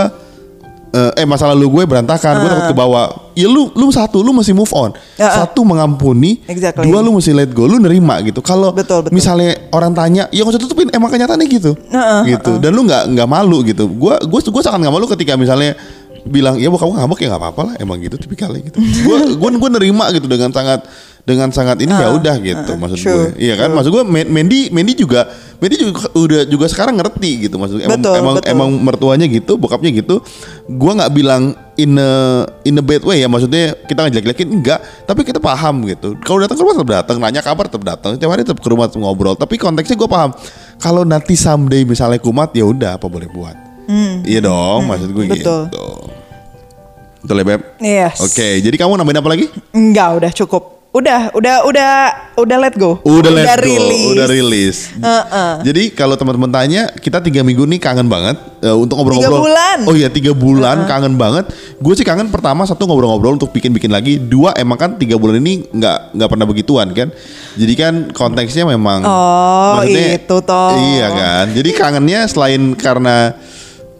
eh, 0.91 1.23
eh 1.23 1.25
masa 1.25 1.47
lalu 1.51 1.67
gue 1.71 1.83
berantakan, 1.87 2.43
gue 2.43 2.49
takut 2.51 2.67
ke 2.71 2.77
bawah. 2.77 3.05
Ya 3.31 3.47
lu 3.47 3.71
lu 3.71 3.87
satu 3.89 4.19
lu 4.19 4.35
mesti 4.35 4.51
move 4.51 4.71
on. 4.75 4.91
Ah. 5.15 5.43
Satu 5.43 5.63
mengampuni, 5.63 6.43
Exactly. 6.45 6.83
dua 6.83 6.99
lu 6.99 7.15
mesti 7.15 7.31
let 7.31 7.51
go, 7.55 7.63
lu 7.63 7.79
nerima 7.79 8.19
gitu. 8.21 8.43
Kalau 8.43 8.75
misalnya 9.09 9.71
orang 9.71 9.95
tanya, 9.95 10.27
ya 10.29 10.43
nggak 10.43 10.59
usah 10.59 10.63
tutupin, 10.63 10.91
emang 10.91 11.07
kenyataannya 11.07 11.47
gitu. 11.47 11.71
Heeh, 11.75 12.35
gitu. 12.35 12.59
Dan 12.59 12.75
lu 12.75 12.83
nggak 12.83 13.15
nggak 13.15 13.27
malu 13.27 13.63
gitu. 13.63 13.87
Gue 13.87 14.19
gue 14.19 14.39
gue 14.43 14.61
sangat 14.63 14.83
nggak 14.83 14.93
malu 14.93 15.07
ketika 15.07 15.39
misalnya 15.39 15.79
bilang 16.23 16.55
ya 16.55 16.67
kamu 16.67 16.93
ngambek 16.93 17.19
ya 17.19 17.27
nggak 17.29 17.41
apa-apa 17.41 17.61
lah 17.63 17.73
emang 17.77 17.97
gitu 17.97 18.15
tipikalnya 18.15 18.61
gitu. 18.63 18.77
Gue 18.77 19.17
gue 19.33 19.49
gue 19.57 19.69
nerima 19.71 20.09
gitu 20.09 20.25
dengan 20.25 20.49
sangat 20.49 20.85
dengan 21.21 21.49
sangat 21.49 21.77
ini 21.77 21.93
ya 21.93 22.09
udah 22.11 22.33
gitu 22.35 22.71
maksud 22.75 22.97
Ah, 22.97 23.03
true, 23.03 23.13
gue. 23.29 23.45
Iya 23.45 23.53
kan? 23.55 23.69
maksud 23.71 23.89
gue 23.89 24.03
Men- 24.03 24.25
Mendy 24.27 24.69
Mendy 24.69 24.93
juga 24.95 25.29
Mendy 25.57 25.77
juga 25.77 26.09
udah 26.11 26.41
juga 26.43 26.65
sekarang 26.65 26.97
ngerti 26.97 27.45
gitu 27.45 27.61
maksud 27.61 27.77
gue 27.77 27.83
emang 27.83 28.01
Betul, 28.01 28.15
emang, 28.17 28.35
betul. 28.35 28.49
emang 28.49 28.69
mertuanya 28.75 29.25
gitu 29.25 29.53
bokapnya 29.55 29.93
gitu. 29.93 30.25
Gue 30.67 30.91
nggak 30.91 31.11
bilang 31.11 31.53
in 31.75 31.93
a 31.95 32.09
in 32.63 32.73
a 32.75 32.83
bad 32.83 33.01
way 33.01 33.21
ya 33.21 33.27
maksudnya 33.27 33.77
kita 33.81 34.01
ngejelek-jelekin 34.03 34.49
enggak. 34.51 34.79
Tapi 35.03 35.21
kita 35.21 35.37
paham 35.37 35.85
gitu. 35.85 36.17
Kalau 36.19 36.37
datang 36.39 36.57
ke 36.57 36.61
rumah 36.61 36.75
tetap 36.75 36.89
datang 36.91 37.15
nanya 37.17 37.41
kabar 37.41 37.65
tetap 37.65 37.83
datang 37.83 38.17
tiap 38.17 38.29
hari 38.29 38.41
tetap 38.41 38.57
ke 38.57 38.67
rumah 38.67 38.85
tetap 38.85 38.99
ngobrol. 38.99 39.33
Tapi 39.33 39.55
konteksnya 39.55 39.93
gue 39.95 40.05
paham 40.07 40.33
kalau 40.77 41.01
nanti 41.01 41.33
someday 41.33 41.81
misalnya 41.83 42.17
kumat 42.17 42.49
ya 42.51 42.65
udah 42.65 42.97
apa 42.97 43.05
boleh 43.05 43.25
buat? 43.27 43.53
Iya 44.23 44.41
dong 44.41 44.87
maksud 44.87 45.11
gue 45.11 45.23
Hmm. 45.23 45.33
Betul. 45.35 45.61
gitu 45.69 46.20
betul 47.21 47.37
ya 47.37 47.45
beb 47.45 47.61
Yes. 47.77 48.17
oke 48.19 48.47
jadi 48.59 48.75
kamu 48.75 48.97
nambahin 48.97 49.19
apa 49.19 49.29
lagi 49.29 49.45
Enggak, 49.71 50.09
udah 50.17 50.31
cukup. 50.33 50.63
udah, 50.91 51.31
udah, 51.31 51.63
udah, 51.63 51.91
udah 52.35 52.57
let 52.59 52.75
go. 52.75 52.99
Udah 53.07 53.31
let 53.31 53.47
go, 53.47 53.63
rilis. 53.63 54.11
udah 54.11 54.27
rilis. 54.27 54.77
Heeh. 54.91 55.51
Jadi 55.63 55.83
kalau 55.95 56.19
teman-teman 56.19 56.51
tanya, 56.51 56.91
kita 56.91 57.23
tiga 57.23 57.47
minggu 57.47 57.63
nih 57.63 57.79
kangen 57.79 58.11
banget 58.11 58.35
eh, 58.59 58.75
untuk 58.75 58.99
ngobrol-ngobrol. 58.99 59.39
Tiga 59.39 59.47
bulan. 59.47 59.77
Oh 59.87 59.95
iya 59.95 60.11
tiga 60.11 60.35
bulan 60.35 60.83
kangen 60.83 61.15
banget. 61.15 61.47
Gue 61.79 61.95
sih 61.95 62.03
kangen 62.03 62.27
pertama 62.27 62.67
satu 62.67 62.83
ngobrol-ngobrol 62.83 63.39
untuk 63.39 63.55
bikin-bikin 63.55 63.87
lagi. 63.87 64.19
Dua 64.19 64.51
emang 64.59 64.75
kan 64.75 64.99
tiga 64.99 65.15
bulan 65.15 65.39
ini 65.39 65.63
nggak 65.71 66.11
nggak 66.11 66.27
pernah 66.27 66.43
begituan 66.43 66.91
kan. 66.91 67.07
Jadi 67.55 67.73
kan 67.79 67.93
konteksnya 68.11 68.67
memang. 68.67 68.99
Oh, 69.07 69.79
itu 69.87 70.37
toh. 70.43 70.75
Iya 70.75 71.07
kan. 71.07 71.45
Jadi 71.55 71.71
kangennya 71.71 72.27
selain 72.27 72.75
karena 72.75 73.31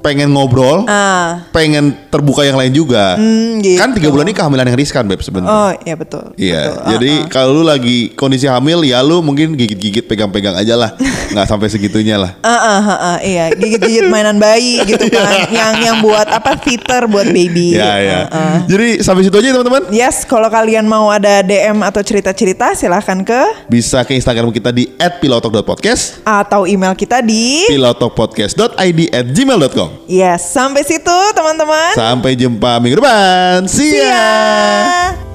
pengen 0.02 0.34
ngobrol, 0.34 0.84
Ah. 0.86 1.45
pengen 1.49 1.93
terbuka 2.10 2.41
yang 2.41 2.58
lain 2.58 2.70
juga. 2.70 3.16
Hmm, 3.16 3.62
gitu. 3.62 3.78
Kan 3.78 3.93
tiga 3.93 4.10
bulan 4.10 4.26
ini 4.26 4.34
kehamilan 4.34 4.66
yang 4.66 4.76
riskan 4.76 5.06
beb 5.06 5.22
sebenarnya. 5.22 5.54
Oh, 5.54 5.72
iya 5.82 5.95
betul. 5.95 6.26
Iya, 6.36 6.62
betul. 6.68 6.89
jadi 6.91 7.12
kalau 7.30 7.49
lu 7.56 7.64
lagi 7.64 8.10
kondisi 8.12 8.45
hamil 8.45 8.82
ya 8.82 8.99
lu 8.99 9.22
mungkin 9.22 9.54
gigit-gigit 9.54 10.04
pegang-pegang 10.04 10.58
aja 10.58 10.74
lah, 10.74 10.97
nggak 11.32 11.45
sampai 11.45 11.70
segitunya 11.70 12.18
lah. 12.18 12.34
Ah, 12.41 12.52
ah, 12.52 12.82
ah, 12.82 12.89
ah, 12.97 13.18
iya, 13.22 13.54
gigit-gigit 13.54 14.10
mainan 14.10 14.38
bayi 14.38 14.82
gitu 14.84 15.06
kan, 15.14 15.47
yang 15.47 15.74
yang 15.78 15.97
buat 16.02 16.26
apa 16.26 16.58
fitter 16.58 17.06
buat 17.06 17.30
baby. 17.30 17.78
Ya 17.78 17.97
ya. 17.97 18.20
Ah, 18.26 18.36
ah. 18.36 18.58
Jadi 18.66 18.99
sampai 18.99 19.22
situ 19.22 19.38
aja 19.38 19.54
teman-teman. 19.54 19.93
Yes, 19.93 20.26
kalau 20.26 20.49
kalian 20.49 20.84
mau 20.84 21.08
ada 21.08 21.41
DM 21.41 21.80
atau 21.82 22.02
cerita-cerita 22.02 22.74
silahkan 22.74 23.22
ke 23.22 23.41
Bisa 23.68 24.02
ke 24.02 24.18
Instagram 24.18 24.49
kita 24.49 24.74
di 24.74 24.89
@pilotok.podcast, 24.97 26.24
atau 26.24 26.66
email 26.66 26.93
kita 26.93 27.22
di 27.22 27.70
pilotokpodcast.id 27.70 28.99
at 29.12 29.26
gmail.com. 29.30 29.91
Yes, 30.08 30.52
sampai 30.52 30.84
situ 30.84 31.18
teman-teman. 31.36 31.96
Sampai 31.96 32.36
jumpa 32.36 32.78
minggu 32.84 33.00
depan. 33.00 33.66
See 33.70 33.96
ya. 33.96 34.00
See 34.00 34.06
ya. 34.06 35.31